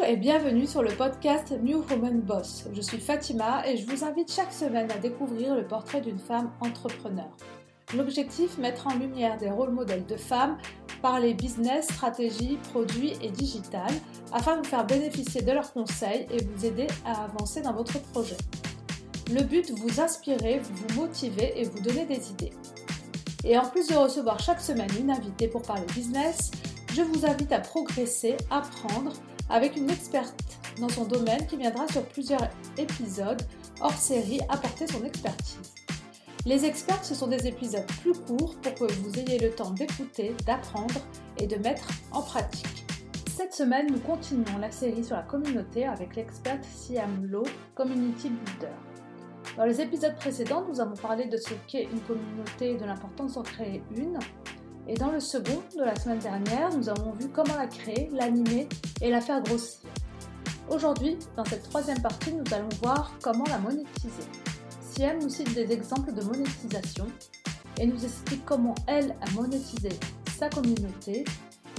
Bonjour 0.00 0.14
et 0.14 0.16
bienvenue 0.16 0.66
sur 0.66 0.82
le 0.82 0.92
podcast 0.92 1.52
New 1.62 1.84
Woman 1.90 2.20
Boss. 2.22 2.64
Je 2.72 2.80
suis 2.80 2.98
Fatima 2.98 3.68
et 3.68 3.76
je 3.76 3.84
vous 3.84 4.02
invite 4.02 4.32
chaque 4.32 4.52
semaine 4.52 4.90
à 4.90 4.96
découvrir 4.96 5.54
le 5.54 5.66
portrait 5.66 6.00
d'une 6.00 6.18
femme 6.18 6.50
entrepreneur. 6.60 7.28
L'objectif, 7.94 8.56
mettre 8.56 8.86
en 8.86 8.94
lumière 8.94 9.36
des 9.36 9.50
rôles 9.50 9.72
modèles 9.72 10.06
de 10.06 10.16
femmes 10.16 10.56
par 11.02 11.20
les 11.20 11.34
business, 11.34 11.88
stratégies, 11.88 12.58
produits 12.72 13.12
et 13.20 13.28
digital 13.28 13.90
afin 14.32 14.56
de 14.56 14.62
vous 14.62 14.70
faire 14.70 14.86
bénéficier 14.86 15.42
de 15.42 15.52
leurs 15.52 15.70
conseils 15.70 16.26
et 16.30 16.42
vous 16.44 16.64
aider 16.64 16.86
à 17.04 17.24
avancer 17.24 17.60
dans 17.60 17.74
votre 17.74 18.00
projet. 18.00 18.38
Le 19.30 19.42
but, 19.42 19.70
vous 19.70 20.00
inspirer, 20.00 20.60
vous 20.60 20.98
motiver 20.98 21.60
et 21.60 21.64
vous 21.64 21.80
donner 21.80 22.06
des 22.06 22.30
idées. 22.30 22.52
Et 23.44 23.58
en 23.58 23.68
plus 23.68 23.88
de 23.88 23.96
recevoir 23.96 24.40
chaque 24.40 24.62
semaine 24.62 24.90
une 24.98 25.10
invitée 25.10 25.48
pour 25.48 25.60
parler 25.60 25.84
business, 25.94 26.52
je 26.94 27.02
vous 27.02 27.26
invite 27.26 27.52
à 27.52 27.60
progresser, 27.60 28.38
apprendre 28.50 29.12
avec 29.50 29.76
une 29.76 29.90
experte 29.90 30.58
dans 30.80 30.88
son 30.88 31.04
domaine 31.04 31.46
qui 31.46 31.56
viendra 31.56 31.86
sur 31.88 32.04
plusieurs 32.04 32.48
épisodes 32.78 33.42
hors 33.80 33.92
série 33.92 34.40
apporter 34.48 34.86
son 34.86 35.04
expertise. 35.04 35.74
Les 36.46 36.64
experts, 36.64 37.04
ce 37.04 37.14
sont 37.14 37.26
des 37.26 37.46
épisodes 37.46 37.86
plus 38.00 38.14
courts 38.14 38.54
pour 38.62 38.74
que 38.74 38.92
vous 38.92 39.18
ayez 39.18 39.38
le 39.38 39.50
temps 39.50 39.72
d'écouter, 39.72 40.34
d'apprendre 40.46 41.00
et 41.36 41.46
de 41.46 41.56
mettre 41.56 41.86
en 42.12 42.22
pratique. 42.22 42.86
Cette 43.36 43.52
semaine, 43.52 43.88
nous 43.90 43.98
continuons 44.00 44.58
la 44.58 44.70
série 44.70 45.04
sur 45.04 45.16
la 45.16 45.22
communauté 45.22 45.84
avec 45.84 46.16
l'experte 46.16 46.64
Siam 46.64 47.26
Lo, 47.26 47.42
Community 47.74 48.30
Builder. 48.30 48.74
Dans 49.56 49.64
les 49.64 49.80
épisodes 49.80 50.14
précédents, 50.16 50.64
nous 50.66 50.80
avons 50.80 50.96
parlé 50.96 51.26
de 51.26 51.36
ce 51.36 51.52
qu'est 51.66 51.84
une 51.84 52.00
communauté 52.00 52.72
et 52.72 52.76
de 52.76 52.84
l'importance 52.84 53.34
d'en 53.34 53.42
créer 53.42 53.82
une. 53.94 54.18
Et 54.90 54.94
dans 54.94 55.12
le 55.12 55.20
second 55.20 55.62
de 55.78 55.84
la 55.84 55.94
semaine 55.94 56.18
dernière, 56.18 56.76
nous 56.76 56.88
avons 56.88 57.12
vu 57.12 57.28
comment 57.28 57.54
la 57.54 57.68
créer, 57.68 58.10
l'animer 58.12 58.68
et 59.00 59.08
la 59.08 59.20
faire 59.20 59.40
grossir. 59.40 59.88
Aujourd'hui, 60.68 61.16
dans 61.36 61.44
cette 61.44 61.62
troisième 61.62 62.02
partie, 62.02 62.32
nous 62.32 62.42
allons 62.52 62.68
voir 62.82 63.12
comment 63.22 63.44
la 63.44 63.58
monétiser. 63.58 64.24
Siem 64.82 65.22
nous 65.22 65.28
cite 65.28 65.54
des 65.54 65.70
exemples 65.70 66.12
de 66.12 66.22
monétisation 66.22 67.06
et 67.78 67.86
nous 67.86 68.04
explique 68.04 68.44
comment 68.44 68.74
elle 68.88 69.14
a 69.20 69.30
monétisé 69.30 69.90
sa 70.36 70.48
communauté 70.48 71.24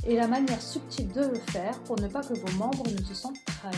et 0.08 0.16
la 0.16 0.28
manière 0.30 0.62
subtile 0.62 1.12
de 1.12 1.22
le 1.22 1.40
faire 1.52 1.78
pour 1.84 2.00
ne 2.00 2.08
pas 2.08 2.22
que 2.22 2.34
vos 2.34 2.58
membres 2.58 2.88
ne 2.90 3.04
se 3.04 3.14
sentent 3.14 3.44
trahis. 3.46 3.76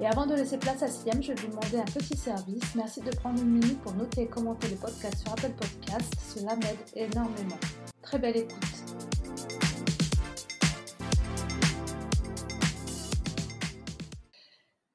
Et 0.00 0.06
avant 0.06 0.24
de 0.24 0.34
laisser 0.34 0.56
place 0.56 0.82
à 0.82 0.88
Siem, 0.88 1.22
je 1.22 1.32
vais 1.32 1.42
vous 1.42 1.48
demander 1.48 1.76
un 1.76 1.92
petit 1.92 2.16
service. 2.16 2.74
Merci 2.74 3.02
de 3.02 3.10
prendre 3.10 3.42
une 3.42 3.50
minute 3.50 3.78
pour 3.82 3.92
noter 3.92 4.22
et 4.22 4.26
commenter 4.26 4.68
le 4.68 4.76
podcast 4.76 5.18
sur 5.18 5.32
Apple 5.32 5.52
Podcast. 5.60 6.14
Cela 6.34 6.56
m'aide 6.56 6.78
énormément. 6.94 7.58
Très 8.10 8.18
belle 8.18 8.38
écoute. 8.38 8.58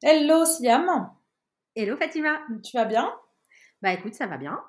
Hello 0.04 0.44
Siam. 0.44 1.12
Hello 1.78 1.96
Fatima. 1.96 2.40
Tu 2.62 2.76
vas 2.76 2.84
bien? 2.84 3.10
Bah 3.82 3.94
écoute, 3.94 4.16
ça 4.16 4.28
va 4.28 4.36
bien. 4.36 4.60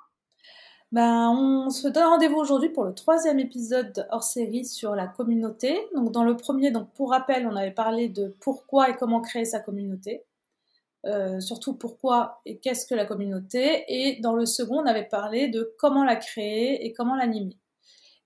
Ben, 0.92 1.28
on 1.30 1.70
se 1.70 1.88
donne 1.88 2.04
rendez-vous 2.04 2.36
aujourd'hui 2.36 2.68
pour 2.68 2.84
le 2.84 2.94
troisième 2.94 3.40
épisode 3.40 4.06
hors 4.12 4.22
série 4.22 4.64
sur 4.64 4.94
la 4.94 5.08
communauté. 5.08 5.76
Donc, 5.96 6.12
dans 6.12 6.22
le 6.22 6.36
premier, 6.36 6.70
donc 6.70 6.92
pour 6.94 7.10
rappel, 7.10 7.48
on 7.48 7.56
avait 7.56 7.74
parlé 7.74 8.08
de 8.08 8.36
pourquoi 8.40 8.90
et 8.90 8.94
comment 8.94 9.22
créer 9.22 9.44
sa 9.44 9.58
communauté. 9.58 10.24
Euh, 11.04 11.40
surtout 11.40 11.74
pourquoi 11.74 12.42
et 12.46 12.60
qu'est-ce 12.60 12.86
que 12.86 12.94
la 12.94 13.06
communauté. 13.06 13.84
Et 13.88 14.20
dans 14.20 14.36
le 14.36 14.46
second, 14.46 14.82
on 14.82 14.86
avait 14.86 15.08
parlé 15.08 15.48
de 15.48 15.74
comment 15.80 16.04
la 16.04 16.14
créer 16.14 16.86
et 16.86 16.92
comment 16.92 17.16
l'animer. 17.16 17.58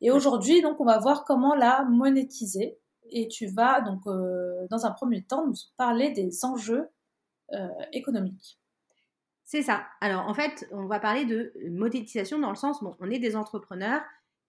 Et 0.00 0.10
aujourd'hui, 0.10 0.62
donc, 0.62 0.80
on 0.80 0.84
va 0.84 0.98
voir 0.98 1.24
comment 1.24 1.54
la 1.54 1.84
monétiser. 1.84 2.78
Et 3.10 3.28
tu 3.28 3.46
vas 3.46 3.80
donc, 3.80 4.06
euh, 4.06 4.66
dans 4.70 4.86
un 4.86 4.92
premier 4.92 5.22
temps, 5.22 5.46
nous 5.46 5.54
parler 5.76 6.10
des 6.10 6.44
enjeux 6.44 6.88
euh, 7.52 7.68
économiques. 7.92 8.60
C'est 9.44 9.62
ça. 9.62 9.84
Alors 10.00 10.28
en 10.28 10.34
fait, 10.34 10.68
on 10.70 10.86
va 10.86 11.00
parler 11.00 11.24
de 11.24 11.52
monétisation 11.70 12.38
dans 12.38 12.50
le 12.50 12.56
sens, 12.56 12.84
bon, 12.84 12.94
on 13.00 13.10
est 13.10 13.18
des 13.18 13.34
entrepreneurs 13.34 14.00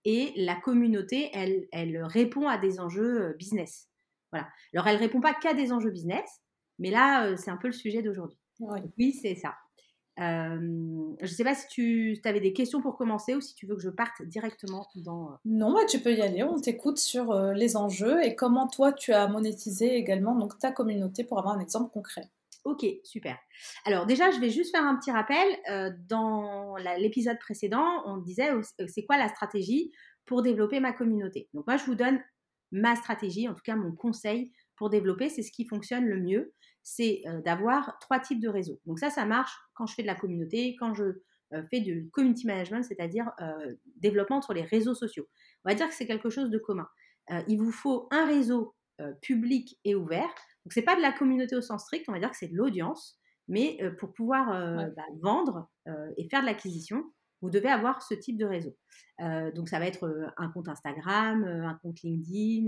et 0.06 0.32
la 0.36 0.56
communauté, 0.56 1.32
elle, 1.34 1.68
elle 1.72 2.04
répond 2.04 2.48
à 2.48 2.60
des 2.60 2.80
enjeux 2.80 3.22
euh, 3.24 3.34
business. 3.34 3.90
Voilà. 4.32 4.48
Alors 4.76 4.88
elle 4.88 4.98
répond 4.98 5.22
pas 5.22 5.34
qu'à 5.34 5.56
des 5.56 5.72
enjeux 5.72 5.90
business, 5.90 6.42
mais 6.78 6.92
là, 6.92 7.36
c'est 7.36 7.50
un 7.50 7.58
peu 7.58 7.68
le 7.68 7.74
sujet 7.74 8.04
d'aujourd'hui. 8.04 8.38
Oui, 9.00 9.14
c'est 9.14 9.34
ça. 9.34 9.56
Euh, 10.20 10.58
je 11.20 11.26
ne 11.26 11.36
sais 11.36 11.44
pas 11.44 11.56
si 11.56 11.68
tu 11.68 12.22
avais 12.26 12.42
des 12.42 12.54
questions 12.54 12.82
pour 12.82 12.98
commencer 12.98 13.34
ou 13.36 13.42
si 13.42 13.56
tu 13.56 13.66
veux 13.66 13.76
que 13.76 13.82
je 13.82 13.90
parte 13.90 14.22
directement 14.24 14.88
dans... 14.96 15.38
Non, 15.46 15.74
bah, 15.74 15.86
tu 15.90 16.00
peux 16.00 16.14
y 16.14 16.22
aller. 16.22 16.44
On 16.44 16.60
t'écoute 16.60 16.98
sur 16.98 17.34
les 17.54 17.78
enjeux 17.78 18.24
et 18.24 18.36
comment 18.36 18.68
toi, 18.68 18.92
tu 18.92 19.14
as 19.14 19.28
monétisé 19.28 19.96
également 19.96 20.36
donc, 20.36 20.60
ta 20.60 20.72
communauté 20.72 21.24
pour 21.24 21.40
avoir 21.40 21.56
un 21.56 21.60
exemple 21.60 21.92
concret. 21.92 22.30
Ok, 22.64 22.86
super. 23.04 23.38
Alors 23.86 24.06
déjà, 24.06 24.30
je 24.30 24.40
vais 24.40 24.52
juste 24.52 24.72
faire 24.72 24.86
un 24.86 24.96
petit 24.96 25.12
rappel. 25.12 25.48
Euh, 25.70 25.90
dans 26.08 26.76
l'épisode 27.00 27.40
précédent, 27.40 28.04
on 28.06 28.18
disait 28.18 28.52
euh, 28.52 28.62
c'est 28.88 29.04
quoi 29.04 29.18
la 29.18 29.30
stratégie 29.30 29.92
pour 30.26 30.44
développer 30.44 30.80
ma 30.80 30.94
communauté. 30.94 31.50
Donc 31.54 31.66
moi, 31.66 31.78
je 31.78 31.86
vous 31.86 31.96
donne 31.96 32.22
ma 32.72 32.96
stratégie, 32.96 33.50
en 33.50 33.56
tout 33.56 33.64
cas 33.64 33.76
mon 33.76 33.92
conseil 33.92 34.52
pour 34.76 34.90
développer, 34.90 35.30
c'est 35.30 35.42
ce 35.42 35.52
qui 35.52 35.66
fonctionne 35.66 36.06
le 36.06 36.20
mieux, 36.20 36.54
c'est 36.84 37.22
euh, 37.28 37.42
d'avoir 37.42 37.98
trois 38.00 38.20
types 38.20 38.40
de 38.40 38.50
réseaux. 38.50 38.80
Donc 38.86 39.00
ça, 39.00 39.10
ça 39.10 39.26
marche 39.26 39.54
quand 39.74 39.86
je 39.86 39.94
fais 39.94 40.02
de 40.02 40.08
la 40.08 40.16
communauté, 40.16 40.76
quand 40.80 40.94
je 40.94 41.22
fais 41.70 41.82
du 41.82 42.10
community 42.14 42.48
management, 42.48 42.82
c'est-à-dire 42.82 43.30
développement 43.98 44.42
sur 44.42 44.54
les 44.54 44.62
réseaux 44.62 44.94
sociaux. 44.94 45.28
On 45.66 45.70
va 45.70 45.76
dire 45.76 45.90
que 45.90 45.94
c'est 45.94 46.08
quelque 46.08 46.30
chose 46.30 46.50
de 46.50 46.58
commun. 46.58 46.88
il 47.50 47.58
vous 47.58 47.74
faut 47.74 48.08
un 48.10 48.26
réseau 48.26 48.74
public 49.20 49.78
et 49.84 49.94
ouvert 49.94 50.34
donc, 50.66 50.74
c'est 50.74 50.82
pas 50.82 50.96
de 50.96 51.02
la 51.02 51.12
communauté 51.12 51.56
au 51.56 51.62
sens 51.62 51.84
strict, 51.84 52.08
on 52.08 52.12
va 52.12 52.20
dire 52.20 52.30
que 52.30 52.38
c'est 52.38 52.48
de 52.48 52.56
l'audience, 52.56 53.20
mais 53.48 53.78
euh, 53.82 53.92
pour 53.92 54.14
pouvoir 54.14 54.52
euh, 54.52 54.88
bah, 54.96 55.04
vendre 55.22 55.70
euh, 55.88 56.12
et 56.18 56.30
faire 56.30 56.42
de 56.42 56.46
l'acquisition, 56.46 57.04
vous 57.42 57.50
devez 57.50 57.70
avoir 57.70 58.04
ce 58.04 58.14
type 58.14 58.38
de 58.38 58.46
réseau. 58.46 58.78
donc, 59.56 59.68
ça 59.68 59.80
va 59.80 59.88
être 59.88 60.32
un 60.38 60.50
compte 60.50 60.68
Instagram, 60.68 61.44
un 61.44 61.74
compte 61.82 62.04
LinkedIn, 62.04 62.68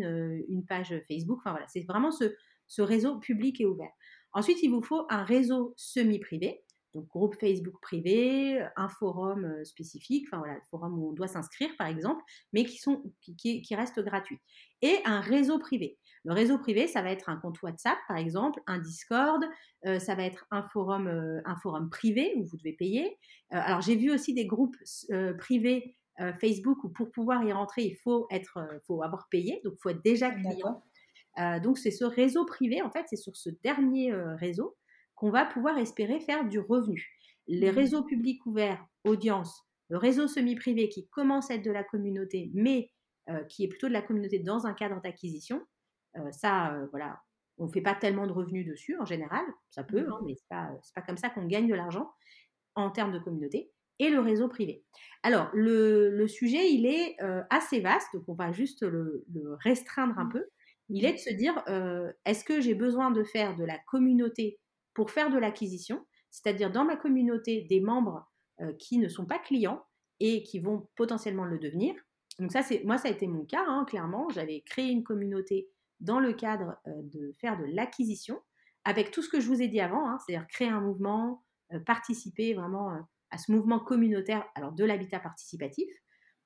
une 0.50 0.66
page 0.66 0.96
Facebook. 1.08 1.38
Enfin, 1.42 1.52
voilà, 1.52 1.68
c'est 1.68 1.86
vraiment 1.88 2.10
ce, 2.10 2.34
ce 2.66 2.82
réseau 2.82 3.20
public 3.20 3.62
et 3.62 3.68
ouvert. 3.68 3.92
Ensuite, 4.34 4.62
il 4.64 4.70
vous 4.70 4.82
faut 4.82 5.06
un 5.10 5.24
réseau 5.24 5.74
semi-privé 5.78 6.64
donc 6.94 7.08
groupe 7.08 7.36
Facebook 7.40 7.76
privé, 7.82 8.64
un 8.76 8.88
forum 8.88 9.66
spécifique, 9.66 10.28
enfin 10.28 10.38
voilà, 10.38 10.56
le 10.56 10.62
forum 10.70 11.00
où 11.00 11.10
on 11.10 11.14
doit 11.14 11.28
s'inscrire 11.28 11.70
par 11.78 11.88
exemple, 11.88 12.22
mais 12.54 12.66
qui, 12.66 12.78
sont, 12.78 13.04
qui, 13.22 13.62
qui 13.62 13.76
restent 13.76 14.02
gratuits. 14.02 14.38
Et 14.82 14.98
un 15.06 15.20
réseau 15.20 15.58
privé. 15.58 15.98
Le 16.24 16.34
réseau 16.34 16.58
privé, 16.58 16.88
ça 16.88 17.02
va 17.02 17.10
être 17.10 17.30
un 17.30 17.38
compte 17.38 17.62
WhatsApp 17.62 17.98
par 18.08 18.18
exemple, 18.18 18.62
un 18.68 18.80
Discord, 18.80 19.44
ça 19.84 20.16
va 20.16 20.24
être 20.24 20.46
un 20.52 20.64
forum, 20.64 21.08
un 21.44 21.56
forum 21.58 21.90
privé 21.90 22.34
où 22.38 22.46
vous 22.46 22.58
devez 22.58 22.74
payer. 22.74 23.18
alors 23.50 23.82
j'ai 23.82 23.96
vu 23.96 24.12
aussi 24.12 24.34
des 24.34 24.46
groupes 24.46 24.78
privés 25.40 25.98
Facebook 26.40 26.84
où 26.84 26.90
pour 26.90 27.12
pouvoir 27.12 27.44
y 27.44 27.52
rentrer, 27.52 27.84
il 27.84 27.96
faut, 27.96 28.28
être, 28.30 28.60
faut 28.86 29.02
avoir 29.02 29.28
payé, 29.30 29.62
donc 29.64 29.74
il 29.78 29.82
faut 29.82 29.90
être 29.90 30.04
déjà 30.04 30.30
client. 30.30 30.84
Donc 31.64 31.78
c'est 31.78 31.92
ce 31.92 32.06
réseau 32.06 32.46
privé, 32.46 32.82
en 32.82 32.92
fait, 32.92 33.06
c'est 33.08 33.16
sur 33.16 33.36
ce 33.36 33.50
dernier 33.64 34.14
réseau 34.14 34.76
qu'on 35.16 35.32
va 35.32 35.46
pouvoir 35.46 35.78
espérer 35.78 36.20
faire 36.20 36.48
du 36.48 36.60
revenu. 36.60 37.18
Les 37.48 37.72
mmh. 37.72 37.76
réseaux 37.76 38.04
publics 38.04 38.46
ouverts, 38.46 38.86
audience, 39.04 39.64
le 39.90 39.98
réseau 39.98 40.28
semi-privé 40.28 40.90
qui 40.90 41.08
commence 41.10 41.52
à 41.52 41.56
être 41.56 41.66
de 41.66 41.72
la 41.72 41.84
communauté, 41.84 42.52
mais 42.54 42.92
euh, 43.30 43.44
qui 43.46 43.64
est 43.64 43.68
plutôt 43.68 43.88
de 43.88 43.94
la 43.94 44.02
communauté 44.02 44.40
dans 44.40 44.66
un 44.66 44.74
cadre 44.74 45.02
d'acquisition, 45.02 45.62
euh, 46.18 46.32
ça, 46.32 46.74
euh, 46.74 46.88
voilà, 46.92 47.22
on 47.58 47.68
ne 47.68 47.72
fait 47.72 47.82
pas 47.82 47.96
tellement 47.96 48.28
de 48.28 48.32
revenus 48.32 48.66
dessus 48.66 48.98
en 49.00 49.06
général, 49.06 49.46
ça 49.70 49.84
peut, 49.84 50.02
mmh. 50.02 50.12
hein, 50.12 50.20
mais 50.26 50.36
ce 50.36 50.42
n'est 50.42 50.82
pas, 50.96 51.02
comme 51.06 51.18
ça 51.18 51.30
qu'on 51.30 51.46
gagne 51.46 51.68
de 51.68 51.76
l'argent 51.76 52.12
en 52.76 52.90
termes 52.90 53.14
de 53.14 53.20
communauté, 53.20 53.72
et 54.00 54.10
le 54.10 54.20
réseau 54.20 54.48
privé. 54.50 54.84
Alors, 55.22 55.50
le, 55.54 56.26
sujet, 56.28 56.72
il 56.72 56.88
est 56.88 57.16
assez 57.52 57.80
vaste, 57.80 58.08
donc 58.14 58.24
on 58.28 58.34
va 58.34 58.52
juste 58.52 58.82
le, 58.82 59.24
le, 59.32 59.54
restreindre 59.62 60.18
un 60.18 60.26
mmh. 60.26 60.34
peu. 60.34 60.46
Il 60.90 61.06
est 61.06 61.14
de 61.14 61.18
se 61.18 61.34
dire, 61.34 61.64
est-ce 62.26 62.44
que 62.44 62.62
j'ai 62.62 62.76
besoin 62.76 63.12
de 63.12 63.24
faire 63.24 63.56
de 63.56 63.64
la 63.64 63.80
communauté 63.88 64.60
pour 64.94 65.12
faire 65.12 65.30
de 65.30 65.38
l'acquisition, 65.38 66.06
c'est-à-dire 66.30 66.72
dans 66.72 66.86
ma 66.86 66.96
communauté 66.96 67.62
des 67.70 67.80
membres 67.80 68.30
qui 68.80 68.98
ne 68.98 69.08
sont 69.08 69.26
pas 69.26 69.40
clients 69.40 69.84
et 70.20 70.44
qui 70.44 70.60
vont 70.60 70.88
potentiellement 70.96 71.46
le 71.46 71.58
devenir. 71.58 71.96
Donc 72.40 72.52
ça, 72.52 72.62
c'est 72.62 72.84
moi, 72.84 72.98
ça 72.98 73.08
a 73.08 73.12
été 73.12 73.28
mon 73.28 73.46
cas, 73.46 73.64
hein, 73.68 73.86
clairement. 73.88 74.30
J'avais 74.30 74.62
créé 74.62 74.90
une 74.90 75.04
communauté 75.04 75.70
dans 76.00 76.20
le 76.20 76.34
cadre 76.34 76.78
de 76.86 77.32
faire 77.40 77.58
de 77.58 77.66
l'acquisition, 77.66 78.42
avec 78.84 79.12
tout 79.12 79.22
ce 79.22 79.30
que 79.30 79.40
je 79.40 79.48
vous 79.48 79.62
ai 79.62 79.68
dit 79.68 79.80
avant, 79.80 80.08
hein, 80.08 80.18
c'est-à-dire 80.20 80.48
créer 80.48 80.70
un 80.70 80.82
mouvement, 80.82 81.44
participer 81.86 82.54
vraiment 82.54 82.90
à 83.32 83.38
ce 83.38 83.52
mouvement 83.52 83.80
communautaire, 83.80 84.46
alors 84.56 84.74
de 84.74 84.84
l'habitat 84.84 85.20
participatif. 85.20 85.90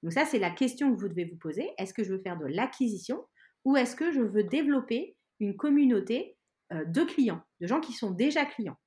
Donc 0.03 0.13
ça, 0.13 0.25
c'est 0.25 0.39
la 0.39 0.51
question 0.51 0.93
que 0.93 0.99
vous 0.99 1.09
devez 1.09 1.25
vous 1.25 1.37
poser. 1.37 1.69
Est-ce 1.77 1.93
que 1.93 2.03
je 2.03 2.13
veux 2.13 2.21
faire 2.21 2.37
de 2.37 2.45
l'acquisition 2.45 3.25
ou 3.67 3.75
est-ce 3.75 3.97
que 3.97 4.13
je 4.13 4.21
veux 4.21 4.45
développer 4.45 5.17
une 5.41 5.57
communauté 5.57 6.37
euh, 6.71 6.85
de 6.85 7.03
clients, 7.03 7.43
de 7.59 7.67
gens 7.67 7.81
qui 7.81 7.91
sont 7.91 8.11
déjà 8.11 8.45
clients? 8.45 8.77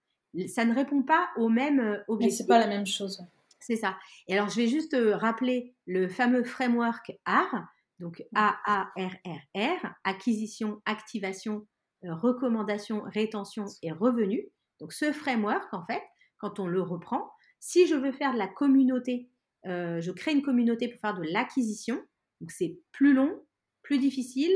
Ça 0.48 0.64
ne 0.64 0.74
répond 0.74 1.02
pas 1.02 1.28
au 1.36 1.50
même 1.50 1.80
euh, 1.80 1.98
objectif. 2.08 2.38
Mais 2.38 2.44
c'est 2.44 2.46
pas 2.46 2.58
la 2.58 2.66
même 2.66 2.86
chose. 2.86 3.22
C'est 3.60 3.76
ça. 3.76 3.98
Et 4.26 4.32
alors, 4.32 4.48
je 4.48 4.56
vais 4.56 4.68
juste 4.68 4.94
euh, 4.94 5.18
rappeler 5.18 5.74
le 5.86 6.08
fameux 6.08 6.44
framework 6.44 7.12
AR, 7.26 7.68
donc 7.98 8.24
A-A-R-R-R, 8.34 9.94
acquisition, 10.04 10.80
activation, 10.86 11.66
recommandations, 12.02 13.02
rétention 13.04 13.66
et 13.82 13.92
revenus. 13.92 14.46
Donc 14.80 14.94
ce 14.94 15.12
framework, 15.12 15.74
en 15.74 15.84
fait, 15.84 16.02
quand 16.38 16.58
on 16.58 16.66
le 16.66 16.80
reprend, 16.80 17.30
si 17.58 17.86
je 17.86 17.96
veux 17.96 18.12
faire 18.12 18.32
de 18.32 18.38
la 18.38 18.48
communauté, 18.48 19.28
je 19.64 20.10
crée 20.10 20.32
une 20.32 20.40
communauté 20.40 20.88
pour 20.88 20.98
faire 21.02 21.18
de 21.18 21.24
l'acquisition. 21.30 22.02
Donc 22.40 22.50
c'est 22.50 22.78
plus 22.92 23.12
long, 23.12 23.44
plus 23.90 23.98
difficile 23.98 24.52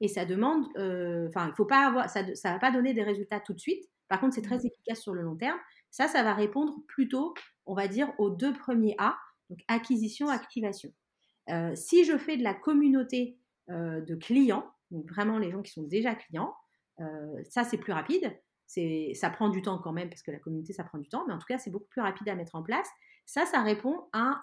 et 0.00 0.06
ça 0.06 0.24
demande, 0.24 0.68
enfin, 1.28 1.48
il 1.48 1.54
faut 1.56 1.64
pas 1.64 1.88
avoir, 1.88 2.08
ça, 2.08 2.22
ça 2.36 2.52
va 2.52 2.60
pas 2.60 2.70
donner 2.70 2.94
des 2.94 3.02
résultats 3.02 3.40
tout 3.40 3.54
de 3.54 3.58
suite. 3.58 3.82
Par 4.08 4.20
contre, 4.20 4.36
c'est 4.36 4.42
très 4.42 4.58
mmh. 4.58 4.66
efficace 4.66 5.00
sur 5.00 5.12
le 5.14 5.22
long 5.22 5.34
terme. 5.34 5.58
Ça, 5.90 6.06
ça 6.06 6.22
va 6.22 6.32
répondre 6.32 6.76
plutôt, 6.86 7.34
on 7.66 7.74
va 7.74 7.88
dire, 7.88 8.12
aux 8.18 8.30
deux 8.30 8.52
premiers 8.52 8.94
A, 8.98 9.16
donc 9.50 9.58
acquisition, 9.66 10.28
activation. 10.28 10.92
Euh, 11.50 11.74
si 11.74 12.04
je 12.04 12.16
fais 12.16 12.36
de 12.36 12.44
la 12.44 12.54
communauté 12.54 13.38
euh, 13.70 14.00
de 14.00 14.14
clients, 14.14 14.70
donc 14.92 15.08
vraiment 15.08 15.38
les 15.38 15.50
gens 15.50 15.62
qui 15.62 15.72
sont 15.72 15.82
déjà 15.82 16.14
clients, 16.14 16.54
euh, 17.00 17.42
ça 17.48 17.64
c'est 17.64 17.78
plus 17.78 17.92
rapide. 17.92 18.38
Ça 19.14 19.30
prend 19.30 19.48
du 19.48 19.62
temps 19.62 19.78
quand 19.78 19.92
même 19.92 20.10
parce 20.10 20.22
que 20.22 20.30
la 20.30 20.38
communauté 20.38 20.74
ça 20.74 20.84
prend 20.84 20.98
du 20.98 21.08
temps, 21.08 21.24
mais 21.26 21.32
en 21.32 21.38
tout 21.38 21.46
cas 21.48 21.58
c'est 21.58 21.70
beaucoup 21.70 21.88
plus 21.88 22.02
rapide 22.02 22.28
à 22.28 22.34
mettre 22.34 22.54
en 22.54 22.62
place. 22.62 22.88
Ça, 23.24 23.46
ça 23.46 23.62
répond 23.62 24.08
à, 24.12 24.40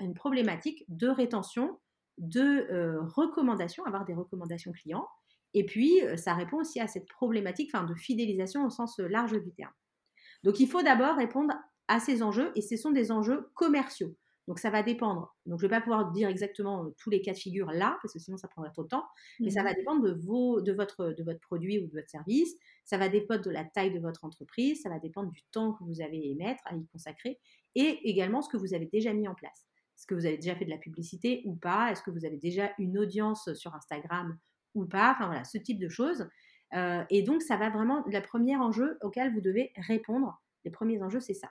une, 0.00 0.14
problématique 0.14 0.84
de 0.88 1.08
rétention, 1.08 1.78
de 2.18 2.98
recommandation, 3.14 3.84
avoir 3.84 4.04
des 4.04 4.14
recommandations 4.14 4.72
clients. 4.72 5.08
Et 5.54 5.64
puis, 5.64 6.00
ça 6.16 6.34
répond 6.34 6.58
aussi 6.58 6.80
à 6.80 6.86
cette 6.86 7.08
problématique 7.08 7.72
de 7.74 7.94
fidélisation 7.94 8.66
au 8.66 8.70
sens 8.70 8.98
large 8.98 9.40
du 9.42 9.52
terme. 9.52 9.72
Donc, 10.44 10.60
il 10.60 10.68
faut 10.68 10.82
d'abord 10.82 11.16
répondre 11.16 11.54
à 11.88 12.00
ces 12.00 12.22
enjeux, 12.22 12.52
et 12.54 12.60
ce 12.60 12.76
sont 12.76 12.90
des 12.90 13.10
enjeux 13.10 13.50
commerciaux. 13.54 14.14
Donc 14.48 14.58
ça 14.58 14.70
va 14.70 14.82
dépendre. 14.82 15.36
Donc 15.44 15.60
je 15.60 15.66
ne 15.66 15.70
vais 15.70 15.76
pas 15.76 15.82
pouvoir 15.82 16.10
dire 16.10 16.26
exactement 16.26 16.86
euh, 16.86 16.94
tous 16.96 17.10
les 17.10 17.20
cas 17.20 17.32
de 17.32 17.38
figure 17.38 17.70
là, 17.70 17.98
parce 18.00 18.14
que 18.14 18.18
sinon 18.18 18.38
ça 18.38 18.48
prendrait 18.48 18.70
trop 18.70 18.82
de 18.82 18.88
temps. 18.88 19.04
Mais 19.40 19.50
ça 19.50 19.62
va 19.62 19.72
mmh 19.72 19.74
dépendre 19.74 20.02
de, 20.02 20.12
vos, 20.12 20.62
de, 20.62 20.72
votre, 20.72 21.12
de 21.12 21.22
votre 21.22 21.40
produit 21.40 21.78
ou 21.78 21.86
de 21.86 21.92
votre 21.92 22.08
service. 22.08 22.54
Ça 22.86 22.96
va 22.96 23.10
dépendre 23.10 23.42
de 23.42 23.50
la 23.50 23.64
taille 23.64 23.92
de 23.92 24.00
votre 24.00 24.24
entreprise. 24.24 24.80
Ça 24.82 24.88
va 24.88 24.98
dépendre 24.98 25.30
du 25.30 25.42
temps 25.52 25.74
que 25.74 25.84
vous 25.84 26.00
avez 26.00 26.16
à 26.16 26.24
y 26.24 26.34
mettre, 26.34 26.62
à 26.64 26.74
y 26.74 26.86
consacrer. 26.86 27.38
Et 27.74 28.08
également 28.08 28.40
ce 28.40 28.48
que 28.48 28.56
vous 28.56 28.72
avez 28.72 28.86
déjà 28.86 29.12
mis 29.12 29.28
en 29.28 29.34
place. 29.34 29.67
Est-ce 29.98 30.06
que 30.06 30.14
vous 30.14 30.26
avez 30.26 30.36
déjà 30.36 30.54
fait 30.54 30.64
de 30.64 30.70
la 30.70 30.78
publicité 30.78 31.42
ou 31.44 31.56
pas 31.56 31.90
Est-ce 31.90 32.02
que 32.02 32.10
vous 32.10 32.24
avez 32.24 32.38
déjà 32.38 32.70
une 32.78 32.98
audience 32.98 33.52
sur 33.54 33.74
Instagram 33.74 34.38
ou 34.74 34.86
pas 34.86 35.12
Enfin 35.12 35.26
voilà, 35.26 35.44
ce 35.44 35.58
type 35.58 35.78
de 35.78 35.88
choses. 35.88 36.28
Euh, 36.74 37.02
et 37.10 37.22
donc 37.22 37.42
ça 37.42 37.56
va 37.56 37.68
vraiment, 37.70 38.04
le 38.06 38.20
premier 38.20 38.56
enjeu 38.56 38.98
auquel 39.02 39.32
vous 39.34 39.40
devez 39.40 39.72
répondre, 39.76 40.40
les 40.64 40.70
premiers 40.70 41.02
enjeux, 41.02 41.20
c'est 41.20 41.34
ça. 41.34 41.50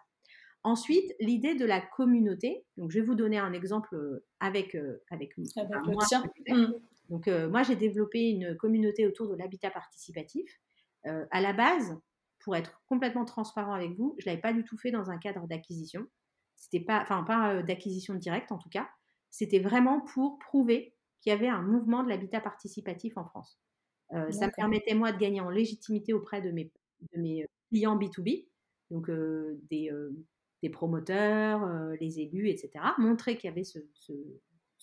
Ensuite, 0.67 1.15
l'idée 1.21 1.55
de 1.55 1.65
la 1.65 1.79
communauté. 1.79 2.65
Donc, 2.75 2.91
je 2.91 2.99
vais 2.99 3.05
vous 3.05 3.15
donner 3.15 3.37
un 3.37 3.53
exemple 3.53 3.95
euh, 3.95 4.25
avec, 4.41 4.75
euh, 4.75 5.01
avec, 5.09 5.33
avec 5.55 5.85
moi. 5.85 6.03
Mmh. 6.49 6.73
Donc, 7.09 7.29
euh, 7.29 7.49
moi, 7.49 7.63
j'ai 7.63 7.77
développé 7.77 8.31
une 8.31 8.57
communauté 8.57 9.07
autour 9.07 9.29
de 9.29 9.35
l'habitat 9.35 9.71
participatif. 9.71 10.59
à 11.05 11.39
la 11.39 11.53
base, 11.53 11.97
pour 12.39 12.57
être 12.57 12.81
complètement 12.87 13.23
transparent 13.23 13.73
avec 13.73 13.91
vous, 13.91 14.15
je 14.19 14.25
ne 14.25 14.31
l'avais 14.31 14.41
pas 14.41 14.51
du 14.51 14.65
tout 14.65 14.77
fait 14.77 14.91
dans 14.91 15.09
un 15.09 15.17
cadre 15.17 15.47
d'acquisition. 15.47 16.05
C'était 16.57 16.83
pas, 16.83 17.01
enfin, 17.01 17.23
pas 17.23 17.61
d'acquisition 17.63 18.15
directe 18.15 18.51
en 18.51 18.57
tout 18.57 18.69
cas. 18.69 18.89
C'était 19.29 19.59
vraiment 19.59 20.01
pour 20.01 20.39
prouver 20.39 20.95
qu'il 21.21 21.31
y 21.31 21.33
avait 21.33 21.47
un 21.47 21.61
mouvement 21.61 22.03
de 22.03 22.09
l'habitat 22.09 22.41
participatif 22.41 23.17
en 23.17 23.25
France. 23.25 23.59
ça 24.11 24.47
me 24.47 24.55
permettait, 24.55 24.93
moi, 24.93 25.11
de 25.11 25.17
gagner 25.17 25.41
en 25.41 25.49
légitimité 25.49 26.13
auprès 26.13 26.41
de 26.41 26.51
mes, 26.51 26.71
de 27.13 27.21
mes 27.21 27.45
clients 27.69 27.97
B2B, 27.97 28.47
donc 28.89 29.09
des, 29.69 29.91
des 30.63 30.69
promoteurs, 30.69 31.63
euh, 31.63 31.95
les 31.99 32.19
élus, 32.19 32.49
etc. 32.49 32.71
Montrer 32.97 33.37
qu'il 33.37 33.49
y 33.49 33.51
avait 33.51 33.63
ce, 33.63 33.79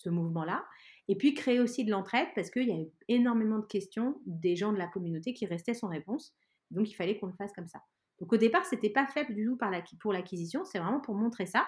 mouvement-là. 0.09 0.63
Et 1.07 1.15
puis 1.15 1.33
créer 1.33 1.59
aussi 1.59 1.83
de 1.83 1.89
l'entraide 1.89 2.27
parce 2.35 2.51
qu'il 2.51 2.67
y 2.67 2.71
a 2.71 2.79
eu 2.79 2.87
énormément 3.07 3.57
de 3.57 3.65
questions 3.65 4.21
des 4.27 4.55
gens 4.55 4.71
de 4.71 4.77
la 4.77 4.87
communauté 4.87 5.33
qui 5.33 5.47
restaient 5.47 5.73
sans 5.73 5.87
réponse. 5.87 6.35
Donc 6.69 6.89
il 6.89 6.93
fallait 6.93 7.17
qu'on 7.17 7.25
le 7.25 7.33
fasse 7.33 7.51
comme 7.53 7.67
ça. 7.67 7.81
Donc 8.19 8.31
au 8.31 8.37
départ, 8.37 8.65
c'était 8.65 8.89
pas 8.89 9.07
fait 9.07 9.31
du 9.31 9.45
tout 9.45 9.57
pour 9.99 10.13
l'acquisition, 10.13 10.63
c'est 10.65 10.79
vraiment 10.79 11.01
pour 11.01 11.15
montrer 11.15 11.45
ça. 11.45 11.67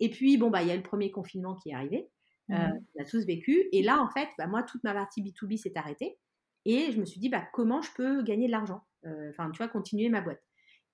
Et 0.00 0.10
puis 0.10 0.36
bon 0.36 0.50
bah 0.50 0.62
il 0.62 0.68
y 0.68 0.72
a 0.72 0.76
le 0.76 0.82
premier 0.82 1.10
confinement 1.10 1.54
qui 1.54 1.70
est 1.70 1.74
arrivé, 1.74 2.08
euh, 2.50 2.54
mmh. 2.54 2.80
on 2.96 3.02
a 3.02 3.04
tous 3.04 3.24
vécu. 3.24 3.68
Et 3.72 3.82
là 3.82 4.00
en 4.00 4.08
fait, 4.10 4.28
bah, 4.38 4.46
moi 4.46 4.62
toute 4.62 4.82
ma 4.82 4.92
partie 4.92 5.22
B2B 5.22 5.56
s'est 5.56 5.76
arrêtée 5.76 6.18
et 6.64 6.90
je 6.90 6.98
me 6.98 7.04
suis 7.04 7.20
dit 7.20 7.28
bah 7.28 7.44
comment 7.52 7.80
je 7.80 7.90
peux 7.94 8.22
gagner 8.22 8.46
de 8.46 8.52
l'argent, 8.52 8.82
euh, 9.06 9.30
enfin 9.30 9.50
tu 9.50 9.58
vois 9.58 9.68
continuer 9.68 10.08
ma 10.08 10.20
boîte. 10.20 10.42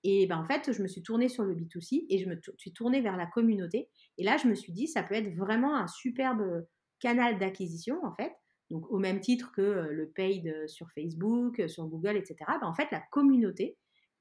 Et 0.03 0.27
ben, 0.27 0.39
en 0.39 0.47
fait, 0.47 0.73
je 0.73 0.83
me 0.83 0.89
suis 0.89 1.03
tournée 1.03 1.29
sur 1.29 1.45
le 1.45 1.55
B2C 1.55 2.07
et 2.09 2.19
je 2.19 2.29
me 2.29 2.41
suis 2.57 2.73
tournée 2.73 3.03
vers 3.03 3.17
la 3.17 3.27
communauté. 3.27 3.91
Et 4.17 4.25
là, 4.25 4.39
je 4.39 4.49
me 4.49 4.55
suis 4.55 4.73
dit, 4.73 4.87
ça 4.87 5.03
peut 5.03 5.15
être 5.15 5.35
vraiment 5.35 5.77
un 5.77 5.87
superbe 5.87 6.67
canal 7.01 7.39
d'acquisition, 7.39 8.03
en 8.03 8.15
fait. 8.15 8.33
Donc, 8.71 8.91
au 8.91 8.99
même 8.99 9.21
titre 9.21 9.53
que 9.53 9.61
le 9.61 10.09
paid 10.09 10.67
sur 10.69 10.91
Facebook, 10.93 11.63
sur 11.69 11.87
Google, 11.87 12.17
etc. 12.17 12.37
Ben, 12.63 12.67
en 12.67 12.75
fait, 12.75 12.91
la 12.93 13.03
communauté 13.11 13.77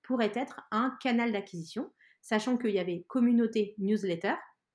pourrait 0.09 0.31
être 0.33 0.61
un 0.71 0.97
canal 1.03 1.31
d'acquisition, 1.31 1.93
sachant 2.19 2.57
qu'il 2.57 2.71
y 2.71 2.79
avait 2.79 3.05
communauté 3.07 3.75
newsletter. 3.77 4.33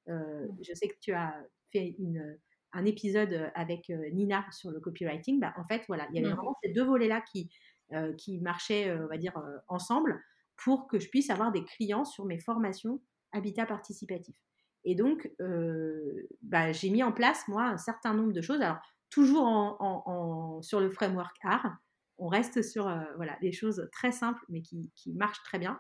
Euh, 0.08 0.46
je 0.62 0.72
sais 0.75 0.86
que 0.86 0.94
tu 1.00 1.12
as 1.12 1.34
fait 1.72 1.96
une, 1.98 2.38
un 2.72 2.84
épisode 2.84 3.50
avec 3.56 3.88
Nina 3.88 4.46
sur 4.52 4.70
le 4.70 4.78
copywriting. 4.78 5.40
Ben, 5.40 5.52
en 5.56 5.64
fait, 5.64 5.82
voilà, 5.88 6.06
il 6.10 6.14
y 6.14 6.19
avait 6.20 6.32
mmh. 6.32 6.36
vraiment 6.36 6.56
ces 6.62 6.70
deux 6.70 6.84
volets-là 6.84 7.20
qui, 7.32 7.50
euh, 7.94 8.12
qui 8.12 8.38
marchaient, 8.38 8.96
on 8.96 9.08
va 9.08 9.19
dire, 9.19 9.34
ensemble 9.66 10.22
pour 10.56 10.86
que 10.86 11.00
je 11.00 11.08
puisse 11.08 11.31
avoir 11.31 11.50
des 11.50 11.64
clients 11.64 12.04
sur 12.04 12.26
mes 12.26 12.38
formations 12.38 13.02
habitat 13.32 13.66
participatif. 13.66 14.36
Et 14.84 14.94
donc, 14.94 15.28
euh, 15.40 16.28
bah, 16.42 16.70
j'ai 16.70 16.90
mis 16.90 17.02
en 17.02 17.10
place, 17.10 17.48
moi, 17.48 17.64
un 17.64 17.76
certain 17.76 18.14
nombre 18.14 18.32
de 18.32 18.40
choses. 18.40 18.60
Alors, 18.60 18.78
toujours 19.10 19.46
en, 19.46 20.62
sur 20.62 20.78
le 20.78 20.90
framework 20.90 21.36
art, 21.42 21.76
on 22.24 22.28
reste 22.28 22.62
sur 22.62 22.88
euh, 22.88 23.02
voilà, 23.16 23.36
des 23.42 23.52
choses 23.52 23.86
très 23.92 24.10
simples, 24.10 24.42
mais 24.48 24.62
qui, 24.62 24.90
marchent 25.14 25.42
très 25.42 25.58
bien. 25.58 25.78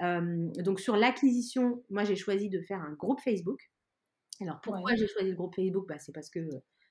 Euh, 0.00 0.48
donc, 0.58 0.80
sur 0.80 0.96
l'acquisition, 0.96 1.84
moi, 1.90 2.04
j'ai 2.04 2.16
choisi 2.16 2.48
de 2.48 2.60
faire 2.62 2.80
un 2.80 2.92
groupe 2.92 3.20
Facebook. 3.20 3.70
Alors, 4.40 4.60
pourquoi 4.62 4.94
j'ai 4.96 5.06
choisi 5.06 5.30
le 5.30 5.36
groupe 5.36 5.54
Facebook? 5.54 5.86
Bah, 5.86 5.98
C'est 5.98 6.12
parce 6.12 6.30
que 6.30 6.40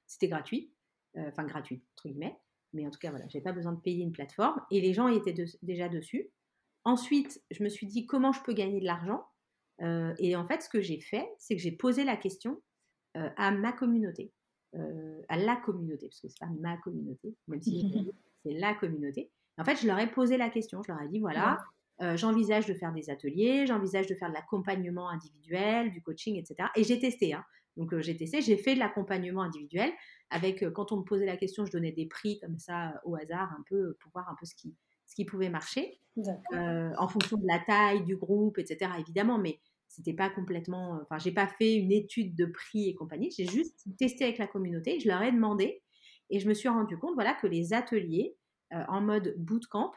c'était 0.05 0.27
gratuit, 0.27 0.71
enfin 1.17 1.45
gratuit, 1.45 1.83
entre 1.95 2.09
guillemets. 2.09 2.37
Mais 2.73 2.85
en 2.85 2.91
tout 2.91 2.99
cas, 2.99 3.09
voilà, 3.09 3.27
j'ai 3.27 3.41
pas 3.41 3.51
besoin 3.51 3.73
de 3.73 3.81
payer 3.81 4.03
une 4.03 4.11
plateforme. 4.11 4.61
Et 4.69 4.79
les 4.79 4.93
gens 4.93 5.07
étaient 5.07 5.35
déjà 5.61 5.89
dessus. 5.89 6.29
Ensuite, 6.83 7.43
je 7.51 7.63
me 7.63 7.69
suis 7.69 7.87
dit 7.87 8.05
comment 8.05 8.31
je 8.31 8.41
peux 8.43 8.53
gagner 8.53 8.79
de 8.79 8.85
l'argent. 8.85 9.25
Euh, 9.81 10.13
et 10.19 10.35
en 10.35 10.47
fait, 10.47 10.61
ce 10.61 10.69
que 10.69 10.79
j'ai 10.79 11.01
fait, 11.01 11.27
c'est 11.39 11.55
que 11.55 11.61
j'ai 11.61 11.71
posé 11.71 12.03
la 12.03 12.15
question 12.15 12.61
euh, 13.17 13.29
à 13.35 13.51
ma 13.51 13.73
communauté, 13.73 14.31
euh, 14.75 15.21
à 15.27 15.37
la 15.37 15.55
communauté, 15.55 16.07
parce 16.07 16.21
que 16.21 16.27
c'est 16.29 16.39
pas 16.39 16.51
ma 16.59 16.77
communauté, 16.77 17.35
même 17.47 17.61
si 17.61 17.91
c'est 18.43 18.53
la 18.53 18.73
communauté. 18.73 19.29
En 19.57 19.63
fait, 19.63 19.75
je 19.75 19.87
leur 19.87 19.99
ai 19.99 20.09
posé 20.09 20.37
la 20.37 20.49
question. 20.49 20.81
Je 20.83 20.91
leur 20.91 21.01
ai 21.01 21.07
dit 21.07 21.19
voilà, 21.19 21.59
j'envisage 22.15 22.65
de 22.65 22.73
faire 22.73 22.91
des 22.93 23.09
ateliers, 23.09 23.65
j'envisage 23.67 24.07
de 24.07 24.15
faire 24.15 24.29
de 24.29 24.33
l'accompagnement 24.33 25.09
individuel, 25.09 25.91
du 25.91 26.01
coaching, 26.01 26.37
etc. 26.37 26.69
Et 26.75 26.83
j'ai 26.83 26.99
testé. 26.99 27.33
Hein. 27.33 27.43
Donc 27.77 27.97
j'ai 27.99 28.17
testé, 28.17 28.41
j'ai 28.41 28.57
fait 28.57 28.73
de 28.75 28.79
l'accompagnement 28.79 29.43
individuel. 29.43 29.91
Avec 30.29 30.67
quand 30.73 30.91
on 30.91 30.97
me 30.97 31.03
posait 31.03 31.25
la 31.25 31.37
question, 31.37 31.65
je 31.65 31.71
donnais 31.71 31.91
des 31.91 32.05
prix 32.05 32.39
comme 32.39 32.57
ça 32.57 33.01
au 33.05 33.15
hasard, 33.15 33.51
un 33.51 33.63
peu 33.69 33.97
pour 33.99 34.11
voir 34.13 34.29
un 34.29 34.35
peu 34.39 34.45
ce 34.45 34.55
qui 34.55 34.75
ce 35.11 35.15
qui 35.15 35.25
pouvait 35.25 35.49
marcher, 35.49 35.99
euh, 36.53 36.91
en 36.97 37.07
fonction 37.09 37.35
de 37.35 37.45
la 37.45 37.59
taille 37.59 38.05
du 38.05 38.15
groupe, 38.15 38.57
etc. 38.57 38.91
Évidemment, 38.97 39.37
mais 39.37 39.59
c'était 39.89 40.13
pas 40.13 40.29
complètement. 40.29 40.99
Enfin, 41.01 41.17
j'ai 41.17 41.33
pas 41.33 41.47
fait 41.47 41.75
une 41.75 41.91
étude 41.91 42.33
de 42.33 42.45
prix 42.45 42.87
et 42.87 42.95
compagnie. 42.95 43.29
J'ai 43.29 43.45
juste 43.45 43.85
testé 43.97 44.23
avec 44.23 44.37
la 44.37 44.47
communauté. 44.47 45.01
Je 45.01 45.09
leur 45.09 45.21
ai 45.21 45.33
demandé 45.33 45.81
et 46.31 46.39
je 46.39 46.47
me 46.47 46.53
suis 46.53 46.69
rendu 46.69 46.97
compte, 46.97 47.13
voilà, 47.13 47.33
que 47.33 47.47
les 47.47 47.73
ateliers 47.73 48.35
euh, 48.73 48.83
en 48.87 49.01
mode 49.01 49.35
bootcamp 49.37 49.91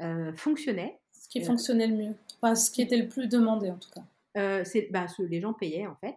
euh, 0.00 0.32
fonctionnaient. 0.34 0.98
Ce 1.12 1.28
qui 1.28 1.42
fonctionnait 1.42 1.86
le 1.86 1.96
mieux. 1.96 2.14
Enfin, 2.40 2.54
ce 2.54 2.70
qui 2.70 2.82
était 2.82 2.98
le 2.98 3.08
plus 3.08 3.28
demandé 3.28 3.70
en 3.70 3.78
tout 3.78 3.90
cas. 3.90 4.64
c'est, 4.64 4.88
bah, 4.90 5.06
les 5.18 5.40
gens 5.40 5.54
payaient 5.54 5.86
en 5.86 5.96
fait. 5.96 6.16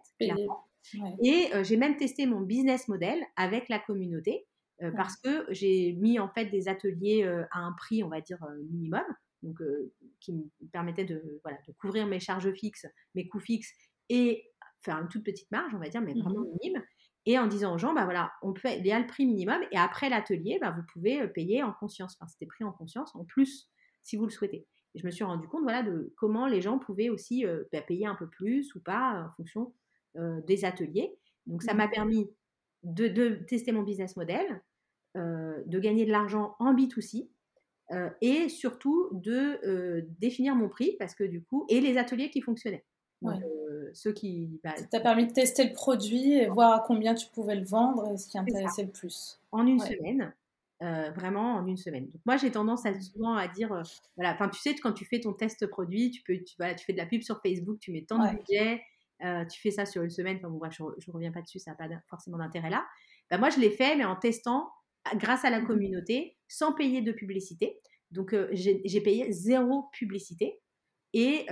Et 1.22 1.50
j'ai 1.62 1.76
même 1.76 1.96
testé 1.96 2.26
mon 2.26 2.40
business 2.40 2.88
model 2.88 3.24
avec 3.36 3.68
la 3.68 3.78
communauté. 3.78 4.46
Euh, 4.82 4.90
parce 4.92 5.16
que 5.16 5.46
j'ai 5.50 5.92
mis 5.92 6.18
en 6.18 6.28
fait 6.28 6.46
des 6.46 6.68
ateliers 6.68 7.24
euh, 7.24 7.44
à 7.50 7.60
un 7.60 7.72
prix, 7.72 8.02
on 8.02 8.08
va 8.08 8.20
dire, 8.20 8.42
euh, 8.44 8.62
minimum, 8.70 9.04
donc 9.42 9.58
qui 10.20 10.32
me 10.32 10.44
permettait 10.72 11.04
de, 11.04 11.40
voilà, 11.42 11.58
de 11.66 11.72
couvrir 11.72 12.06
mes 12.06 12.20
charges 12.20 12.52
fixes, 12.52 12.86
mes 13.14 13.26
coûts 13.28 13.40
fixes 13.40 13.72
et 14.08 14.50
faire 14.82 14.98
une 14.98 15.08
toute 15.08 15.24
petite 15.24 15.50
marge, 15.50 15.74
on 15.74 15.78
va 15.78 15.88
dire, 15.88 16.00
mais 16.00 16.14
mmh 16.14 16.22
vraiment 16.22 16.44
minime. 16.62 16.82
Et 17.26 17.38
en 17.38 17.46
disant 17.46 17.74
aux 17.74 17.78
gens, 17.78 17.92
bah 17.92 18.04
voilà, 18.04 18.32
on 18.42 18.52
peut, 18.52 18.68
il 18.78 18.86
y 18.86 18.92
a 18.92 18.98
le 18.98 19.06
prix 19.06 19.26
minimum 19.26 19.60
et 19.70 19.76
après 19.76 20.08
l'atelier, 20.08 20.58
bah, 20.60 20.74
vous 20.74 20.82
pouvez 20.92 21.28
payer 21.28 21.62
en 21.62 21.72
conscience. 21.72 22.16
Enfin, 22.18 22.28
c'était 22.28 22.46
pris 22.46 22.64
en 22.64 22.72
conscience 22.72 23.14
en 23.14 23.24
plus 23.24 23.68
si 24.02 24.16
vous 24.16 24.24
le 24.24 24.30
souhaitez. 24.30 24.66
Et 24.94 24.98
je 24.98 25.06
me 25.06 25.10
suis 25.10 25.24
rendu 25.24 25.46
compte 25.46 25.62
voilà, 25.62 25.82
de 25.82 26.14
comment 26.16 26.46
les 26.46 26.62
gens 26.62 26.78
pouvaient 26.78 27.10
aussi 27.10 27.44
bah, 27.72 27.82
payer 27.82 28.06
un 28.06 28.14
peu 28.14 28.26
plus 28.26 28.74
ou 28.74 28.80
pas 28.80 29.26
en 29.26 29.30
fonction 29.36 29.74
des 30.16 30.64
ateliers. 30.64 31.14
Donc 31.46 31.62
ça 31.62 31.74
m'a 31.74 31.86
mmh 31.86 31.90
permis 31.90 32.30
de, 32.82 33.08
de, 33.08 33.28
tester 33.46 33.72
mon 33.72 33.82
business 33.82 34.16
model, 34.16 34.62
euh, 35.16 35.62
de 35.66 35.78
gagner 35.78 36.06
de 36.06 36.10
l'argent 36.12 36.54
en 36.58 36.74
B2C 36.74 37.28
euh, 37.92 38.08
et 38.20 38.48
surtout 38.48 39.08
de 39.12 39.58
euh, 39.66 40.02
définir 40.20 40.54
mon 40.54 40.68
prix 40.68 40.96
parce 40.98 41.14
que 41.14 41.24
du 41.24 41.42
coup, 41.42 41.66
et 41.68 41.80
les 41.80 41.98
ateliers 41.98 42.30
qui 42.30 42.40
fonctionnaient. 42.40 42.84
Ceux 43.94 44.12
qui. 44.12 44.60
Bah, 44.64 44.74
ça 44.76 44.84
t'a 44.84 45.00
permis 45.00 45.26
de 45.26 45.32
tester 45.32 45.64
le 45.64 45.72
produit 45.72 46.34
et 46.34 46.46
voir 46.46 46.72
à 46.72 46.84
combien 46.86 47.14
tu 47.14 47.26
pouvais 47.28 47.56
le 47.56 47.64
vendre 47.64 48.12
et 48.12 48.16
ce 48.16 48.28
qui 48.28 48.38
intéressait 48.38 48.84
le 48.84 48.90
plus. 48.90 49.38
En 49.52 49.66
une 49.66 49.80
semaine, 49.80 50.32
vraiment 50.80 51.56
en 51.56 51.66
une 51.66 51.76
semaine. 51.76 52.06
Donc 52.06 52.20
moi 52.24 52.36
j'ai 52.36 52.50
tendance 52.50 52.86
à 52.86 52.98
souvent 53.00 53.34
à 53.34 53.48
dire, 53.48 53.82
voilà, 54.16 54.32
enfin 54.34 54.48
tu 54.48 54.60
sais 54.60 54.74
quand 54.74 54.92
tu 54.92 55.04
fais 55.04 55.20
ton 55.20 55.32
test 55.32 55.66
produit, 55.66 56.10
tu 56.10 56.22
peux, 56.22 56.36
tu, 56.36 56.54
voilà, 56.58 56.74
tu 56.74 56.84
fais 56.84 56.92
de 56.92 56.98
la 56.98 57.06
pub 57.06 57.22
sur 57.22 57.40
Facebook, 57.42 57.78
tu 57.80 57.92
mets 57.92 58.02
tant 58.02 58.18
de 58.18 58.36
budget, 58.36 58.82
tu 59.20 59.60
fais 59.60 59.70
ça 59.70 59.86
sur 59.86 60.02
une 60.02 60.10
semaine. 60.10 60.38
Enfin 60.38 60.48
bon 60.48 60.58
bref, 60.58 60.74
je, 60.76 60.82
ne 60.82 61.12
reviens 61.12 61.32
pas 61.32 61.42
dessus, 61.42 61.58
ça 61.58 61.72
n'a 61.72 61.76
pas 61.76 61.88
forcément 62.08 62.38
d'intérêt 62.38 62.70
là. 62.70 62.86
Ben, 63.30 63.38
moi 63.38 63.50
je 63.50 63.60
l'ai 63.60 63.70
fait, 63.70 63.96
mais 63.96 64.04
en 64.04 64.16
testant 64.16 64.70
grâce 65.16 65.44
à 65.44 65.50
la 65.50 65.60
mmh 65.60 65.66
communauté, 65.66 66.36
sans 66.48 66.72
payer 66.72 67.02
de 67.02 67.12
publicité. 67.12 67.80
Donc 68.10 68.34
j'ai 68.52 69.00
payé 69.00 69.30
zéro 69.32 69.84
publicité. 69.92 70.60
Et, 71.12 71.46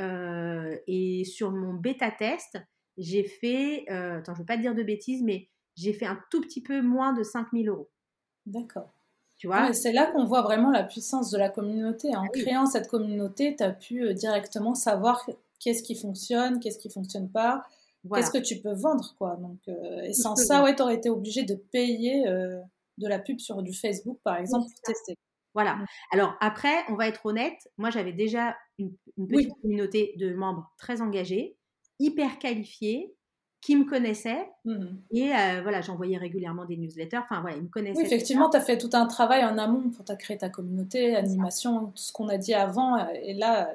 et 0.86 1.24
sur 1.24 1.50
mon 1.50 1.74
bêta 1.74 2.10
test, 2.10 2.58
j'ai 2.96 3.24
fait, 3.24 3.88
attends, 3.88 4.32
je 4.34 4.38
ne 4.38 4.38
veux 4.38 4.46
pas 4.46 4.56
dire 4.56 4.74
de 4.74 4.82
bêtises, 4.82 5.22
mais 5.22 5.48
j'ai 5.74 5.92
fait 5.92 6.06
un 6.06 6.18
tout 6.30 6.40
petit 6.40 6.60
peu 6.62 6.82
moins 6.82 7.12
de 7.12 7.22
5000 7.22 7.68
euros. 7.68 7.88
D'accord. 8.46 8.92
Tu 9.38 9.46
vois? 9.46 9.72
C'est 9.72 9.92
là 9.92 10.06
qu'on 10.06 10.24
voit 10.24 10.42
vraiment 10.42 10.70
la 10.70 10.82
puissance 10.82 11.30
de 11.30 11.38
la 11.38 11.48
communauté. 11.48 12.14
En 12.16 12.24
ah 12.24 12.28
créant 12.28 12.66
cette 12.66 12.88
communauté, 12.88 13.54
tu 13.56 13.62
as 13.62 13.70
pu 13.70 14.02
euh, 14.02 14.12
directement 14.12 14.74
savoir 14.74 15.24
qu'est-ce 15.60 15.84
qui 15.84 15.94
fonctionne, 15.94 16.58
qu'est-ce 16.58 16.78
qui 16.78 16.90
fonctionne 16.90 17.30
pas, 17.30 17.62
qu'est-ce 18.12 18.32
que 18.32 18.38
tu 18.38 18.58
peux 18.58 18.74
vendre. 18.74 19.14
quoi. 19.16 19.36
Donc, 19.36 19.60
euh, 19.68 20.02
et 20.02 20.12
sans 20.12 20.34
ça, 20.34 20.64
ouais, 20.64 20.74
tu 20.74 20.82
aurais 20.82 20.96
été 20.96 21.08
obligé 21.08 21.44
de 21.44 21.54
payer 21.54 22.26
euh, 22.26 22.60
de 22.98 23.06
la 23.06 23.20
pub 23.20 23.38
sur 23.38 23.62
du 23.62 23.72
Facebook, 23.72 24.18
par 24.24 24.38
exemple, 24.38 24.66
pour 24.66 24.80
tester. 24.80 25.16
Voilà. 25.58 25.76
Alors 26.12 26.36
après, 26.38 26.84
on 26.88 26.94
va 26.94 27.08
être 27.08 27.26
honnête, 27.26 27.68
moi 27.78 27.90
j'avais 27.90 28.12
déjà 28.12 28.56
une, 28.78 28.92
petite 29.28 29.60
communauté 29.60 30.14
de 30.16 30.32
membres 30.32 30.72
très 30.78 31.02
engagés, 31.02 31.56
hyper 31.98 32.38
qualifiés, 32.38 33.12
qui 33.60 33.74
me 33.74 33.84
connaissaient. 33.84 34.48
Mmh 34.64 34.86
et 35.10 35.34
euh, 35.34 35.62
voilà, 35.62 35.80
j'envoyais 35.80 36.16
régulièrement 36.16 36.64
des 36.64 36.76
newsletters. 36.76 37.18
Enfin 37.18 37.40
voilà, 37.40 37.56
ils 37.56 37.64
me 37.64 37.68
connaissaient. 37.68 37.98
Oui, 37.98 38.06
effectivement, 38.06 38.48
tu 38.48 38.56
as 38.56 38.60
fait 38.60 38.78
tout 38.78 38.90
un 38.92 39.06
travail 39.06 39.44
en 39.44 39.58
amont 39.58 39.90
pour 39.90 40.04
créer 40.16 40.38
ta 40.38 40.48
communauté, 40.48 41.16
animation, 41.16 41.86
tout 41.86 41.96
ce 41.96 42.12
qu'on 42.12 42.28
a 42.28 42.38
dit 42.38 42.54
avant. 42.54 43.08
Et 43.14 43.34
là, 43.34 43.74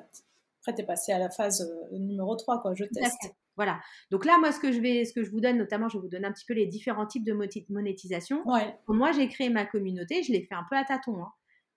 après, 0.62 0.75
tu 0.75 0.84
es 0.84 0.86
passé 0.86 1.12
à 1.12 1.20
la 1.20 1.30
phase 1.30 1.70
euh, 1.92 1.98
numéro 1.98 2.34
3, 2.38 2.62
quoi. 2.62 2.74
Je 2.75 2.86
teste. 2.86 3.36
Voilà. 3.58 3.82
Donc 4.10 4.24
là, 4.24 4.38
moi, 4.40 4.54
ce 4.54 4.60
que 4.62 4.72
je 4.72 4.80
vais, 4.80 5.04
ce 5.04 5.12
que 5.12 5.22
je 5.22 5.32
vous 5.32 5.42
donne, 5.42 5.58
notamment, 5.58 5.90
je 5.90 5.98
vais 5.98 6.02
vous 6.02 6.08
donner 6.08 6.28
un 6.28 6.32
petit 6.32 6.46
peu 6.46 6.54
les 6.54 6.66
différents 6.66 7.06
types 7.06 7.25
de 7.25 7.38
monétisation. 7.68 8.42
Ouais. 8.50 8.74
moi, 8.88 9.12
j'ai 9.12 9.28
créé 9.28 9.50
ma 9.50 9.66
communauté, 9.66 10.24
je 10.24 10.32
l'ai 10.32 10.44
fait 10.44 10.56
un 10.56 10.66
peu 10.70 10.78
à 10.78 10.86
tâtons. 10.86 11.22
Hein. 11.22 11.34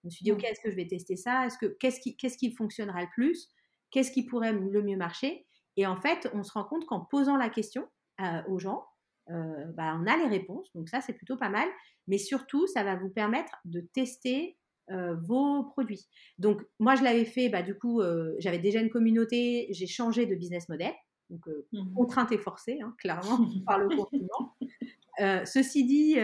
Je 0.07 0.09
me 0.09 0.11
suis 0.11 0.23
dit, 0.23 0.31
OK, 0.31 0.45
est-ce 0.45 0.61
que 0.61 0.71
je 0.71 0.77
vais 0.77 0.87
tester 0.87 1.17
ça? 1.17 1.47
Est-ce 1.47 1.59
que 1.59 1.67
qu'est-ce 1.67 1.99
qui, 1.99 2.17
qu'est-ce 2.17 2.39
qui 2.39 2.53
fonctionnera 2.53 3.03
le 3.03 3.09
plus? 3.13 3.49
Qu'est-ce 3.91 4.13
qui 4.13 4.25
pourrait 4.25 4.53
le 4.53 4.83
mieux 4.83 4.97
marcher? 4.97 5.47
Et 5.77 5.85
en 5.85 6.01
fait, 6.01 6.31
on 6.33 6.45
se 6.45 6.53
rend 6.53 6.63
compte 6.63 6.87
qu'en 6.87 7.01
posant 7.01 7.37
la 7.37 7.51
question, 7.51 7.89
aux 8.49 8.61
gens, 8.61 8.87
euh, 9.31 9.65
bah, 9.75 9.99
on 10.01 10.07
a 10.07 10.17
les 10.17 10.29
réponses. 10.29 10.71
Donc 10.75 10.89
ça, 10.89 11.01
c'est 11.01 11.13
plutôt 11.13 11.37
pas 11.37 11.49
mal. 11.49 11.69
Mais 12.07 12.19
surtout, 12.19 12.69
ça 12.69 12.85
va 12.85 12.95
vous 12.95 13.11
permettre 13.11 13.53
de 13.65 13.81
tester 13.81 14.57
euh, 14.91 15.17
vos 15.17 15.65
produits. 15.65 16.07
Donc 16.39 16.63
moi, 16.79 16.95
je 16.95 17.03
l'avais 17.03 17.25
fait, 17.25 17.49
bah, 17.49 17.63
du 17.63 17.77
coup, 17.77 18.01
euh, 18.01 18.35
j'avais 18.39 18.61
déjà 18.61 18.81
une 18.81 18.91
communauté, 18.91 19.67
j'ai 19.71 19.89
changé 19.89 20.27
de 20.27 20.37
business 20.37 20.69
model. 20.69 20.93
Donc 21.29 21.45
mmh 21.73 21.95
contrainte 21.97 22.31
et 22.31 22.39
forcée, 22.39 22.79
hein, 22.81 22.95
clairement, 22.99 23.49
par 23.67 23.79
le 23.79 23.89
confinement. 23.89 24.55
ceci 25.19 25.85
dit, 25.85 26.17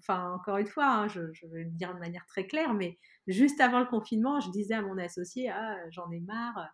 enfin 0.00 0.32
encore 0.32 0.56
une 0.58 0.66
fois, 0.66 0.86
hein, 0.86 1.08
je, 1.08 1.20
vais 1.20 1.64
le 1.64 1.70
dire 1.70 1.94
de 1.94 1.98
manière 1.98 2.26
très 2.26 2.46
claire, 2.46 2.74
mais 2.74 2.98
juste 3.26 3.60
avant 3.60 3.80
le 3.80 3.86
confinement, 3.86 4.40
je 4.40 4.50
disais 4.50 4.74
à 4.74 4.82
mon 4.82 4.98
associé, 4.98 5.50
ah, 5.50 5.76
j'en 5.90 6.10
ai 6.10 6.20
marre, 6.20 6.68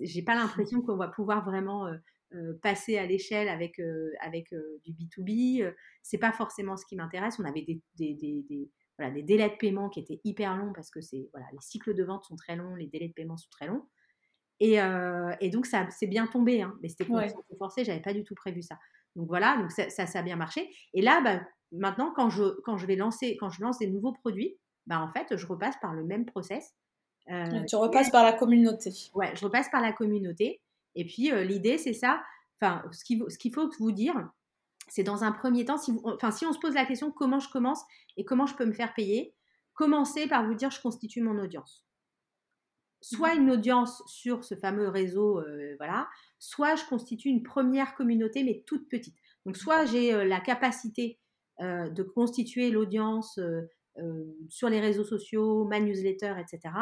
j'ai 0.00 0.22
pas 0.22 0.34
l'impression 0.34 0.82
qu'on 0.82 0.96
va 0.96 1.08
pouvoir 1.08 1.44
vraiment 1.44 1.88
euh, 2.34 2.54
passer 2.60 2.98
à 2.98 3.06
l'échelle 3.06 3.48
avec, 3.48 3.78
euh, 3.78 4.10
avec 4.20 4.52
euh, 4.52 4.80
du 4.84 4.92
B2B. 4.92 5.72
c'est 6.02 6.18
pas 6.18 6.32
forcément 6.32 6.76
ce 6.76 6.84
qui 6.84 6.96
m'intéresse. 6.96 7.38
On 7.38 7.44
avait 7.44 7.62
des, 7.62 7.80
des, 7.94 8.14
des, 8.14 8.68
voilà, 8.98 9.14
des 9.14 9.22
délais 9.22 9.48
de 9.48 9.54
paiement 9.54 9.88
qui 9.88 10.00
étaient 10.00 10.20
hyper 10.24 10.56
longs 10.56 10.72
parce 10.72 10.90
que 10.90 11.00
c'est 11.00 11.28
voilà, 11.32 11.46
les 11.52 11.60
cycles 11.60 11.94
de 11.94 12.02
vente 12.02 12.24
sont 12.24 12.34
très 12.34 12.56
longs, 12.56 12.74
les 12.74 12.88
délais 12.88 13.06
de 13.08 13.12
paiement 13.12 13.36
sont 13.36 13.48
très 13.52 13.68
longs. 13.68 13.86
Et, 14.58 14.78
et 15.40 15.50
donc, 15.50 15.66
ça 15.66 15.86
c'est 15.90 16.06
bien 16.06 16.26
tombé, 16.26 16.62
hein, 16.62 16.74
mais 16.82 16.88
c'était 16.88 17.06
ouais. 17.08 17.28
forcé, 17.58 17.84
j'avais 17.84 18.00
pas 18.00 18.14
du 18.14 18.24
tout 18.24 18.34
prévu 18.34 18.62
ça. 18.62 18.78
Donc 19.16 19.28
voilà, 19.28 19.56
donc 19.56 19.72
ça, 19.72 19.88
ça, 19.90 20.18
a 20.18 20.22
bien 20.22 20.36
marché. 20.36 20.70
Et 20.94 21.02
là, 21.02 21.20
bah, 21.20 21.40
maintenant, 21.72 22.12
quand 22.14 22.30
je, 22.30 22.60
quand 22.62 22.76
je 22.76 22.86
vais 22.86 22.96
lancer, 22.96 23.36
quand 23.40 23.50
je 23.50 23.62
lance 23.62 23.78
des 23.78 23.88
nouveaux 23.88 24.12
produits, 24.12 24.56
bah, 24.86 25.00
en 25.00 25.12
fait, 25.12 25.36
je 25.36 25.46
repasse 25.46 25.76
par 25.80 25.94
le 25.94 26.04
même 26.04 26.26
process. 26.26 26.74
tu 27.26 27.76
repasses 27.76 28.10
par 28.10 28.22
la 28.22 28.32
communauté. 28.32 28.92
Ouais, 29.14 29.34
je 29.34 29.44
repasse 29.44 29.68
par 29.70 29.80
la 29.80 29.92
communauté. 29.92 30.60
Et 30.94 31.04
puis, 31.04 31.30
l'idée, 31.44 31.78
c'est 31.78 31.92
ça. 31.92 32.22
Enfin, 32.60 32.82
ce 32.92 33.04
qu'il 33.04 33.24
ce 33.28 33.48
faut 33.50 33.68
vous 33.80 33.92
dire, 33.92 34.14
c'est 34.88 35.02
dans 35.02 35.24
un 35.24 35.32
premier 35.32 35.64
temps, 35.64 35.78
si, 35.78 35.92
enfin, 36.04 36.30
si 36.30 36.46
on 36.46 36.52
se 36.52 36.58
pose 36.58 36.74
la 36.74 36.84
question 36.84 37.10
comment 37.10 37.40
je 37.40 37.50
commence 37.50 37.82
et 38.16 38.24
comment 38.24 38.46
je 38.46 38.54
peux 38.54 38.64
me 38.64 38.72
faire 38.72 38.94
payer, 38.94 39.34
commencez 39.74 40.26
par 40.26 40.46
vous 40.46 40.54
dire 40.54 40.70
je 40.70 40.80
constitue 40.80 41.22
mon 41.22 41.38
audience. 41.38 41.85
Soit 43.00 43.34
une 43.34 43.50
audience 43.50 44.02
sur 44.06 44.44
ce 44.44 44.54
fameux 44.54 44.88
réseau, 44.88 45.40
voilà, 45.78 46.08
soit 46.38 46.76
je 46.76 46.84
constitue 46.86 47.28
une 47.28 47.42
première 47.42 47.94
communauté, 47.94 48.42
mais 48.42 48.64
toute 48.66 48.88
petite. 48.88 49.16
Donc, 49.44 49.56
soit 49.56 49.84
j'ai 49.84 50.24
la 50.24 50.40
capacité 50.40 51.18
de 51.60 52.02
constituer 52.02 52.70
l'audience 52.70 53.38
sur 54.48 54.68
les 54.68 54.80
réseaux 54.80 55.04
sociaux, 55.04 55.64
ma 55.64 55.78
newsletter, 55.78 56.34
etc 56.40 56.72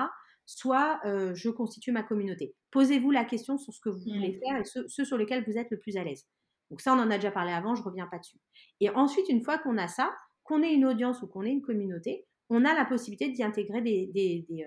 soit 0.47 1.00
je 1.04 1.49
constitue 1.50 1.92
ma 1.92 2.02
communauté. 2.02 2.54
Posez-vous 2.71 3.11
la 3.11 3.25
question 3.25 3.59
sur 3.59 3.73
ce 3.73 3.80
que 3.80 3.88
vous 3.88 4.00
voulez 4.00 4.37
mmh. 4.37 4.40
faire 4.40 4.61
et 4.61 4.64
ceux, 4.64 5.04
sur 5.04 5.16
lesquels 5.16 5.44
vous 5.44 5.56
êtes 5.56 5.71
le 5.71 5.78
plus 5.78 5.97
à 5.97 6.04
l'aise. 6.04 6.26
Donc 6.71 6.80
ça, 6.80 6.94
on 6.94 6.99
en 6.99 7.11
a 7.11 7.16
déjà 7.16 7.30
parlé 7.30 7.52
avant, 7.52 7.75
je 7.75 7.83
ne 7.83 7.87
reviens 7.87 8.06
pas 8.06 8.18
dessus. 8.18 8.38
Et 8.80 8.90
ensuite, 8.90 9.28
une 9.28 9.42
fois 9.42 9.59
qu'on 9.59 9.78
a 9.78 9.88
ça, 9.88 10.14
qu'on 10.42 10.62
ait 10.62 10.73
une 10.73 10.85
audience 10.85 11.23
ou 11.23 11.26
qu'on 11.26 11.42
ait 11.42 11.50
une 11.50 11.62
communauté, 11.62 12.26
on 12.50 12.64
a 12.64 12.75
la 12.75 12.85
possibilité 12.85 13.30
d'y 13.30 13.42
intégrer 13.42 13.80
des, 13.80 14.11
des, 14.12 14.44
des, 14.49 14.66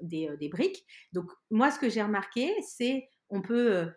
des, 0.00 0.48
briques. 0.50 0.84
Donc 1.12 1.30
moi, 1.50 1.70
ce 1.70 1.78
que 1.78 1.88
j'ai 1.88 2.02
remarqué, 2.02 2.54
c'est 2.62 3.08
on 3.30 3.42
peut 3.42 3.90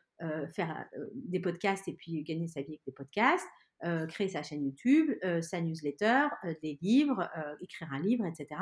faire 0.56 0.88
des 1.13 1.39
podcasts 1.39 1.88
et 1.88 1.94
puis 1.94 2.24
gagner 2.24 2.48
sa 2.48 2.62
vie 2.62 2.74
avec 2.74 2.86
des 2.86 2.92
podcasts. 2.92 3.48
Euh, 3.84 4.08
créer 4.08 4.27
sa 4.27 4.42
chaîne 4.42 4.66
YouTube, 4.66 5.12
euh, 5.24 5.39
sa 5.39 5.62
newsletter, 5.62 6.30
euh, 6.46 6.56
des 6.63 6.80
livres, 6.82 7.30
écrire 7.62 7.94
un 7.94 8.00
livre, 8.00 8.25
etc. 8.25 8.60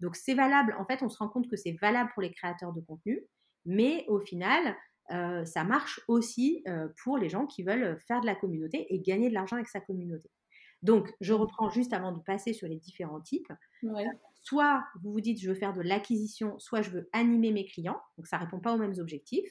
Donc 0.00 0.16
c'est 0.16 0.32
valable, 0.32 0.74
en 0.78 0.86
fait 0.86 1.02
on 1.02 1.10
se 1.10 1.18
rend 1.18 1.28
compte 1.28 1.50
que 1.50 1.56
c'est 1.56 1.76
valable 1.82 2.10
pour 2.14 2.22
les 2.22 2.32
créateurs 2.32 2.72
de 2.72 2.80
contenu, 2.80 3.26
mais 3.66 4.06
au 4.08 4.20
final, 4.20 4.74
ça 5.10 5.64
marche 5.64 6.00
aussi 6.08 6.64
pour 7.02 7.18
les 7.18 7.28
gens 7.28 7.44
qui 7.44 7.62
veulent 7.62 7.98
faire 8.08 8.22
de 8.22 8.26
la 8.26 8.34
communauté 8.34 8.86
et 8.88 9.00
gagner 9.00 9.28
de 9.28 9.34
l'argent 9.34 9.56
avec 9.56 9.68
sa 9.68 9.80
communauté. 9.80 10.30
Donc 10.80 11.12
je 11.20 11.34
reprends 11.34 11.68
juste 11.68 11.92
avant 11.92 12.12
de 12.12 12.20
passer 12.20 12.54
sur 12.54 12.66
les 12.66 12.76
différents 12.76 13.20
types. 13.20 13.52
Soit 14.44 14.84
vous 15.02 15.12
vous 15.12 15.20
dites 15.20 15.40
je 15.40 15.48
veux 15.48 15.54
faire 15.54 15.72
de 15.72 15.80
l'acquisition, 15.80 16.58
soit 16.58 16.82
je 16.82 16.90
veux 16.90 17.08
animer 17.12 17.50
mes 17.50 17.64
clients, 17.64 18.00
donc 18.16 18.26
ça 18.26 18.38
répond 18.38 18.60
pas 18.60 18.74
aux 18.74 18.78
mêmes 18.78 18.94
objectifs. 18.98 19.48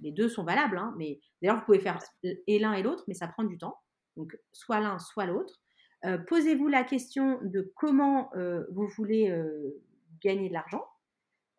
Les 0.00 0.10
deux 0.10 0.28
sont 0.28 0.42
valables, 0.42 0.78
hein, 0.78 0.94
mais 0.98 1.20
d'ailleurs 1.40 1.58
vous 1.58 1.64
pouvez 1.64 1.78
faire 1.78 2.00
et 2.24 2.58
l'un 2.58 2.72
et 2.72 2.82
l'autre, 2.82 3.04
mais 3.06 3.14
ça 3.14 3.28
prend 3.28 3.44
du 3.44 3.56
temps 3.56 3.76
donc 4.16 4.38
soit 4.52 4.80
l'un, 4.80 4.98
soit 4.98 5.26
l'autre. 5.26 5.60
Euh, 6.04 6.18
posez-vous 6.18 6.68
la 6.68 6.84
question 6.84 7.38
de 7.42 7.72
comment 7.76 8.30
euh, 8.34 8.64
vous 8.72 8.88
voulez 8.88 9.30
euh, 9.30 9.82
gagner 10.20 10.48
de 10.48 10.54
l'argent. 10.54 10.84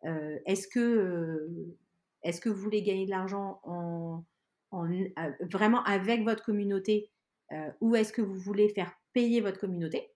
est-ce 0.02 0.68
que, 0.68 1.48
est 2.22 2.38
que 2.40 2.50
vous 2.50 2.60
voulez 2.60 2.82
gagner 2.82 3.06
de 3.06 3.10
l'argent 3.10 3.60
en, 3.64 4.24
vraiment 5.52 5.82
avec 5.84 6.24
votre 6.24 6.44
communauté 6.44 7.10
ou 7.80 7.94
est-ce 7.94 8.12
que 8.12 8.22
vous 8.22 8.34
voulez 8.34 8.68
faire 8.70 8.92
payer 9.12 9.40
votre 9.40 9.60
communauté? 9.60 10.13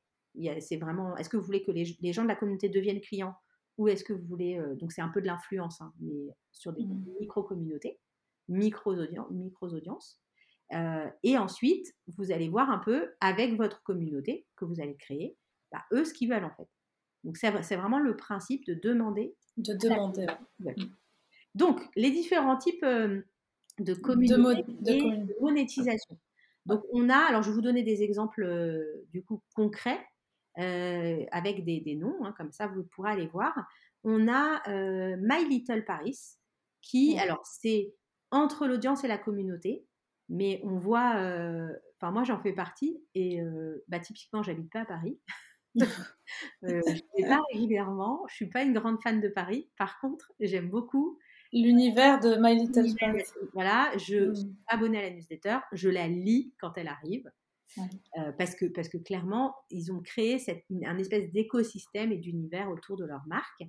C'est 0.61 0.77
vraiment, 0.77 1.17
est-ce 1.17 1.29
que 1.29 1.37
vous 1.37 1.45
voulez 1.45 1.63
que 1.63 1.73
les, 1.73 2.13
gens 2.13 2.23
de 2.23 2.29
la 2.29 2.37
communauté 2.37 2.69
deviennent 2.69 3.01
clients 3.01 3.35
ou 3.77 3.89
est-ce 3.89 4.03
que 4.03 4.13
vous 4.13 4.27
voulez, 4.27 4.61
donc 4.81 4.91
c'est 4.91 5.03
un 5.03 5.09
peu 5.09 5.21
de 5.21 5.27
l'influence, 5.27 5.81
hein, 5.81 5.93
mais 6.01 6.35
sur 6.51 6.73
des 6.73 6.85
mmh. 6.85 7.05
micro-communautés, 7.21 8.01
micro-audiences. 8.49 10.21
Euh, 10.75 11.09
et 11.23 11.39
ensuite, 11.39 11.95
vous 12.17 12.31
allez 12.31 12.49
voir 12.49 12.71
un 12.71 12.79
peu 12.79 13.15
avec 13.21 13.57
votre 13.57 13.83
communauté 13.83 14.47
que 14.57 14.65
vous 14.65 14.81
allez 14.81 14.97
créer, 14.97 15.37
bah, 15.73 15.85
eux 15.93 16.05
ce 16.05 16.13
qu'ils 16.13 16.31
veulent 16.31 16.45
en 16.45 16.55
fait. 16.55 16.69
Donc 17.25 17.37
c'est 17.37 17.51
vraiment 17.77 17.99
le 17.99 18.17
principe 18.17 18.65
de 18.67 18.75
demander. 18.75 19.35
De 19.57 19.75
demander. 19.75 20.27
Mm. 20.61 20.73
Donc 21.55 21.81
les 21.97 22.11
différents 22.11 22.57
types 22.57 22.83
euh, 22.85 23.23
de 23.79 23.95
communauté 23.95 24.63
de, 24.69 25.27
de, 25.27 25.41
monétisation. 25.41 26.19
Donc 26.67 26.83
on 26.93 27.09
a, 27.09 27.17
alors 27.17 27.43
je 27.43 27.49
vais 27.49 27.55
vous 27.55 27.63
donner 27.63 27.83
des 27.83 28.03
exemples 28.03 28.45
euh, 28.45 29.07
du 29.13 29.23
coup 29.23 29.43
concrets 29.55 30.01
avec 30.59 31.65
des, 31.65 31.97
noms, 31.97 32.25
hein, 32.25 32.35
comme 32.37 32.53
ça 32.53 32.67
vous 32.67 32.83
pourrez 32.83 33.13
aller 33.13 33.27
voir. 33.27 33.55
On 34.05 34.29
a 34.29 34.63
My 35.17 35.49
Little 35.49 35.85
Paris 35.85 36.39
qui, 36.83 37.19
alors 37.19 37.45
c'est 37.45 37.95
entre 38.31 38.67
l'audience 38.67 39.05
et 39.05 39.09
la 39.09 39.19
communauté. 39.19 39.85
Mais 40.29 40.61
on 40.63 40.77
voit, 40.77 41.17
euh, 41.17 41.73
enfin 41.97 42.11
moi 42.11 42.25
j'en 42.25 42.39
fais 42.39 42.53
partie 42.53 43.03
et 43.15 43.41
euh, 43.41 43.83
bah, 43.89 43.99
typiquement 43.99 44.43
j'habite 44.43 44.71
pas 44.71 44.81
à 44.81 44.85
Paris. 44.85 45.19
euh, 46.65 46.81
je 46.87 46.93
ne 46.93 47.23
vais 47.23 47.29
pas 47.29 47.41
régulièrement, 47.53 48.27
je 48.29 48.35
suis 48.35 48.49
pas 48.49 48.63
une 48.63 48.75
grande 48.75 49.01
fan 49.03 49.21
de 49.21 49.29
Paris. 49.29 49.71
Par 49.79 50.01
contre, 50.01 50.33
j'aime 50.41 50.69
beaucoup 50.69 51.19
l'univers 51.53 52.21
de 52.21 52.37
My 52.37 52.57
Little 52.57 52.95
Paris. 52.99 53.23
Voilà, 53.55 53.91
je 53.97 54.31
mmh. 54.31 54.35
suis 54.35 54.57
abonnée 54.67 54.99
à 54.99 55.03
la 55.03 55.11
newsletter, 55.11 55.59
je 55.73 55.89
la 55.89 56.09
lis 56.09 56.53
quand 56.61 56.77
elle 56.77 56.89
arrive. 56.89 57.31
Parce, 58.39 58.55
que, 58.55 58.67
parce 58.67 58.89
que 58.89 58.99
clairement, 58.99 59.55
ils 59.71 59.93
ont 59.93 60.01
créé 60.01 60.39
cette, 60.39 60.65
un 60.85 60.99
espèce 60.99 61.31
d'écosystème 61.33 62.13
et 62.13 62.19
d'univers 62.19 62.71
autour 62.71 62.97
de 62.97 63.05
leur 63.05 63.27
marque 63.27 63.63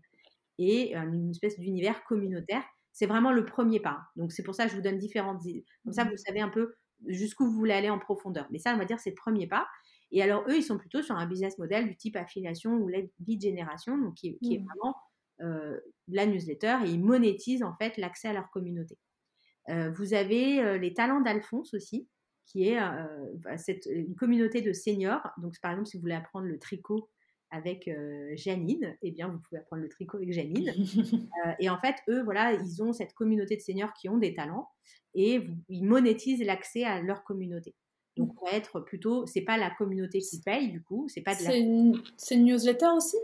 et 0.57 0.95
une 0.95 1.31
espèce 1.31 1.59
d'univers 1.59 2.03
communautaire. 2.05 2.63
C'est 2.91 3.05
vraiment 3.05 3.31
le 3.31 3.45
premier 3.45 3.79
pas. 3.79 3.99
Donc 4.15 4.31
c'est 4.31 4.43
pour 4.43 4.55
ça 4.55 4.65
que 4.65 4.71
je 4.71 4.75
vous 4.75 4.81
donne 4.81 4.97
différentes... 4.97 5.41
Comme 5.83 5.93
ça, 5.93 6.05
mmh. 6.05 6.09
vous 6.09 6.17
savez 6.17 6.41
un 6.41 6.49
peu 6.49 6.73
jusqu'où 7.07 7.45
vous 7.45 7.53
voulez 7.53 7.73
aller 7.73 7.89
en 7.89 7.99
profondeur. 7.99 8.47
Mais 8.51 8.59
ça, 8.59 8.73
on 8.73 8.77
va 8.77 8.85
dire, 8.85 8.99
c'est 8.99 9.11
le 9.11 9.15
premier 9.15 9.47
pas. 9.47 9.67
Et 10.11 10.21
alors, 10.21 10.43
eux, 10.47 10.57
ils 10.57 10.63
sont 10.63 10.77
plutôt 10.77 11.01
sur 11.01 11.15
un 11.15 11.27
business 11.27 11.57
model 11.57 11.87
du 11.87 11.95
type 11.95 12.15
affiliation 12.15 12.73
ou 12.73 12.87
lead 12.87 13.41
generation, 13.41 13.97
donc 13.97 14.15
qui, 14.15 14.37
est 14.41 14.59
mmh. 14.59 14.65
vraiment 14.65 14.95
euh, 15.41 15.79
la 16.07 16.25
newsletter, 16.25 16.77
et 16.85 16.89
ils 16.89 17.01
monétisent 17.01 17.63
en 17.63 17.75
fait 17.75 17.95
l'accès 17.97 18.29
à 18.29 18.33
leur 18.33 18.49
communauté. 18.49 18.97
Euh, 19.69 19.91
vous 19.91 20.13
avez 20.13 20.61
euh, 20.61 20.77
les 20.77 20.93
talents 20.93 21.21
d'Alphonse 21.21 21.73
aussi, 21.73 22.07
qui 22.45 22.67
est 22.67 22.79
bah, 23.43 23.57
cette, 23.57 23.85
une 23.85 24.15
communauté 24.15 24.61
de 24.61 24.73
seniors. 24.73 25.29
Donc, 25.37 25.53
par 25.61 25.71
exemple, 25.71 25.87
si 25.87 25.97
vous 25.97 26.01
voulez 26.01 26.15
apprendre 26.15 26.47
le 26.47 26.57
tricot 26.57 27.09
avec 27.51 27.89
Janine, 28.33 28.97
eh 29.01 29.11
bien, 29.11 29.27
vous 29.27 29.39
pouvez 29.39 29.59
apprendre 29.59 29.83
le 29.83 29.89
tricot 29.89 30.17
avec 30.17 30.33
Janine. 30.33 30.71
et 31.59 31.69
en 31.69 31.79
fait, 31.79 31.95
eux, 32.07 32.23
voilà, 32.23 32.53
ils 32.53 32.81
ont 32.83 32.93
cette 32.93 33.13
communauté 33.13 33.55
de 33.55 33.61
seniors 33.61 33.93
qui 33.93 34.09
ont 34.09 34.17
des 34.17 34.33
talents 34.33 34.69
et 35.13 35.47
ils 35.69 35.85
monétisent 35.85 36.43
l'accès 36.43 36.83
à 36.83 37.01
leur 37.01 37.23
communauté. 37.23 37.75
Donc, 38.17 38.41
on 38.41 38.45
va 38.45 38.51
être 38.51 38.81
plutôt, 38.81 39.25
c'est 39.25 39.41
pas 39.41 39.57
la 39.57 39.69
communauté 39.69 40.19
qui 40.19 40.41
paye 40.41 40.69
du 40.69 40.81
coup, 40.81 41.07
c'est 41.07 41.21
pas 41.21 41.35
de 41.35 41.43
la. 41.43 41.51
C'est 41.51 41.59
une, 41.59 42.01
une, 42.31 42.43
newsletter 42.43 42.87
aussi? 42.95 43.15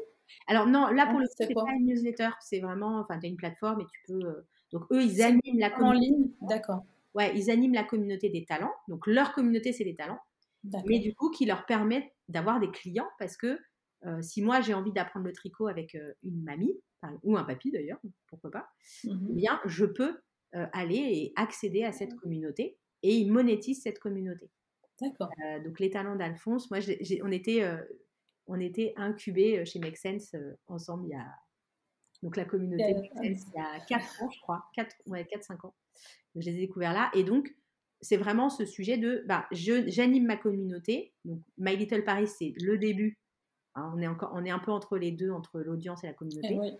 Alors 0.48 0.68
non, 0.68 0.88
là 0.88 1.06
pour 1.08 1.20
le 1.20 1.28
coup, 1.28 1.34
c'est 1.38 1.54
pas 1.54 1.66
une 1.78 1.88
newsletter, 1.88 2.30
c'est 2.40 2.60
vraiment, 2.60 3.00
enfin, 3.00 3.20
tu 3.20 3.26
as 3.26 3.30
une 3.30 3.36
plateforme 3.36 3.82
et 3.82 3.86
tu 3.86 4.02
peux. 4.08 4.46
donc 4.72 4.84
eux, 4.92 5.04
ils 5.04 5.22
animent 5.22 5.60
la 5.60 5.70
communauté. 5.70 5.98
En 5.98 6.00
ligne, 6.00 6.32
d'accord. 6.42 6.86
Ouais, 7.16 7.36
ils 7.36 7.50
animent 7.50 7.74
la 7.74 7.84
communauté 7.84 8.30
des 8.30 8.46
talents. 8.46 8.74
Donc 8.88 9.08
leur 9.08 9.34
communauté, 9.34 9.74
c'est 9.74 9.84
les 9.84 9.96
talents. 9.96 10.20
Mais 10.88 11.00
du 11.00 11.14
coup, 11.14 11.30
qui 11.30 11.46
leur 11.46 11.66
permettent 11.66 12.12
d'avoir 12.28 12.60
des 12.60 12.72
clients 12.72 13.08
parce 13.20 13.38
que 13.38 13.60
si 14.22 14.42
moi 14.42 14.62
j'ai 14.62 14.74
envie 14.74 14.92
d'apprendre 14.92 15.26
le 15.26 15.32
tricot 15.32 15.68
avec 15.68 15.96
une 16.24 16.44
mamie, 16.44 16.74
ou 17.22 17.38
un 17.38 17.44
papy 17.44 17.72
d'ailleurs, 17.72 18.00
pourquoi 18.28 18.50
pas, 18.50 18.68
eh 19.04 19.14
mmh 19.14 19.36
bien 19.36 19.62
je 19.66 19.86
peux 19.86 20.20
aller 20.52 20.96
et 20.96 21.34
accéder 21.36 21.84
à 21.84 21.92
cette 21.92 22.16
communauté 22.16 22.80
et 23.04 23.16
ils 23.16 23.32
monétisent 23.32 23.84
cette 23.84 24.00
communauté. 24.00 24.50
D'accord. 25.02 25.30
Euh, 25.46 25.64
donc 25.64 25.80
les 25.80 25.90
talents 25.90 26.16
d'Alphonse, 26.16 26.72
moi, 26.72 26.80
on 27.24 27.32
était, 27.32 27.64
euh, 27.64 27.78
on 28.48 28.60
était 28.60 28.94
incubés 28.96 29.60
euh, 29.60 29.66
chez 29.66 29.80
Make 29.80 29.98
Sense 29.98 30.36
ensemble 30.68 31.06
il 31.08 31.12
y 31.12 31.16
a 31.16 31.28
donc 32.24 32.38
la 32.38 32.46
communauté 32.46 32.96
il 33.22 33.32
y 33.32 33.60
a 33.60 33.80
4 33.88 34.24
ans, 34.24 34.30
je 34.32 34.40
crois, 34.42 34.66
4 34.76 34.96
ouais, 35.08 35.24
4-5 35.24 35.68
ans. 35.68 35.74
Je 36.36 36.50
les 36.50 36.58
ai 36.58 36.60
découverts 36.60 36.94
là 36.94 37.10
et 37.14 37.24
donc 37.24 37.54
c'est 38.02 38.18
vraiment 38.18 38.50
ce 38.50 38.66
sujet 38.66 38.98
de, 38.98 39.24
bah, 39.28 39.48
j'anime 39.52 40.26
ma 40.26 40.38
communauté. 40.38 41.14
Donc 41.24 41.42
My 41.58 41.76
Little 41.76 42.04
Paris, 42.04 42.28
c'est 42.28 42.54
le 42.62 42.78
début. 42.78 43.18
Hein, 43.74 43.92
on 43.96 44.02
est 44.02 44.08
encore, 44.08 44.32
on 44.34 44.46
est 44.46 44.52
un 44.52 44.60
peu 44.60 44.72
entre 44.72 44.98
les 44.98 45.12
deux, 45.12 45.32
entre 45.32 45.60
l'audience 45.60 46.04
et 46.04 46.08
la 46.08 46.14
communauté. 46.14 46.60
Eh 46.64 46.72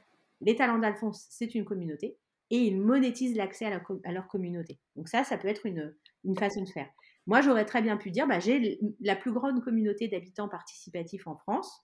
les 0.42 0.56
talents 0.56 0.78
d'Alphonse, 0.78 1.26
c'est 1.30 1.56
une 1.56 1.66
communauté 1.66 2.18
et 2.52 2.58
ils 2.58 2.80
monétisent 2.80 3.36
l'accès 3.36 3.66
à, 3.66 3.82
à, 4.04 4.12
leur 4.12 4.28
communauté. 4.28 4.80
Donc 4.96 5.08
ça, 5.08 5.24
ça 5.24 5.38
peut 5.38 5.48
être 5.48 5.66
une, 5.66 5.96
une 6.24 6.38
façon 6.38 6.62
de 6.62 6.70
faire. 6.70 6.88
Moi, 7.26 7.42
j'aurais 7.42 7.66
très 7.66 7.82
bien 7.82 7.98
pu 7.98 8.12
dire, 8.12 8.28
bah, 8.28 8.40
j'ai 8.40 8.80
la 9.00 9.16
plus 9.16 9.32
grande 9.32 9.64
communauté 9.64 10.08
d'habitants 10.08 10.50
participatifs 10.50 11.26
en 11.26 11.38
France. 11.38 11.84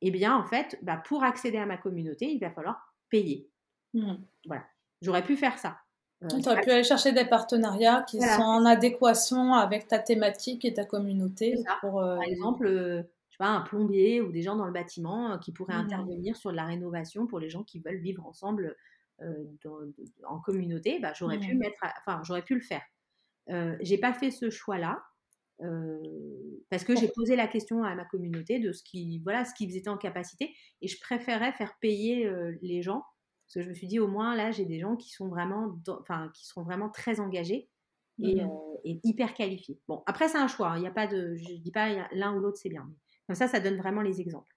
Eh 0.00 0.10
bien, 0.10 0.36
en 0.36 0.44
fait, 0.44 0.78
bah, 0.82 0.96
pour 0.96 1.24
accéder 1.24 1.58
à 1.58 1.66
ma 1.66 1.76
communauté, 1.76 2.26
il 2.26 2.38
va 2.38 2.50
falloir 2.50 2.94
payer. 3.10 3.50
Mmh. 3.94 4.14
Voilà. 4.46 4.64
J'aurais 5.02 5.24
pu 5.24 5.36
faire 5.36 5.58
ça. 5.58 5.78
Euh, 6.22 6.28
tu 6.28 6.48
aurais 6.48 6.60
pu 6.60 6.70
aller 6.70 6.84
chercher 6.84 7.12
des 7.12 7.24
partenariats 7.24 8.02
qui 8.02 8.20
sont 8.20 8.42
en 8.42 8.64
adéquation 8.64 9.54
avec 9.54 9.86
ta 9.86 9.98
thématique 9.98 10.64
et 10.64 10.74
ta 10.74 10.84
communauté. 10.84 11.54
Pour, 11.80 12.00
euh, 12.00 12.16
Par 12.16 12.24
exemple, 12.24 12.66
euh, 12.66 13.02
je 13.28 13.36
sais 13.36 13.38
pas, 13.38 13.48
un 13.48 13.60
plombier 13.60 14.20
ou 14.20 14.32
des 14.32 14.42
gens 14.42 14.56
dans 14.56 14.66
le 14.66 14.72
bâtiment 14.72 15.38
qui 15.38 15.52
pourraient 15.52 15.74
mmh. 15.74 15.86
intervenir 15.86 16.36
sur 16.36 16.50
de 16.50 16.56
la 16.56 16.64
rénovation 16.64 17.26
pour 17.26 17.38
les 17.38 17.50
gens 17.50 17.62
qui 17.62 17.78
veulent 17.78 18.00
vivre 18.00 18.26
ensemble 18.26 18.76
en 20.24 20.38
communauté. 20.38 21.00
Bah, 21.00 21.12
j'aurais 21.14 21.38
pu 21.38 21.60
enfin, 21.98 22.20
j'aurais 22.24 22.42
pu 22.42 22.54
le 22.54 22.60
faire. 22.60 22.82
Euh, 23.50 23.76
j'ai 23.80 23.98
pas 23.98 24.12
fait 24.12 24.30
ce 24.30 24.50
choix-là 24.50 25.02
euh, 25.62 25.98
parce 26.70 26.84
que 26.84 26.94
j'ai 26.94 27.08
posé 27.08 27.34
la 27.34 27.48
question 27.48 27.82
à 27.82 27.94
ma 27.94 28.04
communauté 28.04 28.60
de 28.60 28.72
ce 28.72 28.82
qui, 28.82 29.20
voilà, 29.24 29.44
ce 29.44 29.54
qu'ils 29.54 29.76
étaient 29.76 29.88
en 29.88 29.96
capacité 29.96 30.54
et 30.82 30.88
je 30.88 31.00
préférais 31.00 31.52
faire 31.52 31.76
payer 31.80 32.26
euh, 32.26 32.56
les 32.62 32.82
gens 32.82 33.02
parce 33.46 33.54
que 33.54 33.62
je 33.62 33.68
me 33.70 33.74
suis 33.74 33.86
dit 33.86 33.98
au 33.98 34.06
moins 34.06 34.36
là 34.36 34.50
j'ai 34.50 34.66
des 34.66 34.78
gens 34.78 34.94
qui 34.96 35.10
sont 35.10 35.28
vraiment, 35.28 35.74
enfin 36.00 36.30
qui 36.34 36.46
seront 36.46 36.62
vraiment 36.62 36.90
très 36.90 37.18
engagés 37.18 37.68
et, 38.22 38.42
mmh 38.42 38.50
hyper 38.84 39.34
qualifiés. 39.34 39.80
Bon 39.88 40.04
après 40.06 40.28
c'est 40.28 40.38
un 40.38 40.46
choix, 40.46 40.70
hein, 40.70 40.76
il 40.76 40.82
n'y 40.82 40.86
a 40.86 40.92
pas 40.92 41.08
de, 41.08 41.34
je 41.36 41.54
dis 41.54 41.72
pas 41.72 42.08
l'un 42.12 42.34
ou 42.36 42.38
l'autre 42.38 42.56
c'est 42.56 42.68
bien. 42.68 42.88
Comme 43.26 43.34
ça 43.34 43.48
ça 43.48 43.58
donne 43.58 43.76
vraiment 43.76 44.02
les 44.02 44.20
exemples. 44.20 44.54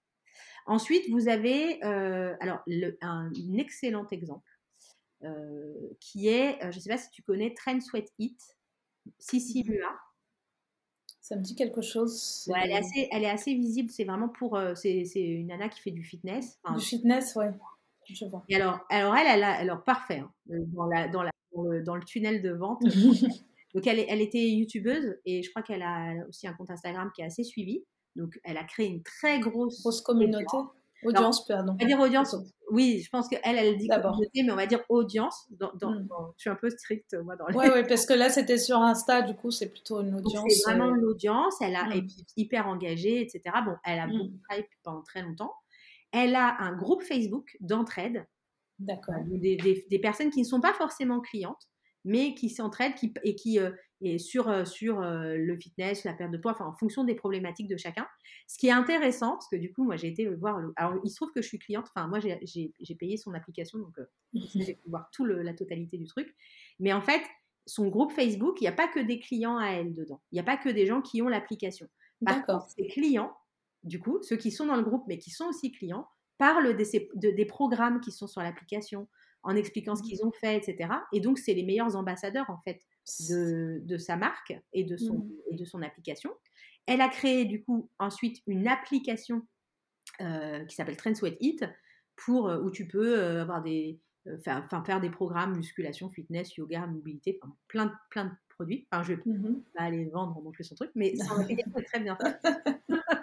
Ensuite 0.67 1.09
vous 1.09 1.27
avez 1.27 1.81
alors 1.81 2.61
le, 2.67 2.97
un, 3.01 3.31
excellent 3.57 4.05
exemple 4.11 4.47
qui 5.99 6.27
est, 6.27 6.59
je 6.61 6.67
ne 6.77 6.79
sais 6.79 6.89
pas 6.89 6.97
si 6.99 7.09
tu 7.09 7.23
connais 7.23 7.53
Trend 7.55 7.81
Sweat 7.81 8.09
Eat. 8.19 8.39
Sissi 9.17 9.63
Mua. 9.63 9.99
Ça 11.31 11.37
me 11.37 11.43
dit 11.43 11.55
quelque 11.55 11.81
chose. 11.81 12.45
elle, 12.61 12.71
est 12.71 12.75
assez, 12.75 13.07
elle 13.09 13.23
est 13.23 13.29
assez 13.29 13.53
visible. 13.53 13.89
C'est 13.89 14.03
vraiment 14.03 14.27
pour. 14.27 14.57
Euh, 14.57 14.75
c'est 14.75 15.07
une 15.15 15.47
nana 15.47 15.69
qui 15.69 15.79
fait 15.79 15.91
du 15.91 16.03
fitness. 16.03 16.59
du 16.75 16.83
fitness, 16.83 17.37
ouais. 17.37 17.51
Je 18.03 18.25
vois. 18.25 18.43
Et 18.49 18.57
alors, 18.57 18.81
alors 18.89 19.15
elle, 19.15 19.27
elle 19.27 19.43
a, 19.45 19.53
alors 19.53 19.81
parfait. 19.85 20.19
Hein, 20.19 20.29
euh, 20.49 20.57
dans, 20.73 20.87
la, 20.87 21.07
dans, 21.07 21.23
la, 21.23 21.31
dans, 21.85 21.95
le, 21.95 22.03
tunnel 22.03 22.41
de 22.41 22.49
vente. 22.49 22.81
Donc, 23.73 23.87
elle, 23.87 24.03
elle 24.09 24.19
était 24.19 24.45
youtubeuse 24.49 25.21
et 25.25 25.41
je 25.41 25.49
crois 25.51 25.61
qu'elle 25.61 25.83
a 25.83 26.15
aussi 26.27 26.49
un 26.49 26.53
compte 26.53 26.69
Instagram 26.69 27.09
qui 27.15 27.21
est 27.21 27.25
assez 27.25 27.45
suivi. 27.45 27.85
Donc, 28.17 28.37
elle 28.43 28.57
a 28.57 28.65
créé 28.65 28.87
une 28.87 29.01
très 29.01 29.39
grosse, 29.39 29.79
grosse 29.79 30.01
communauté. 30.01 30.57
Audience, 31.03 31.45
pardon. 31.47 31.73
On 31.73 31.77
va 31.77 31.85
dire 31.85 31.99
audience. 31.99 32.35
Oui, 32.69 33.01
je 33.03 33.09
pense 33.09 33.27
qu'elle, 33.27 33.41
elle 33.43 33.77
dit 33.77 33.87
communauté, 33.87 34.43
mais 34.43 34.51
on 34.51 34.55
va 34.55 34.65
dire 34.65 34.81
audience. 34.89 35.47
Dans, 35.51 35.71
hmm. 35.73 36.07
je 36.37 36.41
suis 36.41 36.49
un 36.49 36.55
peu 36.55 36.69
stricte, 36.69 37.15
moi, 37.23 37.35
dans 37.35 37.47
les... 37.47 37.55
Oui, 37.55 37.65
ouais, 37.73 37.85
parce 37.85 38.05
que 38.05 38.13
là, 38.13 38.29
c'était 38.29 38.57
sur 38.57 38.77
Insta, 38.77 39.21
du 39.21 39.35
coup, 39.35 39.51
c'est 39.51 39.69
plutôt 39.69 40.01
une 40.01 40.15
audience. 40.15 40.45
C'est 40.49 40.71
vraiment 40.71 40.95
une 40.95 41.03
audience. 41.05 41.55
Elle 41.61 41.75
a, 41.75 41.85
hmm. 41.85 42.07
hyper 42.37 42.67
engagée, 42.67 43.21
etc. 43.21 43.41
Bon, 43.65 43.75
elle 43.83 43.99
a 43.99 44.07
hmm. 44.07 44.17
beaucoup 44.17 44.37
travaillé 44.47 44.69
pendant 44.83 45.01
très 45.01 45.21
longtemps. 45.21 45.53
Elle 46.11 46.35
a 46.35 46.57
un 46.59 46.75
groupe 46.75 47.03
Facebook 47.03 47.57
d'entraide. 47.59 48.25
D'accord. 48.79 49.15
Euh, 49.15 49.37
des, 49.37 49.57
des, 49.57 49.85
des, 49.89 49.99
personnes 49.99 50.29
qui 50.29 50.39
ne 50.39 50.45
sont 50.45 50.61
pas 50.61 50.73
forcément 50.73 51.21
clientes, 51.21 51.67
mais 52.03 52.33
qui 52.33 52.49
s'entraident 52.49 52.95
qui, 52.95 53.13
et 53.23 53.35
qui, 53.35 53.59
euh, 53.59 53.71
et 54.01 54.17
sur, 54.17 54.49
euh, 54.49 54.65
sur 54.65 55.01
euh, 55.01 55.35
le 55.37 55.55
fitness, 55.55 56.03
la 56.03 56.13
perte 56.13 56.31
de 56.31 56.37
poids, 56.37 56.51
enfin 56.51 56.65
en 56.65 56.73
fonction 56.73 57.03
des 57.03 57.15
problématiques 57.15 57.67
de 57.67 57.77
chacun. 57.77 58.07
Ce 58.47 58.57
qui 58.57 58.67
est 58.67 58.71
intéressant, 58.71 59.33
parce 59.33 59.47
que 59.47 59.55
du 59.55 59.71
coup, 59.71 59.83
moi 59.83 59.95
j'ai 59.95 60.07
été 60.07 60.27
voir, 60.27 60.59
alors 60.75 60.99
il 61.03 61.09
se 61.09 61.15
trouve 61.15 61.31
que 61.31 61.41
je 61.41 61.47
suis 61.47 61.59
cliente, 61.59 61.87
enfin 61.95 62.07
moi 62.07 62.19
j'ai 62.19 62.95
payé 62.99 63.17
son 63.17 63.33
application, 63.33 63.79
donc 63.79 63.97
euh, 63.99 64.05
j'ai 64.55 64.73
pu 64.73 64.89
voir 64.89 65.09
tout 65.11 65.25
la 65.25 65.53
totalité 65.53 65.97
du 65.97 66.07
truc. 66.07 66.35
Mais 66.79 66.91
en 66.93 67.01
fait, 67.01 67.21
son 67.67 67.87
groupe 67.87 68.11
Facebook, 68.11 68.59
il 68.59 68.63
n'y 68.63 68.69
a 68.69 68.73
pas 68.73 68.87
que 68.87 68.99
des 68.99 69.19
clients 69.19 69.57
à 69.57 69.67
elle 69.67 69.93
dedans, 69.93 70.21
il 70.31 70.35
n'y 70.35 70.41
a 70.41 70.43
pas 70.43 70.57
que 70.57 70.69
des 70.69 70.87
gens 70.87 71.01
qui 71.01 71.21
ont 71.21 71.27
l'application. 71.27 71.87
D'accord. 72.21 72.67
Ces 72.75 72.87
clients, 72.87 73.35
du 73.83 73.99
coup, 73.99 74.19
ceux 74.23 74.35
qui 74.35 74.51
sont 74.51 74.65
dans 74.65 74.75
le 74.75 74.83
groupe 74.83 75.03
mais 75.07 75.19
qui 75.19 75.29
sont 75.29 75.45
aussi 75.45 75.71
clients, 75.71 76.07
parlent 76.39 76.75
des, 76.75 77.09
des 77.15 77.45
programmes 77.45 78.01
qui 78.01 78.11
sont 78.11 78.25
sur 78.25 78.41
l'application, 78.41 79.07
en 79.43 79.55
expliquant 79.55 79.95
ce 79.95 80.01
mmh. 80.01 80.05
qu'ils 80.05 80.25
ont 80.25 80.31
fait, 80.31 80.57
etc. 80.57 80.93
Et 81.13 81.19
donc, 81.19 81.39
c'est 81.39 81.53
les 81.53 81.63
meilleurs 81.63 81.95
ambassadeurs, 81.95 82.49
en 82.49 82.57
fait, 82.59 82.81
de, 83.29 83.97
sa 83.97 84.15
marque 84.15 84.53
et 84.73 84.83
de, 84.83 84.97
son, 84.97 85.19
mmh. 85.19 85.31
et 85.51 85.55
de 85.55 85.65
son 85.65 85.81
application. 85.81 86.31
Elle 86.85 87.01
a 87.01 87.09
créé, 87.09 87.45
du 87.45 87.63
coup, 87.63 87.89
ensuite 87.99 88.41
une 88.47 88.67
application 88.67 89.45
euh, 90.21 90.65
qui 90.65 90.75
s'appelle 90.75 90.97
Trend 90.97 91.15
Sweat 91.15 91.37
Eat, 91.39 91.65
pour, 92.15 92.49
euh, 92.49 92.59
où 92.61 92.69
tu 92.69 92.87
peux 92.87 93.19
euh, 93.19 93.41
avoir 93.41 93.63
des, 93.63 93.99
faire, 94.43 94.67
faire 94.85 95.01
des 95.01 95.09
programmes 95.09 95.55
musculation, 95.55 96.09
fitness, 96.09 96.55
yoga, 96.57 96.85
mobilité, 96.85 97.39
plein, 97.67 97.91
plein 98.09 98.25
de 98.25 98.31
produits. 98.49 98.87
Enfin, 98.91 99.03
je 99.03 99.13
vais 99.13 99.21
mmh 99.25 99.63
pas 99.73 99.83
aller 99.83 100.05
vendre 100.05 100.41
non 100.41 100.51
plus 100.51 100.63
son 100.63 100.75
truc, 100.75 100.91
mais 100.95 101.15
son 101.15 101.39
application 101.39 101.71
est 101.77 101.83
très 101.83 101.99
bien 101.99 102.15
faite. 102.17 102.39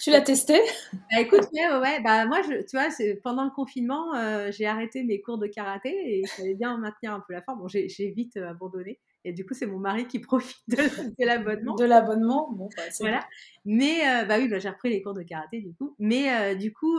Tu 0.00 0.10
l'as 0.10 0.20
testé? 0.20 0.60
Bah, 0.92 1.20
Écoute, 1.20 1.46
ouais, 1.52 1.78
ouais, 1.78 2.00
bah, 2.02 2.26
moi, 2.26 2.42
je, 2.42 2.62
tu 2.62 2.76
vois, 2.76 2.88
pendant 3.22 3.44
le 3.44 3.50
confinement, 3.50 4.14
euh, 4.14 4.50
j'ai 4.50 4.66
arrêté 4.66 5.02
mes 5.02 5.20
cours 5.20 5.38
de 5.38 5.46
karaté 5.46 5.90
et 5.90 6.20
il 6.20 6.28
fallait 6.28 6.54
bien 6.54 6.76
maintenir 6.78 7.12
un 7.12 7.20
peu 7.20 7.32
la 7.32 7.42
forme. 7.42 7.60
Bon, 7.60 7.68
j'ai 7.68 7.88
vite 8.10 8.36
euh, 8.36 8.50
abandonné. 8.50 8.98
Et 9.24 9.32
du 9.32 9.44
coup, 9.44 9.52
c'est 9.52 9.66
mon 9.66 9.78
mari 9.78 10.06
qui 10.06 10.18
profite 10.18 10.56
de, 10.68 11.24
l'abonnement. 11.24 11.74
De 11.74 11.84
l'abonnement, 11.84 12.50
bon, 12.52 12.68
bah, 12.76 12.82
voilà. 13.00 13.26
Mais 13.64 14.00
euh, 14.08 14.24
bah 14.24 14.36
oui, 14.38 14.48
bah, 14.48 14.58
j'ai 14.58 14.70
repris 14.70 14.90
les 14.90 15.02
cours 15.02 15.14
de 15.14 15.22
karaté 15.22 15.60
du 15.60 15.74
coup. 15.74 15.94
Mais 15.98 16.56
du 16.56 16.72
coup, 16.72 16.98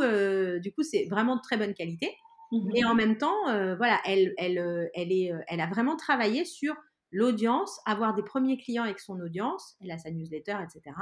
du 0.59 0.71
coup, 0.73 0.83
c'est 0.83 1.07
vraiment 1.09 1.35
de 1.35 1.41
très 1.41 1.57
bonne 1.57 1.73
qualité. 1.73 2.15
Mmh 2.51 2.69
et 2.75 2.83
en 2.83 2.95
même 2.95 3.17
temps, 3.17 3.45
voilà, 3.45 3.99
elle, 4.05 4.33
elle, 4.37 4.89
elle, 4.93 5.11
est, 5.11 5.31
elle 5.47 5.61
a 5.61 5.67
vraiment 5.67 5.95
travaillé 5.95 6.43
sur 6.43 6.75
l'audience, 7.09 7.79
avoir 7.85 8.13
des 8.13 8.23
premiers 8.23 8.57
clients 8.57 8.83
avec 8.83 8.99
son 8.99 9.19
audience. 9.19 9.77
Elle 9.81 9.91
a 9.91 9.97
sa 9.97 10.11
newsletter, 10.11 10.57
etc 10.63 10.93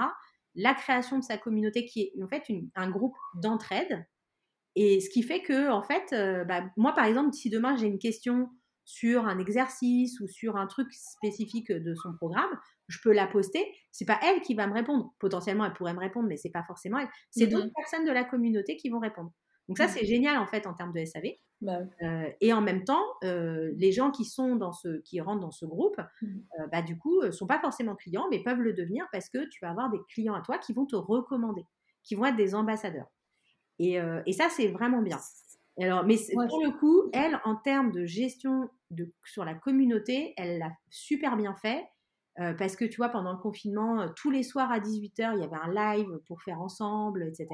la 0.56 0.74
création 0.74 1.20
de 1.20 1.24
sa 1.24 1.38
communauté 1.38 1.86
qui 1.86 2.02
est 2.02 2.24
en 2.24 2.28
fait 2.28 2.44
un 2.76 2.90
groupe 2.90 3.16
d'entraide. 3.36 4.06
Et 4.76 5.02
ce 5.02 5.10
qui 5.10 5.24
fait 5.24 5.42
que, 5.42 5.70
en 5.70 5.84
fait, 5.84 6.14
euh, 6.14 6.46
bah, 6.46 6.64
moi, 6.78 6.94
par 6.94 7.06
exemple, 7.06 7.34
si 7.34 7.50
demain 7.50 7.76
j'ai 7.76 7.88
une 7.88 8.00
question 8.00 8.50
sur 8.86 9.26
un 9.28 9.38
exercice 9.40 10.20
ou 10.20 10.28
sur 10.28 10.58
un 10.58 10.68
truc 10.68 10.92
spécifique 10.94 11.72
de 11.72 11.94
son 11.96 12.14
programme, 12.14 12.50
je 12.88 12.98
peux 13.04 13.14
la 13.14 13.28
poster. 13.28 13.64
C'est 13.92 14.06
pas 14.06 14.20
elle 14.24 14.42
qui 14.42 14.56
va 14.56 14.68
me 14.68 14.74
répondre. 14.74 15.14
Potentiellement, 15.20 15.66
elle 15.66 15.74
pourrait 15.74 15.94
me 15.94 16.00
répondre, 16.00 16.28
mais 16.28 16.38
c'est 16.38 16.50
pas 16.50 16.64
forcément 16.64 16.98
elle. 17.00 17.10
C'est 17.30 17.48
mmh 17.48 17.50
d'autres 17.50 17.72
personnes 17.76 18.06
de 18.06 18.12
la 18.12 18.24
communauté 18.24 18.78
qui 18.78 18.90
vont 18.90 19.00
répondre. 19.00 19.32
Donc 19.70 19.78
ça, 19.78 19.86
mmh. 19.86 19.90
c'est 19.90 20.06
génial 20.06 20.38
en 20.40 20.48
fait 20.48 20.66
en 20.66 20.74
termes 20.74 20.92
de 20.92 21.06
SAV. 21.06 21.36
Bah 21.62 21.80
euh, 22.02 22.30
et 22.42 22.54
en 22.54 22.62
même 22.62 22.84
temps, 22.84 23.04
euh, 23.24 23.72
les 23.78 23.92
gens 23.92 24.10
qui 24.10 24.26
sont 24.26 24.56
dans 24.56 24.72
ce, 24.72 25.00
qui 25.02 25.22
rentrent 25.22 25.42
dans 25.42 25.52
ce 25.52 25.66
groupe, 25.66 25.98
mmh. 26.22 26.28
euh, 26.60 26.68
bah, 26.72 26.82
du 26.82 26.98
coup, 26.98 27.22
sont 27.32 27.46
pas 27.46 27.60
forcément 27.60 27.96
clients, 27.96 28.28
mais 28.32 28.42
peuvent 28.42 28.62
le 28.62 28.74
devenir 28.74 29.06
parce 29.12 29.30
que 29.30 29.48
tu 29.50 29.60
vas 29.62 29.70
avoir 29.70 29.92
des 29.92 30.00
clients 30.10 30.34
à 30.34 30.42
toi 30.42 30.58
qui 30.58 30.74
vont 30.74 30.88
te 30.88 30.96
recommander, 30.96 31.66
qui 32.04 32.16
vont 32.16 32.26
être 32.26 32.36
des 32.36 32.56
ambassadeurs. 32.56 33.12
Et, 33.78 33.98
et 34.26 34.34
ça, 34.34 34.50
c'est 34.50 34.68
vraiment 34.68 35.02
bien. 35.02 35.20
Alors, 35.80 36.04
mais 36.04 36.18
pour 36.34 36.62
le 36.62 36.78
coup, 36.78 37.10
elle, 37.14 37.40
en 37.46 37.56
termes 37.56 37.92
de 37.92 38.06
gestion 38.06 38.70
de, 38.92 39.14
sur 39.24 39.46
la 39.46 39.54
communauté, 39.54 40.34
elle 40.36 40.60
l'a 40.60 40.72
super 40.90 41.38
bien 41.38 41.56
fait. 41.56 41.86
Euh, 42.40 42.54
parce 42.54 42.76
que 42.76 42.86
tu 42.86 42.98
vois, 42.98 43.10
pendant 43.10 43.34
le 43.34 43.38
confinement, 43.38 44.02
euh, 44.02 44.08
tous 44.16 44.32
les 44.32 44.44
soirs 44.44 44.72
à 44.72 44.80
18h, 44.80 45.34
il 45.36 45.42
y 45.42 45.44
avait 45.44 45.58
un 45.62 45.74
live 45.74 46.20
pour 46.26 46.42
faire 46.42 46.62
ensemble, 46.62 47.24
etc. 47.24 47.48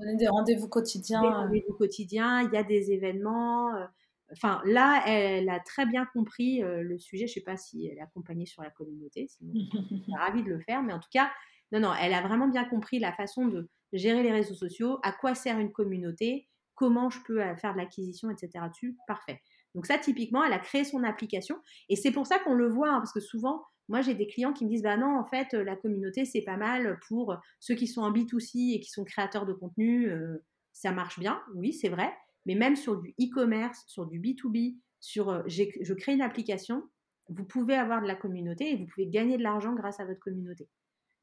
On 0.00 0.12
a 0.12 0.14
des 0.16 0.26
rendez-vous 0.26 0.68
quotidiens. 0.68 1.22
Des 1.22 1.28
rendez-vous 1.28 1.74
quotidiens, 1.74 2.42
il 2.42 2.52
y 2.52 2.56
a 2.56 2.64
des 2.64 2.90
événements. 2.90 3.72
Euh, 3.76 3.86
enfin, 4.32 4.60
là, 4.64 5.04
elle, 5.06 5.48
a 5.48 5.60
très 5.60 5.86
bien 5.86 6.06
compris 6.06 6.60
le 6.60 6.98
sujet. 6.98 7.26
Je 7.28 7.32
ne 7.32 7.34
sais 7.34 7.40
pas 7.42 7.56
si 7.56 7.86
elle 7.86 7.98
est 7.98 8.02
accompagnée 8.02 8.46
sur 8.46 8.62
la 8.62 8.70
communauté, 8.70 9.28
sinon 9.28 9.52
je 9.54 9.94
suis 9.94 10.04
ravie 10.18 10.42
de 10.42 10.48
le 10.48 10.60
faire. 10.60 10.82
Mais 10.82 10.92
en 10.92 10.98
tout 10.98 11.10
cas, 11.12 11.30
non, 11.70 11.78
non, 11.78 11.92
elle 12.00 12.12
a 12.12 12.22
vraiment 12.22 12.48
bien 12.48 12.64
compris 12.64 12.98
la 12.98 13.12
façon 13.12 13.46
de 13.46 13.68
gérer 13.92 14.24
les 14.24 14.32
réseaux 14.32 14.54
sociaux, 14.54 14.98
à 15.04 15.12
quoi 15.12 15.34
sert 15.36 15.58
une 15.60 15.70
communauté, 15.70 16.48
comment 16.74 17.10
je 17.10 17.20
peux 17.24 17.40
faire 17.56 17.74
de 17.74 17.78
l'acquisition, 17.78 18.28
etc. 18.30 18.64
dessus. 18.70 18.96
Parfait. 19.06 19.40
Donc 19.74 19.86
ça, 19.86 19.98
typiquement, 19.98 20.44
elle 20.44 20.52
a 20.52 20.58
créé 20.58 20.84
son 20.84 21.02
application. 21.02 21.56
Et 21.88 21.96
c'est 21.96 22.10
pour 22.10 22.26
ça 22.26 22.38
qu'on 22.38 22.54
le 22.54 22.68
voit, 22.68 22.90
hein, 22.90 22.98
parce 22.98 23.12
que 23.12 23.20
souvent, 23.20 23.62
moi, 23.88 24.00
j'ai 24.00 24.14
des 24.14 24.26
clients 24.26 24.52
qui 24.52 24.64
me 24.64 24.70
disent, 24.70 24.82
bah 24.82 24.96
non, 24.96 25.18
en 25.18 25.24
fait, 25.24 25.52
la 25.54 25.76
communauté, 25.76 26.24
c'est 26.24 26.42
pas 26.42 26.56
mal 26.56 26.98
pour 27.08 27.36
ceux 27.58 27.74
qui 27.74 27.86
sont 27.86 28.02
en 28.02 28.12
B2C 28.12 28.74
et 28.74 28.80
qui 28.80 28.90
sont 28.90 29.04
créateurs 29.04 29.46
de 29.46 29.52
contenu, 29.52 30.10
euh, 30.10 30.44
ça 30.72 30.92
marche 30.92 31.18
bien. 31.18 31.40
Oui, 31.54 31.72
c'est 31.72 31.88
vrai. 31.88 32.12
Mais 32.46 32.54
même 32.54 32.76
sur 32.76 33.00
du 33.00 33.14
e-commerce, 33.20 33.84
sur 33.86 34.06
du 34.06 34.20
B2B, 34.20 34.78
sur 35.00 35.30
euh, 35.30 35.42
je 35.46 35.92
crée 35.94 36.14
une 36.14 36.22
application, 36.22 36.82
vous 37.28 37.44
pouvez 37.44 37.74
avoir 37.74 38.02
de 38.02 38.06
la 38.06 38.14
communauté 38.14 38.72
et 38.72 38.76
vous 38.76 38.86
pouvez 38.86 39.06
gagner 39.06 39.36
de 39.36 39.42
l'argent 39.42 39.74
grâce 39.74 40.00
à 40.00 40.04
votre 40.04 40.20
communauté. 40.20 40.68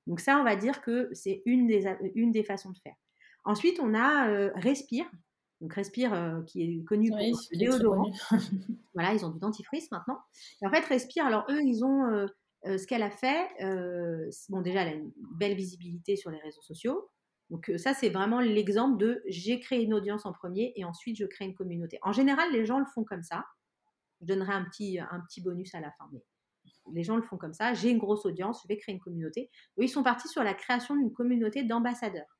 Donc 0.07 0.19
ça, 0.19 0.39
on 0.39 0.43
va 0.43 0.55
dire 0.55 0.81
que 0.81 1.09
c'est 1.13 1.41
une 1.45 1.67
des, 1.67 2.43
façons 2.43 2.71
de 2.71 2.77
faire. 2.79 2.95
Ensuite, 3.45 3.79
on 3.79 3.93
a 3.93 4.29
euh, 4.29 4.51
Respire. 4.55 5.09
Donc 5.61 5.73
Respire, 5.73 6.43
qui 6.47 6.63
est 6.63 6.83
connu 6.85 7.09
pour 7.09 7.19
le 7.19 7.57
déodorant. 7.57 8.11
voilà, 8.93 9.13
ils 9.13 9.25
ont 9.25 9.29
du 9.29 9.39
dentifrice 9.39 9.91
maintenant. 9.91 10.19
Et 10.61 10.67
en 10.67 10.71
fait, 10.71 10.85
Respire, 10.85 11.25
alors 11.25 11.45
eux, 11.49 11.61
ils 11.61 11.83
ont 11.83 12.27
euh, 12.65 12.77
ce 12.77 12.85
qu'elle 12.85 13.03
a 13.03 13.09
fait, 13.09 13.47
euh, 13.61 14.29
bon 14.49 14.61
déjà, 14.61 14.81
elle 14.81 14.89
a 14.89 14.95
une 14.95 15.11
belle 15.37 15.55
visibilité 15.55 16.15
sur 16.15 16.29
les 16.29 16.39
réseaux 16.39 16.61
sociaux. 16.61 17.09
Donc 17.49 17.69
euh, 17.69 17.77
ça, 17.77 17.93
c'est 17.93 18.09
vraiment 18.09 18.41
l'exemple 18.41 18.97
de 18.97 19.23
j'ai 19.27 19.59
créé 19.59 19.83
une 19.83 19.93
audience 19.93 20.25
en 20.25 20.33
premier 20.33 20.73
et 20.75 20.83
ensuite 20.83 21.17
je 21.17 21.25
crée 21.25 21.45
une 21.45 21.55
communauté. 21.55 21.99
En 22.01 22.11
général, 22.11 22.51
les 22.51 22.65
gens 22.65 22.79
le 22.79 22.85
font 22.85 23.03
comme 23.03 23.23
ça. 23.23 23.45
Je 24.21 24.25
donnerai 24.25 24.51
un 24.51 24.65
petit, 24.65 24.99
un 24.99 25.21
petit 25.21 25.41
bonus 25.41 25.73
à 25.73 25.79
la 25.79 25.91
fin, 25.91 26.09
mais 26.11 26.21
les 26.93 27.03
gens 27.03 27.15
le 27.15 27.21
font 27.21 27.37
comme 27.37 27.53
ça. 27.53 27.73
J'ai 27.73 27.89
une 27.89 27.97
grosse 27.97 28.25
audience, 28.25 28.61
je 28.63 28.67
vais 28.67 28.77
créer 28.77 28.93
une 28.93 28.99
communauté. 29.01 29.49
ils 29.77 29.87
sont 29.87 30.03
partis 30.03 30.27
sur 30.27 30.43
la 30.43 30.53
création 30.53 30.95
d'une 30.97 31.13
communauté 31.13 31.63
d'ambassadeurs. 31.63 32.38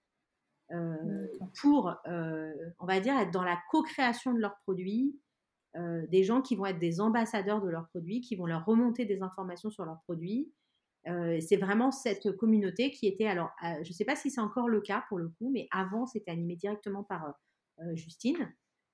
Pour, 1.61 1.95
on 2.05 2.85
va 2.85 2.99
dire, 2.99 3.17
être 3.17 3.31
dans 3.31 3.43
la 3.43 3.59
co-création 3.71 4.33
de 4.33 4.39
leurs 4.39 4.57
produits, 4.63 5.19
euh, 5.77 6.07
des 6.07 6.23
gens 6.23 6.41
qui 6.41 6.55
vont 6.55 6.65
être 6.65 6.79
des 6.79 6.99
ambassadeurs 6.99 7.61
de 7.61 7.69
leurs 7.69 7.87
produits, 7.89 8.21
qui 8.21 8.35
vont 8.35 8.47
leur 8.47 8.65
remonter 8.65 9.05
des 9.05 9.21
informations 9.21 9.69
sur 9.69 9.85
leurs 9.85 10.01
produits. 10.01 10.51
Euh, 11.07 11.39
c'est 11.39 11.57
vraiment 11.57 11.91
cette 11.91 12.35
communauté 12.37 12.89
qui 12.89 13.07
était, 13.07 13.27
alors 13.27 13.51
euh, 13.63 13.83
je 13.83 13.89
ne 13.89 13.93
sais 13.93 14.05
pas 14.05 14.15
si 14.15 14.31
c'est 14.31 14.41
encore 14.41 14.67
le 14.67 14.81
cas 14.81 15.03
pour 15.09 15.19
le 15.19 15.29
coup, 15.29 15.51
mais 15.53 15.67
avant 15.71 16.07
c'était 16.07 16.31
animé 16.31 16.55
directement 16.55 17.03
par 17.03 17.33
Justine, 17.93 18.51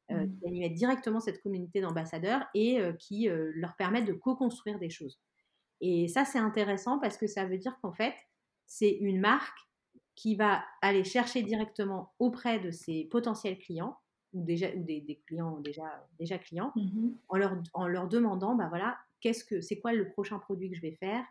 mmh. 0.09 0.27
qui 0.37 0.47
animait 0.47 0.69
directement 0.69 1.19
cette 1.19 1.41
communauté 1.41 1.81
d'ambassadeurs 1.81 2.45
et 2.53 2.79
qui 2.99 3.27
leur 3.29 3.75
permet 3.77 4.03
de 4.03 4.13
co-construire 4.13 4.77
des 4.77 4.91
choses. 4.91 5.19
Et 5.81 6.07
ça 6.07 6.23
c'est 6.25 6.37
intéressant 6.37 6.99
parce 6.99 7.17
que 7.17 7.25
ça 7.25 7.45
veut 7.45 7.57
dire 7.57 7.75
qu'en 7.81 7.93
fait 7.93 8.13
c'est 8.67 8.91
une 8.91 9.19
marque 9.19 9.57
qui 10.15 10.35
va 10.35 10.63
aller 10.81 11.03
chercher 11.03 11.43
directement 11.43 12.13
auprès 12.19 12.59
de 12.59 12.71
ses 12.71 13.05
potentiels 13.11 13.57
clients 13.59 13.97
ou 14.33 14.43
déjà 14.43 14.67
ou 14.75 14.83
des, 14.83 15.21
clients 15.27 15.59
déjà 15.59 15.83
déjà 16.19 16.37
clients 16.37 16.71
mmh 16.75 17.09
en 17.29 17.37
leur 17.37 17.61
en 17.73 17.87
leur 17.87 18.07
demandant 18.07 18.55
bah 18.55 18.67
voilà 18.69 18.97
qu'est-ce 19.21 19.43
que 19.43 19.61
c'est 19.61 19.79
quoi 19.79 19.93
le 19.93 20.09
prochain 20.09 20.39
produit 20.39 20.69
que 20.69 20.75
je 20.75 20.81
vais 20.81 20.97
faire? 20.99 21.23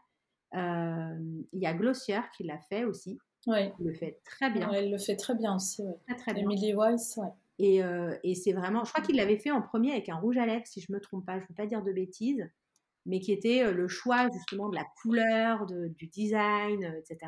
Il 0.52 1.58
y 1.58 1.66
a 1.66 1.74
Glossier 1.74 2.20
qui 2.36 2.44
l'a 2.44 2.60
fait 2.60 2.84
aussi 2.84 3.18
ouais. 3.48 3.72
le 3.80 3.92
fait 3.92 4.20
très 4.24 4.50
bien 4.50 4.70
elle 4.70 4.90
le 4.90 4.98
fait 4.98 5.16
très 5.16 5.34
bien 5.34 5.56
aussi 5.56 5.82
ouais. 5.82 5.96
très, 6.06 6.16
très 6.32 6.40
Emily 6.40 6.74
Weiss 6.74 7.16
ouais. 7.16 7.28
et, 7.58 7.80
et 8.22 8.34
c'est 8.34 8.52
vraiment 8.52 8.84
je 8.84 8.92
crois 8.92 9.04
qu'il 9.04 9.16
l'avait 9.16 9.38
fait 9.38 9.50
en 9.50 9.62
premier 9.62 9.92
avec 9.92 10.08
un 10.08 10.16
rouge 10.16 10.36
à 10.36 10.46
lèvres 10.46 10.66
si 10.66 10.80
je 10.80 10.92
me 10.92 11.00
trompe 11.00 11.26
pas 11.26 11.40
je 11.40 11.46
veux 11.46 11.54
pas 11.54 11.66
dire 11.66 11.82
de 11.82 11.92
bêtises 11.92 12.48
mais 13.06 13.20
qui 13.20 13.32
était 13.32 13.70
le 13.72 13.88
choix 13.88 14.28
justement 14.32 14.68
de 14.68 14.76
la 14.76 14.84
couleur 15.02 15.66
de, 15.66 15.88
du 15.88 16.06
design 16.06 16.84
etc 16.84 17.18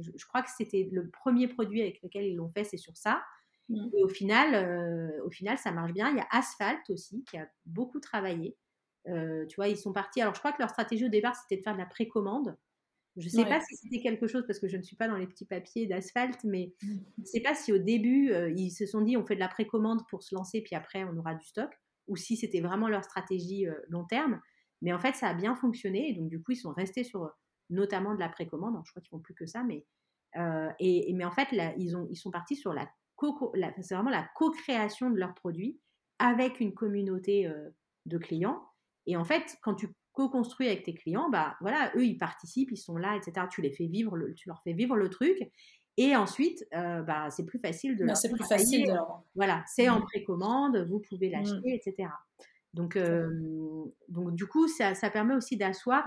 je, 0.00 0.10
je 0.16 0.26
crois 0.26 0.42
que 0.42 0.50
c'était 0.56 0.88
le 0.90 1.08
premier 1.10 1.48
produit 1.48 1.82
avec 1.82 2.02
lequel 2.02 2.24
ils 2.24 2.36
l'ont 2.36 2.50
fait 2.50 2.64
c'est 2.64 2.76
sur 2.76 2.96
ça 2.96 3.22
Mmh. 3.68 3.88
Et 3.96 4.04
au 4.04 4.08
final, 4.08 4.54
euh, 4.54 5.24
au 5.24 5.30
final, 5.30 5.58
ça 5.58 5.72
marche 5.72 5.92
bien. 5.92 6.10
Il 6.10 6.16
y 6.16 6.20
a 6.20 6.26
Asphalt 6.30 6.88
aussi 6.90 7.24
qui 7.24 7.36
a 7.36 7.48
beaucoup 7.64 8.00
travaillé. 8.00 8.56
Euh, 9.08 9.46
tu 9.46 9.56
vois, 9.56 9.68
ils 9.68 9.76
sont 9.76 9.92
partis. 9.92 10.20
Alors, 10.20 10.34
je 10.34 10.38
crois 10.38 10.52
que 10.52 10.60
leur 10.60 10.70
stratégie 10.70 11.06
au 11.06 11.08
départ, 11.10 11.36
c'était 11.36 11.56
de 11.56 11.62
faire 11.62 11.74
de 11.74 11.78
la 11.78 11.86
précommande. 11.86 12.56
Je 13.16 13.24
ne 13.24 13.30
sais 13.30 13.46
pas 13.46 13.60
si 13.60 13.76
c'était 13.76 14.02
quelque 14.02 14.26
chose 14.26 14.44
parce 14.46 14.58
que 14.58 14.68
je 14.68 14.76
ne 14.76 14.82
suis 14.82 14.96
pas 14.96 15.08
dans 15.08 15.16
les 15.16 15.26
petits 15.26 15.46
papiers 15.46 15.86
d'asphalte, 15.86 16.44
mais 16.44 16.74
mmh. 16.82 16.86
je 17.16 17.22
ne 17.22 17.26
sais 17.26 17.40
pas 17.40 17.54
si 17.54 17.72
au 17.72 17.78
début, 17.78 18.30
euh, 18.30 18.52
ils 18.54 18.70
se 18.70 18.84
sont 18.84 19.00
dit 19.00 19.16
on 19.16 19.24
fait 19.24 19.36
de 19.36 19.40
la 19.40 19.48
précommande 19.48 20.02
pour 20.10 20.22
se 20.22 20.34
lancer, 20.34 20.60
puis 20.60 20.76
après, 20.76 21.04
on 21.04 21.16
aura 21.16 21.34
du 21.34 21.46
stock, 21.46 21.70
ou 22.08 22.16
si 22.16 22.36
c'était 22.36 22.60
vraiment 22.60 22.88
leur 22.88 23.04
stratégie 23.04 23.66
long 23.88 24.04
terme. 24.04 24.40
Mais 24.82 24.92
en 24.92 24.98
fait, 24.98 25.14
ça 25.14 25.28
a 25.28 25.34
bien 25.34 25.56
fonctionné. 25.56 26.10
Et 26.10 26.12
donc, 26.12 26.28
du 26.28 26.42
coup, 26.42 26.52
ils 26.52 26.56
sont 26.56 26.72
restés 26.72 27.04
sur 27.04 27.32
notamment 27.70 28.14
de 28.14 28.20
la 28.20 28.28
précommande. 28.28 28.76
je 28.84 28.90
crois 28.90 29.02
qu'ils 29.02 29.10
font 29.10 29.20
plus 29.20 29.34
que 29.34 29.46
ça, 29.46 29.64
mais. 29.64 29.84
et, 30.78 31.12
mais 31.14 31.24
en 31.24 31.30
fait, 31.30 31.50
là, 31.52 31.74
ils, 31.76 31.96
ont, 31.96 32.06
ils 32.10 32.16
sont 32.16 32.30
partis 32.30 32.56
sur 32.56 32.72
la 32.72 32.86
c'est 33.80 33.94
vraiment 33.94 34.10
la 34.10 34.28
co-création 34.34 35.10
de 35.10 35.18
leurs 35.18 35.34
produits 35.34 35.78
avec 36.18 36.60
une 36.60 36.74
communauté 36.74 37.46
euh, 37.46 37.70
de 38.06 38.18
clients. 38.18 38.62
Et 39.06 39.16
en 39.16 39.24
fait, 39.24 39.56
quand 39.62 39.74
tu 39.74 39.88
co-construis 40.12 40.66
avec 40.66 40.84
tes 40.84 40.94
clients, 40.94 41.28
bah 41.30 41.56
voilà, 41.60 41.92
eux 41.96 42.04
ils 42.04 42.18
participent, 42.18 42.70
ils 42.72 42.78
sont 42.78 42.96
là, 42.96 43.16
etc. 43.16 43.46
Tu 43.50 43.60
les 43.60 43.70
fais 43.70 43.86
vivre, 43.86 44.16
le, 44.16 44.34
tu 44.34 44.48
leur 44.48 44.62
fais 44.62 44.72
vivre 44.72 44.96
le 44.96 45.10
truc. 45.10 45.38
Et 45.98 46.14
ensuite, 46.14 46.66
euh, 46.74 47.02
bah, 47.02 47.30
c'est 47.30 47.46
plus 47.46 47.58
facile 47.58 47.96
de 47.96 48.04
bah, 48.04 48.14
C'est 48.14 48.30
plus 48.30 48.44
facile 48.44 48.98
Voilà, 49.34 49.64
c'est 49.66 49.88
en 49.88 50.00
mmh. 50.00 50.04
précommande, 50.04 50.86
vous 50.88 51.00
pouvez 51.00 51.28
mmh. 51.28 51.32
l'acheter, 51.32 51.74
etc. 51.74 52.08
Donc, 52.74 52.96
euh, 52.96 53.30
donc, 54.08 54.34
du 54.34 54.46
coup, 54.46 54.68
ça, 54.68 54.94
ça 54.94 55.08
permet 55.08 55.34
aussi 55.34 55.56
d'asseoir 55.56 56.06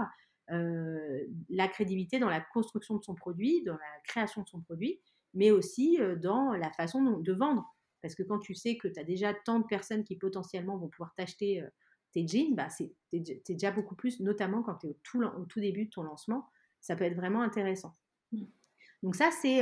la 0.50 1.68
crédibilité 1.68 2.20
dans 2.20 2.30
la 2.30 2.42
construction 2.42 2.98
de 2.98 3.04
son 3.04 3.16
produit, 3.16 3.64
dans 3.64 3.74
la 3.74 4.00
création 4.04 4.44
de 4.44 4.48
son 4.48 4.62
produit, 4.62 5.00
mais 5.34 5.52
aussi 5.52 6.00
dans 6.22 6.54
la 6.54 6.72
façon 6.72 7.20
de 7.20 7.34
vendre. 7.34 7.66
Parce 8.02 8.16
que 8.16 8.24
quand 8.24 8.40
tu 8.40 8.56
sais 8.56 8.78
que 8.78 8.88
tu 8.88 9.00
as 9.00 9.04
déjà 9.04 9.34
tant 9.34 9.60
de 9.60 9.66
personnes 9.66 10.04
qui 10.04 10.16
potentiellement 10.16 10.78
vont 10.78 10.88
pouvoir 10.88 11.14
t'acheter 11.16 11.64
tes 12.14 12.28
jeans, 12.28 12.56
bah 12.56 12.70
c'est 12.70 12.92
déjà 13.48 13.72
beaucoup 13.72 13.96
plus, 13.96 14.20
notamment 14.22 14.64
quand 14.64 14.76
tu 14.76 14.88
es 14.88 14.90
au 14.90 14.98
tout, 15.04 15.22
au 15.22 15.46
tout, 15.46 15.60
début 15.60 15.86
de 15.86 15.90
ton 15.92 16.04
lancement, 16.04 16.48
ça 16.80 16.96
peut 16.96 17.04
être 17.04 17.16
vraiment 17.16 17.42
intéressant. 17.42 17.96
Mmh. 18.32 18.46
Donc 19.04 19.16
ça, 19.16 19.30
c'est 19.32 19.62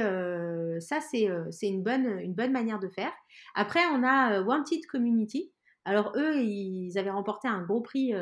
ça 0.79 1.01
c'est 1.01 1.67
une, 1.67 1.83
bonne, 1.83 2.19
une 2.19 2.33
bonne 2.33 2.51
manière 2.51 2.79
de 2.79 2.89
faire. 2.89 3.11
Après, 3.55 3.85
on 3.91 4.03
a 4.03 4.41
Wanted 4.41 4.85
Community. 4.87 5.51
Alors 5.87 6.11
eux, 6.17 6.43
ils 6.43 6.97
avaient 6.97 7.11
remporté 7.11 7.47
un 7.47 7.63
gros 7.63 7.79
prix 7.79 8.13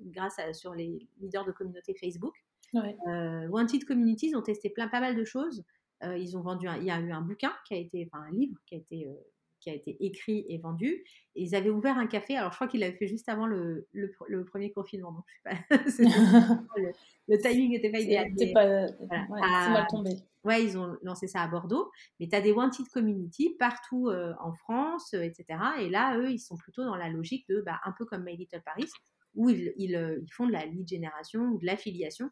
grâce 0.00 0.38
à 0.38 0.52
sur 0.52 0.74
les 0.74 1.08
leaders 1.18 1.46
de 1.46 1.52
communauté 1.52 1.94
Facebook. 1.94 2.34
Wanted 2.74 3.84
Communities 3.86 4.36
ont 4.36 4.42
testé 4.42 4.68
plein, 4.68 4.88
pas 4.88 5.00
mal 5.00 5.16
de 5.16 5.24
choses. 5.24 5.64
Euh, 6.04 6.16
ils 6.16 6.36
ont 6.36 6.42
vendu, 6.42 6.66
il 6.78 6.84
y 6.84 6.90
a 6.90 7.00
eu 7.00 7.10
un 7.10 7.22
bouquin 7.22 7.52
qui 7.66 7.74
a 7.74 7.78
été, 7.78 8.08
enfin 8.12 8.24
un 8.28 8.32
livre 8.32 8.58
qui 8.66 8.74
a 8.74 8.78
été, 8.78 9.06
euh, 9.06 9.14
qui 9.60 9.70
a 9.70 9.74
été 9.74 9.96
écrit 10.04 10.44
et 10.48 10.58
vendu. 10.58 11.04
Et 11.34 11.42
ils 11.42 11.54
avaient 11.54 11.70
ouvert 11.70 11.96
un 11.96 12.06
café. 12.06 12.36
Alors 12.36 12.50
je 12.50 12.56
crois 12.56 12.68
qu'ils 12.68 12.80
l'avaient 12.80 12.96
fait 12.96 13.06
juste 13.06 13.28
avant 13.28 13.46
le, 13.46 13.88
le, 13.92 14.44
premier 14.44 14.72
confinement. 14.72 15.12
Donc 15.12 15.24
je 15.70 15.90
sais 15.90 16.04
pas, 16.04 16.10
le, 17.28 17.38
timing 17.38 17.70
n'était 17.70 17.90
pas 17.90 18.00
idéal. 18.00 18.28
C'était 18.36 18.52
pas, 18.52 18.88
c'est 18.88 19.06
mal 19.06 19.86
tombé. 19.88 20.10
Ouais, 20.46 20.64
ils 20.64 20.78
ont 20.78 20.96
lancé 21.02 21.26
ça 21.26 21.42
à 21.42 21.48
Bordeaux. 21.48 21.90
Mais 22.18 22.28
tu 22.28 22.36
as 22.36 22.40
des 22.40 22.52
wanted 22.52 22.88
community 22.88 23.54
partout 23.58 24.08
euh, 24.08 24.32
en 24.40 24.54
France, 24.54 25.12
etc. 25.12 25.44
Et 25.80 25.90
là, 25.90 26.16
eux, 26.18 26.30
ils 26.30 26.38
sont 26.38 26.56
plutôt 26.56 26.84
dans 26.84 26.96
la 26.96 27.10
logique 27.10 27.46
de, 27.48 27.60
bah, 27.60 27.80
un 27.84 27.92
peu 27.98 28.06
comme 28.06 28.24
My 28.24 28.36
Little 28.36 28.62
Paris, 28.64 28.88
où 29.34 29.50
ils, 29.50 29.74
ils, 29.76 30.20
ils 30.22 30.32
font 30.32 30.46
de 30.46 30.52
la 30.52 30.64
lead 30.64 30.88
génération 30.88 31.42
ou 31.42 31.58
de 31.58 31.66
l'affiliation 31.66 32.30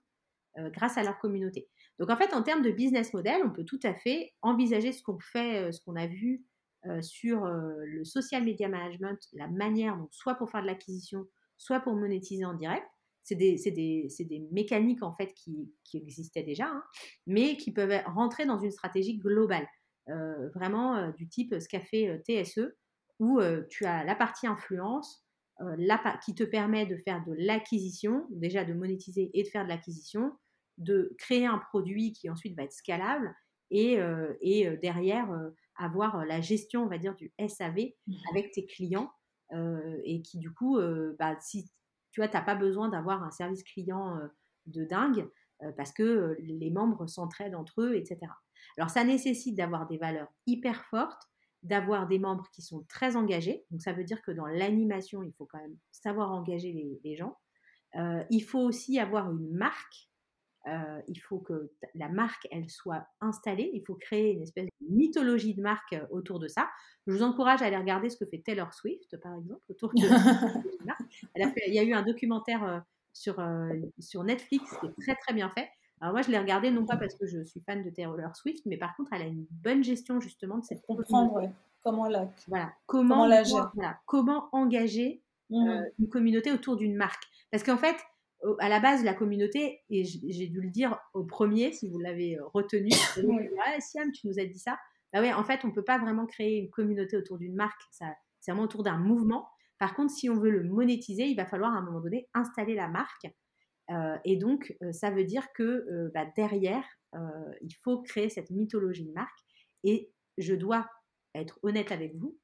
grâce 0.57 0.97
à 0.97 1.03
leur 1.03 1.19
communauté. 1.19 1.69
Donc 1.99 2.11
en 2.11 2.17
fait, 2.17 2.35
en 2.35 2.43
termes 2.43 2.63
de 2.63 2.71
business 2.71 3.13
model, 3.13 3.43
on 3.45 3.51
peut 3.51 3.65
tout 3.65 3.81
à 3.83 3.95
fait 3.95 4.33
envisager 4.43 4.93
ce 4.93 5.03
qu'on 5.03 5.19
fait, 5.19 5.63
euh, 5.63 5.73
ce 5.73 5.81
qu'on 5.81 5.97
a 5.97 6.07
vu 6.07 6.45
euh, 6.87 7.01
sur 7.03 7.45
euh, 7.45 7.73
le 7.85 8.05
social 8.05 8.43
media 8.45 8.69
management, 8.69 9.19
la 9.33 9.49
manière, 9.49 9.97
donc 9.97 10.13
soit 10.13 10.35
pour 10.35 10.51
faire 10.51 10.63
de 10.63 10.67
l'acquisition, 10.67 11.27
soit 11.57 11.81
pour 11.81 11.95
monétiser 11.95 12.45
en 12.45 12.55
direct. 12.55 12.87
C'est 13.25 13.37
des, 13.37 13.57
des, 13.57 14.07
des, 14.21 14.49
mécaniques 14.53 15.03
en 15.03 15.15
fait 15.15 15.33
qui, 15.33 15.73
qui 15.83 15.97
existaient 15.97 16.43
déjà, 16.43 16.67
hein, 16.67 16.85
mais 17.27 17.57
qui 17.57 17.73
peuvent 17.73 18.03
rentrer 18.07 18.45
dans 18.45 18.59
une 18.59 18.71
stratégie 18.71 19.17
globale, 19.17 19.67
euh, 20.11 20.51
vraiment 20.51 20.97
euh, 20.97 21.11
du 21.13 21.27
type 21.27 21.55
ce 21.59 21.67
qu'a 21.67 21.81
fait 21.81 22.23
TSE, 22.29 22.77
où 23.21 23.41
tu 23.71 23.87
as 23.87 24.05
la 24.05 24.15
partie 24.15 24.47
influence, 24.47 25.25
qui 26.25 26.35
te 26.35 26.43
permet 26.43 26.85
de 26.85 26.97
faire 26.97 27.25
de 27.25 27.33
l'acquisition, 27.39 28.27
déjà 28.31 28.65
de 28.65 28.75
monétiser 28.75 29.31
et 29.35 29.45
de 29.45 29.49
faire 29.49 29.63
de 29.63 29.69
l'acquisition, 29.69 30.33
de 30.79 31.15
créer 31.17 31.47
un 31.47 31.59
produit 31.59 32.13
qui 32.13 32.29
ensuite 32.29 32.57
va 32.57 32.65
être 32.65 32.73
scalable 32.73 33.33
et, 33.71 34.01
et 34.41 34.77
derrière 34.79 35.29
avoir 35.77 36.27
la 36.27 36.41
gestion, 36.41 36.83
on 36.83 36.89
va 36.89 36.99
dire, 36.99 37.15
du 37.15 37.33
SAV 37.39 37.93
mmh. 38.09 38.15
avec 38.33 38.51
tes 38.51 38.67
clients 38.67 39.13
et 40.05 40.21
qui 40.23 40.39
du 40.39 40.53
coup, 40.53 40.77
bah, 41.21 41.37
si 41.41 41.71
tu 42.15 42.21
vois, 42.21 42.29
tu 42.29 42.37
n'as 42.37 42.43
pas 42.43 42.55
besoin 42.55 42.89
d'avoir 42.89 43.25
un 43.25 43.33
service 43.33 43.65
client 43.65 44.21
de 44.67 44.85
dingue 44.85 45.29
parce 45.77 45.91
que 45.91 46.37
les 46.39 46.71
membres 46.71 47.09
s'entraident 47.09 47.57
entre 47.57 47.83
eux, 47.83 47.97
etc. 47.97 48.21
Alors 48.79 48.89
ça 48.89 49.03
nécessite 49.03 49.57
d'avoir 49.57 49.89
des 49.89 49.99
valeurs 49.99 50.33
hyper 50.47 50.85
fortes, 50.85 51.29
d'avoir 51.65 52.07
des 52.07 52.21
membres 52.21 52.49
qui 52.53 52.63
sont 52.63 52.85
très 52.89 53.17
engagés. 53.17 53.67
Donc 53.73 53.83
ça 53.83 53.93
veut 53.93 54.05
dire 54.05 54.23
que 54.23 54.31
dans 54.31 54.47
l'animation, 54.47 55.25
il 55.25 55.33
faut 55.33 55.45
quand 55.45 55.59
même 55.59 55.77
savoir 55.91 56.31
engager 56.31 57.01
les, 57.03 57.17
gens. 57.17 57.37
il 58.31 58.45
faut 58.45 58.61
aussi 58.61 59.01
avoir 59.01 59.33
une 59.33 59.53
marque 59.53 60.09
euh, 60.67 61.01
il 61.09 61.19
faut 61.21 61.39
que 61.39 61.71
la 61.95 62.09
marque, 62.09 62.49
elle 62.51 62.71
soit 62.71 63.07
installée. 63.21 63.71
Il 63.75 63.85
faut 63.85 63.95
créer 63.95 64.33
une 64.33 64.43
espèce 64.43 64.65
de 64.65 64.95
mythologie 64.95 65.55
de 65.55 65.63
marque 65.63 65.93
euh, 65.93 66.07
autour 66.11 66.39
de 66.39 66.49
ça. 66.49 66.71
Je 67.07 67.13
vous 67.13 67.23
encourage 67.23 67.61
à 67.61 67.67
aller 67.67 67.77
regarder 67.77 68.09
ce 68.09 68.17
que 68.17 68.25
fait 68.25 68.39
Taylor 68.39 68.73
Swift, 68.73 69.17
par 69.21 69.35
exemple, 69.37 69.61
autour 69.69 69.91
de 69.95 70.03
elle 71.35 71.53
Il 71.67 71.75
y 71.75 71.79
a 71.79 71.83
eu 71.83 71.93
un 71.93 72.03
documentaire 72.03 72.65
euh, 72.65 72.79
sur, 73.13 73.37
sur 73.99 74.25
Netflix 74.25 74.75
qui 74.81 74.87
est 74.87 75.03
très, 75.03 75.15
très 75.17 75.35
bien 75.35 75.51
fait. 75.51 75.69
Alors 76.01 76.15
moi, 76.15 76.23
je 76.23 76.31
l'ai 76.31 76.39
regardé 76.39 76.71
non 76.71 76.85
pas 76.85 76.97
parce 76.97 77.15
que 77.15 77.27
je 77.27 77.45
suis 77.45 77.61
fan 77.61 77.85
de 77.85 77.91
Taylor 77.91 78.35
Swift, 78.35 78.65
mais 78.67 78.77
par 78.77 78.97
contre, 78.97 79.13
elle 79.13 79.23
a 79.23 79.27
une 79.27 79.47
bonne 79.51 79.85
gestion 79.85 80.21
justement 80.21 80.59
de 80.59 80.65
cette 80.65 80.83
comprendre 80.83 81.51
comment 81.83 82.09
la 82.09 82.29
voilà 82.49 82.73
comment, 82.87 83.29
comment, 84.07 84.49
engager 84.53 85.23
mmh 85.51 85.83
une 85.99 86.09
communauté 86.09 86.51
autour 86.51 86.77
d'une 86.77 86.97
marque. 86.97 87.23
Parce 87.51 87.63
qu'en 87.63 87.77
fait, 87.77 87.97
à 88.59 88.69
la 88.69 88.81
base, 88.81 89.05
la 89.05 89.15
communauté, 89.15 89.83
et 89.91 90.05
j'ai 90.05 90.47
dû 90.49 90.61
le 90.61 90.71
dire 90.71 90.99
au 91.15 91.25
premier, 91.25 91.73
si 91.73 91.89
vous 91.89 91.99
l'avez 91.99 92.39
euh, 92.39 92.45
retenu, 92.53 92.89
ouais, 93.17 93.81
Siam, 93.81 94.11
tu 94.13 94.29
nous 94.29 94.39
as 94.39 94.45
dit 94.45 94.59
ça. 94.59 94.79
Bah 95.13 95.21
ouais, 95.21 95.33
en 95.33 95.45
fait, 95.45 95.65
on 95.65 95.69
ne 95.69 95.73
peut 95.73 95.85
pas 95.85 95.99
vraiment 95.99 96.27
créer 96.27 96.59
une 96.59 96.71
communauté 96.71 97.17
autour 97.17 97.39
d'une 97.39 97.55
marque, 97.55 97.81
c'est 97.91 98.51
vraiment 98.51 98.65
autour 98.65 98.83
d'un 98.83 98.99
mouvement. 98.99 99.49
Par 99.79 99.95
contre, 99.95 100.13
si 100.13 100.29
on 100.29 100.39
veut 100.39 100.51
le 100.51 100.65
monétiser, 100.65 101.25
il 101.25 101.37
va 101.37 101.47
falloir 101.47 101.73
à 101.73 101.79
un 101.79 101.83
moment 101.83 102.01
donné 102.01 102.29
installer 102.35 102.75
la 102.75 102.89
marque. 102.89 103.27
Euh, 103.91 104.17
et 104.25 104.37
donc, 104.37 104.75
euh, 104.83 104.93
ça 104.93 105.11
veut 105.11 105.25
dire 105.25 105.47
que 105.55 106.11
bah, 106.15 106.27
derrière, 106.37 106.85
il 107.61 107.75
faut 107.85 108.03
créer 108.03 108.29
cette 108.29 108.51
mythologie 108.51 109.07
de 109.07 109.13
marque. 109.13 109.39
Et 109.85 110.11
je 110.37 110.55
dois 110.55 110.89
être 111.35 111.61
honnête 111.63 111.93
avec 111.93 112.17
vous, 112.17 112.37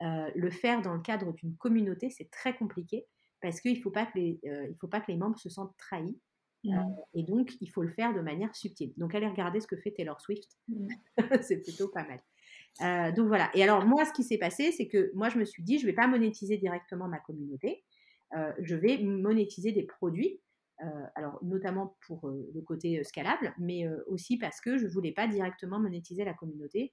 le 0.00 0.50
faire 0.50 0.82
dans 0.82 0.92
le 0.92 1.00
cadre 1.00 1.32
d'une 1.32 1.56
communauté, 1.56 2.10
c'est 2.10 2.30
très 2.30 2.54
compliqué 2.54 3.06
parce 3.40 3.60
qu'il 3.60 3.76
ne 3.76 3.82
faut, 3.82 3.90
pas 3.90 4.06
que 4.06 4.18
les, 4.18 4.40
euh, 4.46 4.72
faut 4.80 4.88
pas 4.88 5.00
que 5.00 5.10
les 5.10 5.16
membres 5.16 5.38
se 5.38 5.48
sentent 5.48 5.76
trahis. 5.76 6.18
Euh, 6.66 6.70
mmh. 6.70 6.96
et 7.14 7.22
donc, 7.22 7.52
il 7.60 7.68
faut 7.68 7.82
le 7.82 7.92
faire 7.92 8.12
de 8.12 8.20
manière 8.20 8.54
subtile. 8.54 8.92
Donc, 8.96 9.14
allez 9.14 9.28
regarder 9.28 9.60
ce 9.60 9.68
que 9.68 9.76
fait 9.76 9.92
Taylor 9.92 10.20
Swift. 10.20 10.50
Mmh. 10.66 10.88
c'est 11.42 11.62
plutôt 11.62 11.88
pas 11.88 12.04
mal. 12.04 12.20
Euh, 12.80 13.12
donc 13.12 13.28
voilà. 13.28 13.50
Et 13.54 13.62
alors, 13.62 13.86
moi, 13.86 14.04
ce 14.04 14.12
qui 14.12 14.24
s'est 14.24 14.38
passé, 14.38 14.72
c'est 14.72 14.88
que 14.88 15.12
moi, 15.14 15.28
je 15.28 15.38
me 15.38 15.44
suis 15.44 15.62
dit, 15.62 15.78
je 15.78 15.86
ne 15.86 15.90
vais 15.90 15.94
pas 15.94 16.08
monétiser 16.08 16.56
directement 16.56 17.08
ma 17.08 17.18
communauté. 17.18 17.84
je 18.60 18.74
vais 18.74 18.98
monétiser 18.98 19.72
des 19.72 19.84
produits. 19.84 20.40
alors, 21.14 21.38
notamment 21.42 21.96
pour 22.06 22.28
le 22.28 22.60
côté 22.62 23.02
scalable, 23.04 23.54
mais 23.58 23.88
aussi 24.06 24.36
parce 24.36 24.60
que 24.60 24.78
je 24.78 24.86
ne 24.86 24.90
voulais 24.90 25.12
pas 25.12 25.28
directement 25.28 25.78
monétiser 25.78 26.24
la 26.24 26.34
communauté 26.34 26.92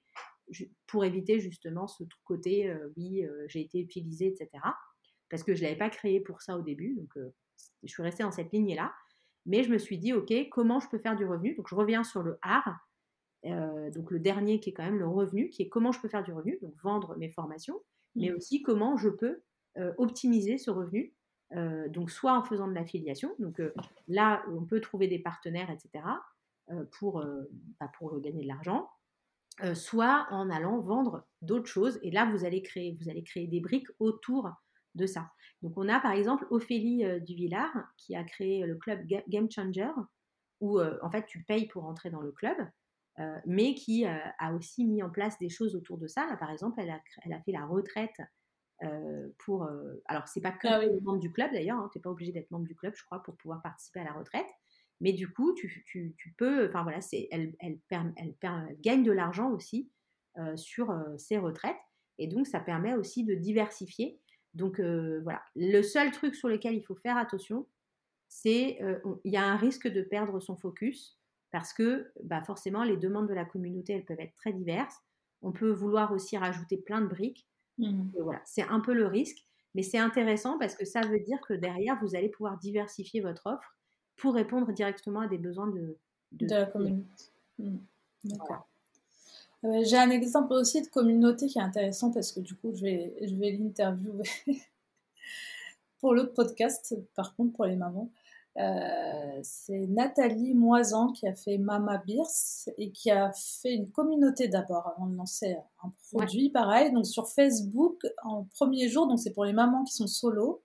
pour 0.86 1.04
éviter 1.04 1.40
justement 1.40 1.88
ce 1.88 2.04
côté, 2.24 2.72
oui, 2.96 3.26
j'ai 3.48 3.60
été 3.60 3.80
utilisé, 3.80 4.28
etc 4.28 4.60
parce 5.28 5.42
que 5.42 5.54
je 5.54 5.60
ne 5.62 5.66
l'avais 5.66 5.78
pas 5.78 5.90
créé 5.90 6.20
pour 6.20 6.42
ça 6.42 6.56
au 6.56 6.62
début. 6.62 6.94
Donc, 6.94 7.12
je 7.82 7.88
suis 7.88 8.02
restée 8.02 8.22
dans 8.22 8.32
cette 8.32 8.52
lignée-là. 8.52 8.92
Mais 9.48 9.62
je 9.62 9.70
me 9.70 9.78
suis 9.78 9.96
dit, 9.96 10.12
OK, 10.12 10.32
comment 10.50 10.80
je 10.80 10.88
peux 10.88 10.98
faire 10.98 11.14
du 11.14 11.24
revenu? 11.24 11.54
Donc, 11.54 11.68
je 11.68 11.74
reviens 11.74 12.02
sur 12.02 12.22
le 12.22 12.38
art. 12.42 12.80
donc, 13.44 14.10
le 14.10 14.18
dernier 14.18 14.58
qui 14.58 14.70
est 14.70 14.72
quand 14.72 14.84
même 14.84 14.98
le 14.98 15.06
revenu, 15.06 15.50
qui 15.50 15.62
est 15.62 15.68
comment 15.68 15.92
je 15.92 16.00
peux 16.00 16.08
faire 16.08 16.24
du 16.24 16.32
revenu, 16.32 16.58
donc 16.62 16.74
vendre 16.82 17.16
mes 17.16 17.30
formations, 17.30 17.80
mais 18.16 18.30
mmh. 18.30 18.34
aussi 18.34 18.62
comment 18.62 18.96
je 18.96 19.08
peux 19.08 19.42
optimiser 19.98 20.58
ce 20.58 20.70
revenu. 20.70 21.14
donc, 21.52 22.10
soit 22.10 22.36
en 22.36 22.42
faisant 22.42 22.66
de 22.66 22.72
l'affiliation. 22.72 23.34
Donc, 23.38 23.62
là, 24.08 24.44
on 24.48 24.64
peut 24.64 24.80
trouver 24.80 25.06
des 25.06 25.20
partenaires, 25.20 25.70
etc., 25.70 26.04
pour, 26.90 27.24
bah, 27.78 27.90
pour 27.98 28.20
gagner 28.20 28.42
de 28.42 28.48
l'argent. 28.48 28.90
soit 29.74 30.26
en 30.30 30.50
allant 30.50 30.80
vendre 30.80 31.24
d'autres 31.40 31.68
choses. 31.68 32.00
Et 32.02 32.10
là, 32.10 32.28
vous 32.32 32.44
allez 32.44 32.62
créer, 32.62 32.96
vous 33.00 33.08
allez 33.08 33.22
créer 33.22 33.46
des 33.46 33.60
briques 33.60 33.88
autour 34.00 34.50
de 34.96 35.06
ça. 35.06 35.30
Donc 35.62 35.74
on 35.76 35.88
a 35.88 36.00
par 36.00 36.12
exemple 36.12 36.46
Ophélie 36.50 37.04
euh, 37.04 37.18
Duvillard 37.20 37.74
qui 37.96 38.14
a 38.14 38.24
créé 38.24 38.64
le 38.64 38.76
club 38.76 39.06
Game 39.28 39.50
Changer 39.50 39.90
où 40.60 40.78
euh, 40.78 40.98
en 41.02 41.10
fait 41.10 41.26
tu 41.26 41.42
payes 41.44 41.66
pour 41.66 41.84
entrer 41.84 42.10
dans 42.10 42.20
le 42.20 42.32
club. 42.32 42.56
Euh, 43.18 43.38
mais 43.46 43.74
qui 43.74 44.04
a 44.04 44.52
aussi 44.52 44.84
mis 44.84 45.02
en 45.02 45.08
place 45.08 45.38
des 45.38 45.48
choses 45.48 45.74
autour 45.74 45.96
de 45.96 46.06
ça. 46.06 46.26
Là, 46.26 46.36
par 46.36 46.50
exemple, 46.50 46.78
elle 46.78 46.90
a, 46.90 47.00
elle 47.22 47.32
a 47.32 47.40
fait 47.40 47.52
la 47.52 47.64
retraite 47.64 48.20
pour. 49.38 49.66
alors, 50.04 50.28
c'est 50.28 50.42
pas 50.42 50.52
que 50.52 50.68
ah 50.68 50.82
membre 51.02 51.20
du 51.20 51.32
club 51.32 51.50
d'ailleurs, 51.50 51.78
hein, 51.78 51.88
tu 51.90 51.96
n'es 51.96 52.02
pas 52.02 52.10
obligé 52.10 52.30
d'être 52.32 52.50
membre 52.50 52.66
du 52.66 52.74
club, 52.74 52.92
je 52.94 53.02
crois, 53.04 53.22
pour 53.22 53.34
pouvoir 53.38 53.62
participer 53.62 54.00
à 54.00 54.04
la 54.04 54.12
retraite. 54.12 54.44
Mais 55.00 55.14
du 55.14 55.32
coup, 55.32 55.54
tu, 55.54 55.82
tu, 55.86 56.14
tu 56.18 56.34
peux. 56.36 56.68
Enfin 56.68 56.82
voilà, 56.82 56.98
elle, 57.30 57.56
elle, 57.60 57.78
gagne 58.82 59.02
de 59.02 59.12
l'argent 59.12 59.50
aussi 59.50 59.90
sur 60.56 60.94
ses 61.16 61.38
retraites. 61.38 61.80
Et 62.18 62.26
donc, 62.26 62.46
ça 62.46 62.60
permet 62.60 62.92
aussi 62.92 63.24
de 63.24 63.34
diversifier 63.34 64.20
donc 64.56 64.80
euh, 64.80 65.20
voilà, 65.22 65.42
le 65.54 65.82
seul 65.82 66.10
truc 66.10 66.34
sur 66.34 66.48
lequel 66.48 66.74
il 66.74 66.82
faut 66.82 66.94
faire 66.94 67.18
attention, 67.18 67.66
c'est 68.26 68.82
euh, 68.82 68.98
il 69.24 69.32
y 69.32 69.36
a 69.36 69.44
un 69.44 69.56
risque 69.56 69.86
de 69.86 70.00
perdre 70.00 70.40
son 70.40 70.56
focus 70.56 71.18
parce 71.52 71.74
que 71.74 72.10
bah, 72.24 72.42
forcément 72.42 72.82
les 72.82 72.96
demandes 72.96 73.28
de 73.28 73.34
la 73.34 73.44
communauté 73.44 73.92
elles 73.92 74.04
peuvent 74.04 74.18
être 74.18 74.34
très 74.36 74.54
diverses. 74.54 74.96
On 75.42 75.52
peut 75.52 75.70
vouloir 75.70 76.10
aussi 76.12 76.38
rajouter 76.38 76.78
plein 76.78 77.02
de 77.02 77.06
briques. 77.06 77.46
Mmh. 77.78 78.12
voilà, 78.18 78.40
c'est 78.46 78.62
un 78.62 78.80
peu 78.80 78.94
le 78.94 79.06
risque, 79.06 79.44
mais 79.74 79.82
c'est 79.82 79.98
intéressant 79.98 80.58
parce 80.58 80.74
que 80.74 80.86
ça 80.86 81.02
veut 81.02 81.20
dire 81.20 81.38
que 81.46 81.52
derrière 81.52 81.98
vous 82.00 82.16
allez 82.16 82.30
pouvoir 82.30 82.56
diversifier 82.56 83.20
votre 83.20 83.46
offre 83.46 83.76
pour 84.16 84.34
répondre 84.34 84.72
directement 84.72 85.20
à 85.20 85.28
des 85.28 85.36
besoins 85.36 85.66
de, 85.66 85.98
de, 86.32 86.46
la 86.48 86.64
communauté. 86.64 87.24
Mmh. 87.58 87.76
D'accord. 88.24 88.66
Euh, 89.64 89.82
j'ai 89.84 89.96
un 89.96 90.10
exemple 90.10 90.52
aussi 90.52 90.82
de 90.82 90.88
communauté 90.88 91.46
qui 91.46 91.58
est 91.58 91.62
intéressant 91.62 92.10
parce 92.10 92.32
que 92.32 92.40
du 92.40 92.54
coup, 92.54 92.72
je 92.74 92.82
vais, 92.82 93.16
je 93.22 93.34
vais 93.34 93.52
l'interviewer 93.52 94.28
pour 96.00 96.14
l'autre 96.14 96.34
podcast, 96.34 96.94
par 97.14 97.34
contre, 97.34 97.52
pour 97.54 97.64
les 97.64 97.76
mamans. 97.76 98.10
Euh, 98.58 99.40
c'est 99.42 99.86
Nathalie 99.86 100.54
Moisan 100.54 101.12
qui 101.12 101.28
a 101.28 101.34
fait 101.34 101.58
Mama 101.58 101.98
Beers 102.06 102.70
et 102.78 102.90
qui 102.90 103.10
a 103.10 103.30
fait 103.32 103.74
une 103.74 103.90
communauté 103.90 104.48
d'abord 104.48 104.94
avant 104.96 105.06
de 105.06 105.16
lancer 105.16 105.58
un 105.84 105.92
produit 106.10 106.50
pareil. 106.50 106.90
Donc 106.92 107.06
sur 107.06 107.28
Facebook, 107.28 108.06
en 108.24 108.44
premier 108.44 108.88
jour, 108.88 109.08
donc 109.08 109.20
c'est 109.20 109.32
pour 109.32 109.44
les 109.44 109.52
mamans 109.52 109.84
qui 109.84 109.94
sont 109.94 110.06
solo. 110.06 110.62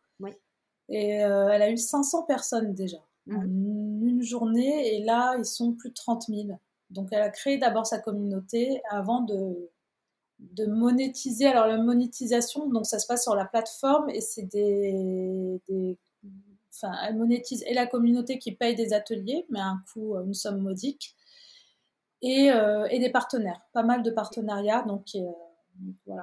Et 0.91 1.23
euh, 1.23 1.47
elle 1.49 1.61
a 1.61 1.71
eu 1.71 1.77
500 1.77 2.23
personnes 2.23 2.73
déjà 2.73 2.97
en 3.29 3.39
mmh. 3.39 4.07
une 4.07 4.21
journée 4.21 4.95
et 4.95 5.03
là, 5.03 5.35
ils 5.37 5.45
sont 5.45 5.73
plus 5.73 5.89
de 5.89 5.93
30 5.93 6.25
000. 6.27 6.47
Donc 6.91 7.09
elle 7.11 7.21
a 7.21 7.29
créé 7.29 7.57
d'abord 7.57 7.85
sa 7.85 7.99
communauté 7.99 8.81
avant 8.89 9.21
de, 9.21 9.69
monétiser. 10.67 11.47
Alors 11.47 11.67
la 11.67 11.77
monétisation, 11.77 12.67
donc 12.69 12.85
ça 12.85 12.99
se 12.99 13.07
passe 13.07 13.23
sur 13.23 13.35
la 13.35 13.45
plateforme 13.45 14.09
et 14.09 14.21
c'est 14.21 14.43
des, 14.43 15.59
enfin 16.73 16.93
elle 17.07 17.15
monétise 17.15 17.63
et 17.67 17.73
la 17.73 17.87
communauté 17.87 18.39
qui 18.39 18.51
paye 18.51 18.75
des 18.75 18.93
ateliers, 18.93 19.45
mais 19.49 19.59
à 19.59 19.67
un 19.67 19.83
coût, 19.91 20.15
une 20.19 20.33
somme 20.33 20.59
modique, 20.59 21.15
et, 22.21 22.51
euh, 22.51 22.85
et 22.89 22.99
des 22.99 23.09
partenaires, 23.09 23.61
pas 23.73 23.83
mal 23.83 24.03
de 24.03 24.11
partenariats, 24.11 24.83
donc 24.83 25.05
qui, 25.05 25.23
euh, 25.23 26.13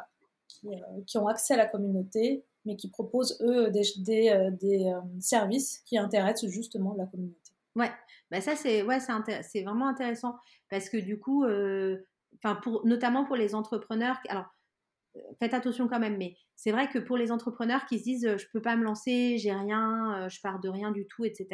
euh, 0.67 0.71
qui, 1.07 1.19
ont 1.19 1.27
accès 1.27 1.55
à 1.55 1.57
la 1.57 1.67
communauté, 1.67 2.45
mais 2.65 2.77
qui 2.77 2.89
proposent 2.89 3.39
eux 3.41 3.71
des 3.71 4.93
services 5.21 5.79
qui 5.85 5.99
intéressent 5.99 6.51
justement 6.51 6.95
la 6.95 7.07
communauté. 7.07 7.48
Ouais, 7.77 7.91
bah 8.31 8.41
ça 8.41 8.57
c'est 8.57 8.83
ouais, 8.83 8.99
c'est 9.01 9.63
vraiment 9.63 9.89
intéressant 9.89 10.37
parce 10.71 10.89
que 10.89 10.97
du 10.97 11.19
coup, 11.19 11.45
enfin 12.37 12.57
pour 12.57 12.87
notamment 12.87 13.25
pour 13.25 13.37
les 13.37 13.55
entrepreneurs, 13.55 14.19
alors 14.29 14.47
faites 15.39 15.55
attention 15.55 15.89
quand 15.89 16.01
même, 16.01 16.17
mais 16.17 16.37
c'est 16.57 16.73
vrai 16.73 16.89
que 16.89 16.99
pour 16.99 17.17
les 17.17 17.31
entrepreneurs 17.31 17.87
qui 17.87 17.99
se 17.99 18.05
disent 18.05 18.37
je 18.37 18.47
peux 18.53 18.63
pas 18.63 18.77
me 18.77 18.85
lancer, 18.85 19.39
j'ai 19.39 19.53
rien, 19.53 20.29
je 20.29 20.41
pars 20.41 20.61
de 20.61 20.69
rien 20.69 20.91
du 20.91 21.07
tout, 21.07 21.25
etc. 21.25 21.49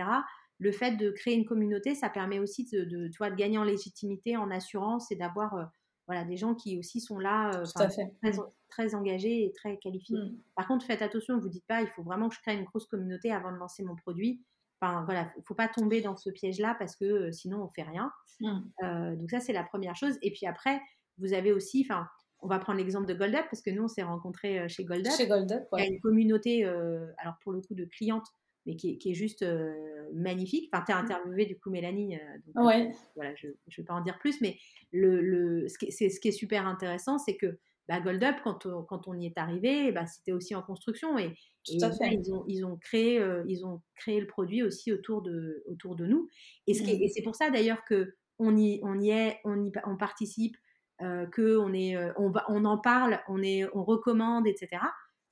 Le 0.59 0.73
fait 0.73 0.93
de 0.93 1.11
créer 1.11 1.35
une 1.35 1.45
communauté, 1.45 1.95
ça 1.95 2.09
permet 2.09 2.39
aussi 2.39 2.69
de, 2.73 2.85
de, 2.85 3.09
de 3.09 3.35
gagner 3.35 3.59
en 3.59 3.65
légitimité, 3.65 4.37
en 4.37 4.51
assurance 4.51 5.11
et 5.11 5.17
d'avoir 5.17 5.71
voilà, 6.07 6.25
des 6.25 6.37
gens 6.37 6.55
qui 6.55 6.79
aussi 6.79 7.01
sont 7.01 7.19
là, 7.19 7.51
fait. 7.89 8.39
Très, 8.69 8.95
engagés 8.95 9.45
et 9.45 9.53
très 9.53 9.79
qualifiés. 9.79 10.17
Mmh. 10.17 10.37
Par 10.57 10.67
contre, 10.67 10.85
faites 10.85 11.01
attention, 11.01 11.37
ne 11.37 11.41
vous 11.41 11.49
dites 11.49 11.67
pas, 11.67 11.81
il 11.81 11.89
faut 11.89 12.03
vraiment 12.03 12.29
que 12.29 12.35
je 12.35 12.41
crée 12.41 12.55
une 12.55 12.65
grosse 12.65 12.87
communauté 12.87 13.31
avant 13.31 13.53
de 13.53 13.57
lancer 13.57 13.85
mon 13.85 13.95
produit. 13.95 14.43
Enfin, 14.85 15.05
voilà, 15.05 15.31
il 15.37 15.41
ne 15.41 15.45
faut 15.45 15.55
pas 15.55 15.69
tomber 15.69 16.01
dans 16.01 16.17
ce 16.17 16.31
piège-là 16.31 16.77
parce 16.79 16.97
que 16.97 17.33
sinon, 17.33 17.63
on 17.63 17.65
ne 17.65 17.71
fait 17.75 17.89
rien. 17.89 18.13
Mmh. 18.41 19.17
donc 19.17 19.31
ça, 19.31 19.41
c'est 19.41 19.53
la 19.53 19.63
première 19.63 19.97
chose. 19.97 20.19
Et 20.23 20.33
puis 20.33 20.47
après, 20.47 20.81
vous 21.19 21.33
avez 21.33 21.53
aussi, 21.53 21.87
enfin, 21.89 22.07
on 22.41 22.49
va 22.49 22.59
prendre 22.59 22.79
l'exemple 22.79 23.07
de 23.07 23.15
GoldUp 23.15 23.45
parce 23.51 23.63
que 23.63 23.71
nous, 23.71 23.85
on 23.85 23.89
s'est 23.89 24.03
rencontrés 24.03 24.69
chez 24.69 24.85
GoldUp. 24.85 25.11
Chez 25.17 25.27
GoldUp, 25.27 25.63
Il 25.73 25.79
y 25.79 25.83
a 25.83 25.87
une 25.87 26.01
communauté, 26.01 26.65
alors 26.65 27.37
pour 27.43 27.53
le 27.53 27.61
coup, 27.61 27.75
de 27.75 27.85
clientes 27.85 28.27
mais 28.67 28.77
qui 28.77 28.99
est, 29.05 29.15
juste 29.15 29.45
magnifique. 30.15 30.71
Enfin, 30.73 30.85
tu 30.87 30.93
as 30.93 30.97
mmh. 30.97 31.05
interviewé 31.05 31.47
du 31.47 31.59
coup 31.59 31.71
Mélanie. 31.71 32.19
ouais. 32.57 32.93
voilà, 33.15 33.35
je 33.37 33.49
ne 33.49 33.53
vais 33.77 33.83
pas 33.85 33.95
en 33.95 34.01
dire 34.01 34.19
plus, 34.19 34.41
mais 34.41 34.57
le, 34.91 35.21
le, 35.21 35.69
ce, 35.69 35.79
qui 35.79 35.87
est, 35.87 36.09
ce 36.09 36.19
qui 36.19 36.29
est 36.29 36.33
super 36.33 36.67
intéressant, 36.67 37.19
c'est 37.19 37.37
que 37.37 37.59
bah, 37.89 38.01
Gold 38.01 38.23
Up, 38.23 38.37
quand, 38.43 38.67
on, 38.67 38.83
quand 38.83 39.09
on 39.09 39.19
y 39.19 39.27
est 39.27 39.39
arrivé, 39.39 39.93
bah, 39.93 40.07
c'était 40.07 40.33
aussi 40.33 40.55
en 40.55 40.63
construction. 40.63 41.19
Et, 41.19 41.35
fait. 41.67 41.75
ils, 42.13 42.33
ont, 42.33 42.45
ils, 42.47 42.65
ont 42.65 42.77
créé, 42.77 43.23
ils 43.49 43.65
ont 43.65 43.81
créé 43.97 44.21
le 44.21 44.27
produit 44.27 44.63
aussi 44.63 44.93
autour 44.93 45.23
de, 45.23 45.63
autour 45.67 45.97
de 45.97 46.07
nous. 46.07 46.29
Et, 46.67 46.75
mmh. 46.75 46.89
et 46.89 47.09
c'est 47.09 47.23
pour 47.23 47.35
ça 47.37 47.51
d'ailleurs 47.51 47.85
que 47.85 48.15
on 48.39 48.57
y, 48.57 48.81
on 48.83 49.01
y 49.01 49.11
est, 49.11 49.39
on, 49.45 49.65
y, 49.65 49.73
on 49.87 49.97
participe, 49.97 50.57
euh, 51.03 51.27
qu'on 51.35 51.73
est, 51.73 51.97
on, 52.17 52.31
va, 52.31 52.45
on 52.49 52.65
en 52.65 52.79
parle, 52.79 53.21
on, 53.29 53.43
est, 53.43 53.65
on 53.75 53.85
recommande, 53.85 54.47
etc 54.47 54.79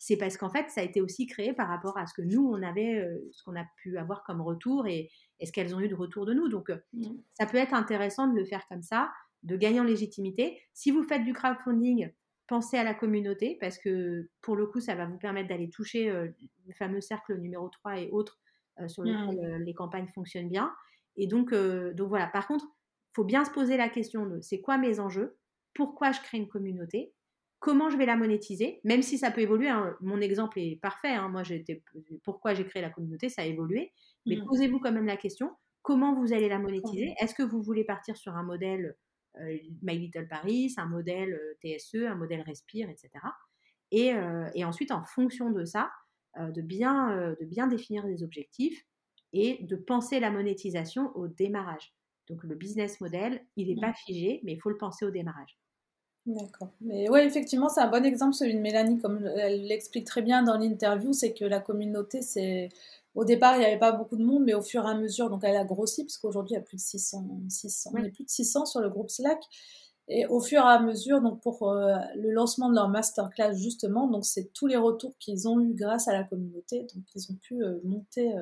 c'est 0.04 0.16
parce 0.16 0.36
qu'en 0.36 0.50
fait, 0.50 0.68
ça 0.68 0.80
a 0.80 0.84
été 0.84 1.00
aussi 1.00 1.28
créé 1.28 1.52
par 1.52 1.68
rapport 1.68 1.96
à 1.96 2.08
ce 2.08 2.12
que 2.12 2.22
nous, 2.22 2.44
on 2.44 2.60
avait, 2.60 2.98
euh, 2.98 3.20
ce 3.30 3.44
qu'on 3.44 3.54
a 3.54 3.64
pu 3.76 3.98
avoir 3.98 4.24
comme 4.24 4.40
retour 4.40 4.88
et, 4.88 5.08
ce 5.40 5.52
qu'elles 5.52 5.76
ont 5.76 5.80
eu 5.80 5.86
de 5.86 5.94
retour 5.94 6.26
de 6.26 6.34
nous. 6.34 6.48
Donc, 6.48 6.70
euh, 6.70 6.76
mmh. 6.92 7.04
ça 7.34 7.46
peut 7.46 7.56
être 7.56 7.72
intéressant 7.72 8.26
de 8.26 8.34
le 8.34 8.44
faire 8.44 8.66
comme 8.68 8.82
ça, 8.82 9.12
de 9.44 9.56
gagner 9.56 9.78
en 9.78 9.84
légitimité. 9.84 10.60
Si 10.74 10.90
vous 10.90 11.04
faites 11.04 11.22
du 11.22 11.32
crowdfunding, 11.32 12.10
pensez 12.46 12.76
à 12.76 12.84
la 12.84 12.94
communauté 12.94 13.56
parce 13.60 13.78
que 13.78 14.28
pour 14.40 14.56
le 14.56 14.66
coup, 14.66 14.80
ça 14.80 14.94
va 14.94 15.06
vous 15.06 15.18
permettre 15.18 15.48
d'aller 15.48 15.70
toucher 15.70 16.10
le 16.10 16.74
fameux 16.74 17.00
cercle 17.00 17.38
numéro 17.38 17.68
3 17.68 18.00
et 18.00 18.10
autres 18.10 18.40
sur 18.88 19.02
lequel 19.02 19.58
mmh. 19.58 19.64
les 19.64 19.74
campagnes 19.74 20.08
fonctionnent 20.08 20.48
bien. 20.48 20.72
Et 21.16 21.26
donc, 21.26 21.54
donc 21.54 22.08
voilà, 22.08 22.26
par 22.26 22.46
contre, 22.46 22.64
il 22.64 23.14
faut 23.14 23.24
bien 23.24 23.44
se 23.44 23.50
poser 23.50 23.76
la 23.76 23.88
question 23.88 24.26
de 24.26 24.40
c'est 24.40 24.60
quoi 24.60 24.78
mes 24.78 25.00
enjeux? 25.00 25.36
Pourquoi 25.74 26.12
je 26.12 26.20
crée 26.20 26.38
une 26.38 26.48
communauté? 26.48 27.12
Comment 27.58 27.90
je 27.90 27.96
vais 27.96 28.06
la 28.06 28.16
monétiser, 28.16 28.80
même 28.82 29.02
si 29.02 29.18
ça 29.18 29.30
peut 29.30 29.40
évoluer. 29.40 29.68
Hein. 29.68 29.96
Mon 30.00 30.20
exemple 30.20 30.58
est 30.58 30.80
parfait. 30.80 31.12
Hein. 31.12 31.28
Moi, 31.28 31.44
j'étais, 31.44 31.82
pourquoi 32.24 32.54
j'ai 32.54 32.66
créé 32.66 32.82
la 32.82 32.90
communauté, 32.90 33.28
ça 33.28 33.42
a 33.42 33.44
évolué. 33.44 33.92
Mais 34.26 34.36
mmh. 34.36 34.46
posez-vous 34.46 34.80
quand 34.80 34.92
même 34.92 35.06
la 35.06 35.16
question 35.16 35.52
comment 35.82 36.14
vous 36.14 36.32
allez 36.32 36.48
la 36.48 36.58
monétiser? 36.58 37.14
Est-ce 37.20 37.34
que 37.34 37.42
vous 37.42 37.60
voulez 37.60 37.84
partir 37.84 38.16
sur 38.16 38.34
un 38.34 38.42
modèle 38.42 38.96
My 39.82 39.98
Little 39.98 40.28
Paris, 40.28 40.74
un 40.76 40.86
modèle 40.86 41.32
euh, 41.32 41.76
TSE, 41.76 42.06
un 42.06 42.14
modèle 42.14 42.42
Respire, 42.42 42.88
etc. 42.90 43.10
Euh, 43.94 44.48
et, 44.54 44.64
ensuite, 44.64 44.90
en 44.90 45.04
fonction 45.04 45.50
de 45.50 45.64
ça, 45.64 45.90
de, 46.38 46.62
bien, 46.62 47.34
de 47.38 47.44
bien 47.44 47.66
définir 47.66 48.06
des 48.06 48.22
objectifs 48.22 48.86
et 49.34 49.58
de 49.64 49.76
penser 49.76 50.18
la 50.18 50.30
monétisation 50.30 51.14
au 51.14 51.28
démarrage. 51.28 51.94
Donc 52.28 52.42
le 52.44 52.54
business 52.54 53.02
model, 53.02 53.44
il 53.56 53.68
n'est 53.68 53.80
pas 53.80 53.92
figé, 53.92 54.40
mais 54.44 54.52
il 54.52 54.58
faut 54.58 54.70
le 54.70 54.78
penser 54.78 55.04
au 55.04 55.10
démarrage. 55.10 55.58
D'accord. 56.24 56.70
Mais 56.80 57.08
oui, 57.10 57.20
effectivement, 57.20 57.68
c'est 57.68 57.80
un 57.80 57.90
bon 57.90 58.04
exemple, 58.04 58.34
celui 58.34 58.54
de 58.54 58.60
Mélanie, 58.60 58.98
comme 58.98 59.26
elle 59.26 59.66
l'explique 59.66 60.06
très 60.06 60.22
bien 60.22 60.42
dans 60.42 60.56
l'interview, 60.56 61.12
c'est 61.12 61.34
que 61.34 61.44
la 61.44 61.60
communauté, 61.60 62.22
c'est... 62.22 62.68
Au 63.14 63.24
départ, 63.24 63.56
il 63.56 63.60
n'y 63.60 63.66
avait 63.66 63.78
pas 63.78 63.92
beaucoup 63.92 64.16
de 64.16 64.24
monde, 64.24 64.44
mais 64.44 64.54
au 64.54 64.62
fur 64.62 64.84
et 64.86 64.90
à 64.90 64.94
mesure, 64.94 65.28
donc 65.28 65.44
elle 65.44 65.56
a 65.56 65.64
grossi, 65.64 66.04
parce 66.04 66.16
qu'aujourd'hui, 66.16 66.54
il 66.54 66.58
y 66.58 66.60
a 66.60 66.62
plus 66.62 66.76
de 66.76 66.82
600, 66.82 67.26
600 67.48 67.90
on 67.94 68.02
est 68.02 68.10
plus 68.10 68.24
de 68.24 68.30
600 68.30 68.66
sur 68.66 68.80
le 68.80 68.88
groupe 68.88 69.10
Slack. 69.10 69.42
Et 70.08 70.26
au 70.26 70.40
fur 70.40 70.60
et 70.60 70.68
à 70.68 70.80
mesure, 70.80 71.20
donc 71.20 71.40
pour 71.42 71.70
euh, 71.70 71.96
le 72.16 72.30
lancement 72.32 72.68
de 72.68 72.74
leur 72.74 72.88
masterclass, 72.88 73.54
justement, 73.54 74.08
donc 74.08 74.24
c'est 74.24 74.52
tous 74.52 74.66
les 74.66 74.76
retours 74.76 75.16
qu'ils 75.18 75.48
ont 75.48 75.60
eu 75.60 75.74
grâce 75.74 76.08
à 76.08 76.12
la 76.12 76.24
communauté, 76.24 76.86
donc 76.94 77.04
ils 77.14 77.30
ont 77.30 77.36
pu 77.36 77.62
euh, 77.62 77.78
monter 77.84 78.34
euh, 78.34 78.40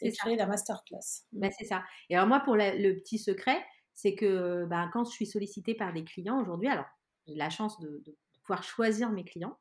et 0.00 0.12
créer 0.12 0.36
la 0.36 0.46
masterclass. 0.46 1.24
Bah, 1.32 1.48
c'est 1.58 1.66
ça. 1.66 1.82
Et 2.08 2.16
alors 2.16 2.28
moi, 2.28 2.40
pour 2.40 2.56
le 2.56 2.92
petit 2.94 3.18
secret, 3.18 3.58
c'est 3.92 4.14
que 4.14 4.64
bah, 4.66 4.88
quand 4.92 5.04
je 5.04 5.10
suis 5.10 5.26
sollicitée 5.26 5.74
par 5.74 5.92
des 5.92 6.04
clients 6.04 6.40
aujourd'hui, 6.40 6.68
alors 6.68 6.86
j'ai 7.26 7.34
la 7.34 7.50
chance 7.50 7.78
de, 7.80 8.02
pouvoir 8.42 8.62
choisir 8.62 9.10
mes 9.10 9.24
clients. 9.24 9.58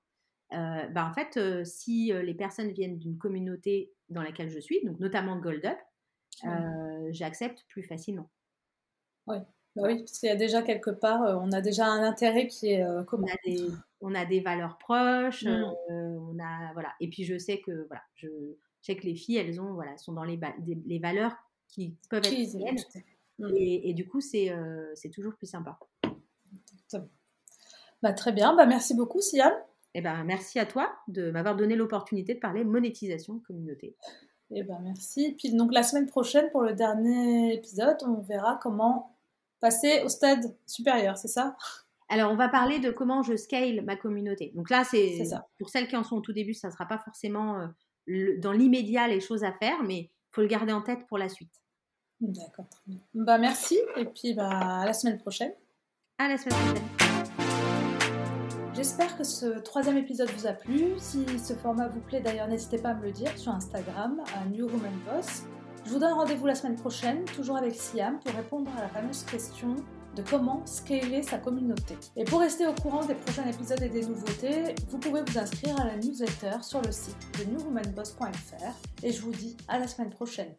Euh, 0.53 0.87
bah 0.87 1.05
en 1.05 1.13
fait, 1.13 1.37
euh, 1.37 1.63
si 1.63 2.11
euh, 2.11 2.23
les 2.23 2.33
personnes 2.33 2.71
viennent 2.71 2.97
d'une 2.97 3.17
communauté 3.17 3.93
dans 4.09 4.23
laquelle 4.23 4.49
je 4.49 4.59
suis, 4.59 4.83
donc 4.83 4.99
notamment 4.99 5.37
Gold 5.37 5.65
Up, 5.65 5.77
j'accepte 7.11 7.65
plus 7.67 7.83
facilement. 7.83 8.29
Oui, 9.27 9.37
bah 9.75 9.83
oui 9.85 9.99
parce 9.99 10.17
qu'il 10.17 10.29
y 10.29 10.31
a 10.31 10.35
déjà 10.35 10.63
quelque 10.63 10.89
part, 10.89 11.21
on 11.43 11.51
a 11.51 11.61
déjà 11.61 11.85
un 11.85 12.01
intérêt 12.03 12.47
qui 12.47 12.71
est 12.71 13.05
commun. 13.05 13.27
On 13.27 13.31
a 13.31 13.37
des, 13.45 13.67
on 14.01 14.15
a 14.15 14.25
des 14.25 14.39
valeurs 14.39 14.77
proches, 14.79 15.43
mmh. 15.43 15.73
on 15.89 16.39
a 16.39 16.73
voilà. 16.73 16.93
Et 16.99 17.09
puis 17.09 17.25
je 17.25 17.37
sais 17.37 17.59
que 17.59 17.85
voilà, 17.87 18.01
je, 18.15 18.27
sais 18.81 18.95
que 18.95 19.05
les 19.05 19.15
filles, 19.15 19.37
elles 19.37 19.61
ont 19.61 19.73
voilà, 19.73 19.97
sont 19.97 20.13
dans 20.13 20.23
les, 20.23 20.39
les 20.65 20.99
valeurs 20.99 21.35
qui 21.67 21.95
peuvent 22.09 22.25
être 22.25 22.55
mmh. 23.37 23.55
et, 23.55 23.89
et, 23.89 23.93
du 23.93 24.07
coup, 24.07 24.21
c'est 24.21 24.51
c'est 24.95 25.11
toujours 25.11 25.35
plus 25.35 25.47
sympa. 25.47 25.77
Bah, 28.01 28.13
très 28.13 28.31
bien, 28.31 28.55
bah, 28.55 28.65
merci 28.65 28.95
beaucoup 28.95 29.21
Siam. 29.21 29.51
Eh 29.95 30.01
ben, 30.01 30.23
merci 30.23 30.59
à 30.59 30.65
toi 30.65 30.91
de 31.07 31.31
m'avoir 31.31 31.55
donné 31.55 31.75
l'opportunité 31.75 32.35
de 32.35 32.39
parler 32.39 32.63
monétisation 32.63 33.39
communauté. 33.47 33.95
Eh 34.51 34.63
ben, 34.63 34.79
merci. 34.83 35.35
Puis 35.37 35.53
donc 35.53 35.73
la 35.73 35.83
semaine 35.83 36.07
prochaine, 36.07 36.49
pour 36.51 36.61
le 36.61 36.73
dernier 36.73 37.53
épisode, 37.53 37.97
on 38.05 38.21
verra 38.21 38.59
comment 38.61 39.15
passer 39.59 40.01
au 40.03 40.09
stade 40.09 40.55
supérieur, 40.65 41.17
c'est 41.17 41.27
ça? 41.27 41.55
Alors, 42.09 42.31
on 42.31 42.35
va 42.35 42.49
parler 42.49 42.79
de 42.79 42.89
comment 42.89 43.21
je 43.21 43.35
scale 43.35 43.83
ma 43.83 43.95
communauté. 43.95 44.51
Donc 44.55 44.71
là, 44.71 44.83
c'est 44.83 45.21
pour 45.59 45.69
celles 45.69 45.87
qui 45.87 45.95
en 45.95 46.03
sont 46.03 46.17
au 46.17 46.21
tout 46.21 46.33
début, 46.33 46.55
ça 46.55 46.67
ne 46.67 46.73
sera 46.73 46.87
pas 46.87 46.97
forcément 46.97 47.59
euh, 48.07 48.37
dans 48.39 48.51
l'immédiat 48.51 49.07
les 49.07 49.19
choses 49.19 49.43
à 49.43 49.51
faire, 49.53 49.83
mais 49.83 49.99
il 49.99 50.09
faut 50.31 50.41
le 50.41 50.47
garder 50.47 50.73
en 50.73 50.81
tête 50.81 51.05
pour 51.07 51.19
la 51.19 51.29
suite. 51.29 51.53
D'accord, 52.19 52.67
très 52.67 52.81
bien. 52.87 52.99
Bah, 53.13 53.37
merci, 53.37 53.79
et 53.95 54.05
puis 54.05 54.33
bah, 54.33 54.79
à 54.81 54.85
la 54.85 54.93
semaine 54.93 55.19
prochaine. 55.19 55.53
À 56.17 56.27
la 56.27 56.37
semaine 56.37 56.57
prochaine. 56.57 57.08
J'espère 58.79 59.17
que 59.17 59.25
ce 59.25 59.59
troisième 59.59 59.97
épisode 59.97 60.29
vous 60.37 60.47
a 60.47 60.53
plu. 60.53 60.93
Si 60.99 61.25
ce 61.37 61.51
format 61.51 61.89
vous 61.89 61.99
plaît 61.99 62.21
d'ailleurs, 62.21 62.47
n'hésitez 62.47 62.77
pas 62.77 62.91
à 62.91 62.93
me 62.93 63.03
le 63.03 63.11
dire 63.11 63.37
sur 63.37 63.51
Instagram, 63.51 64.21
à 64.33 64.45
New 64.45 64.67
Woman 64.67 64.93
Boss. 65.05 65.43
Je 65.83 65.89
vous 65.89 65.99
donne 65.99 66.13
rendez-vous 66.13 66.45
la 66.45 66.55
semaine 66.55 66.77
prochaine, 66.77 67.25
toujours 67.25 67.57
avec 67.57 67.75
Siam, 67.75 68.21
pour 68.23 68.33
répondre 68.33 68.71
à 68.77 68.83
la 68.83 68.87
fameuse 68.87 69.23
question 69.23 69.75
de 70.15 70.23
comment 70.29 70.65
scaler 70.65 71.23
sa 71.23 71.39
communauté. 71.39 71.97
Et 72.15 72.23
pour 72.23 72.39
rester 72.39 72.67
au 72.67 72.73
courant 72.73 73.03
des 73.03 73.15
prochains 73.15 73.49
épisodes 73.49 73.81
et 73.81 73.89
des 73.89 74.05
nouveautés, 74.05 74.75
vous 74.87 74.97
pouvez 74.97 75.23
vous 75.27 75.37
inscrire 75.37 75.77
à 75.81 75.83
la 75.83 75.97
newsletter 75.97 76.59
sur 76.61 76.81
le 76.81 76.93
site 76.93 77.17
de 77.37 77.51
newwomanboss.fr. 77.51 79.03
Et 79.03 79.11
je 79.11 79.21
vous 79.21 79.31
dis 79.31 79.57
à 79.67 79.77
la 79.77 79.89
semaine 79.89 80.09
prochaine. 80.09 80.53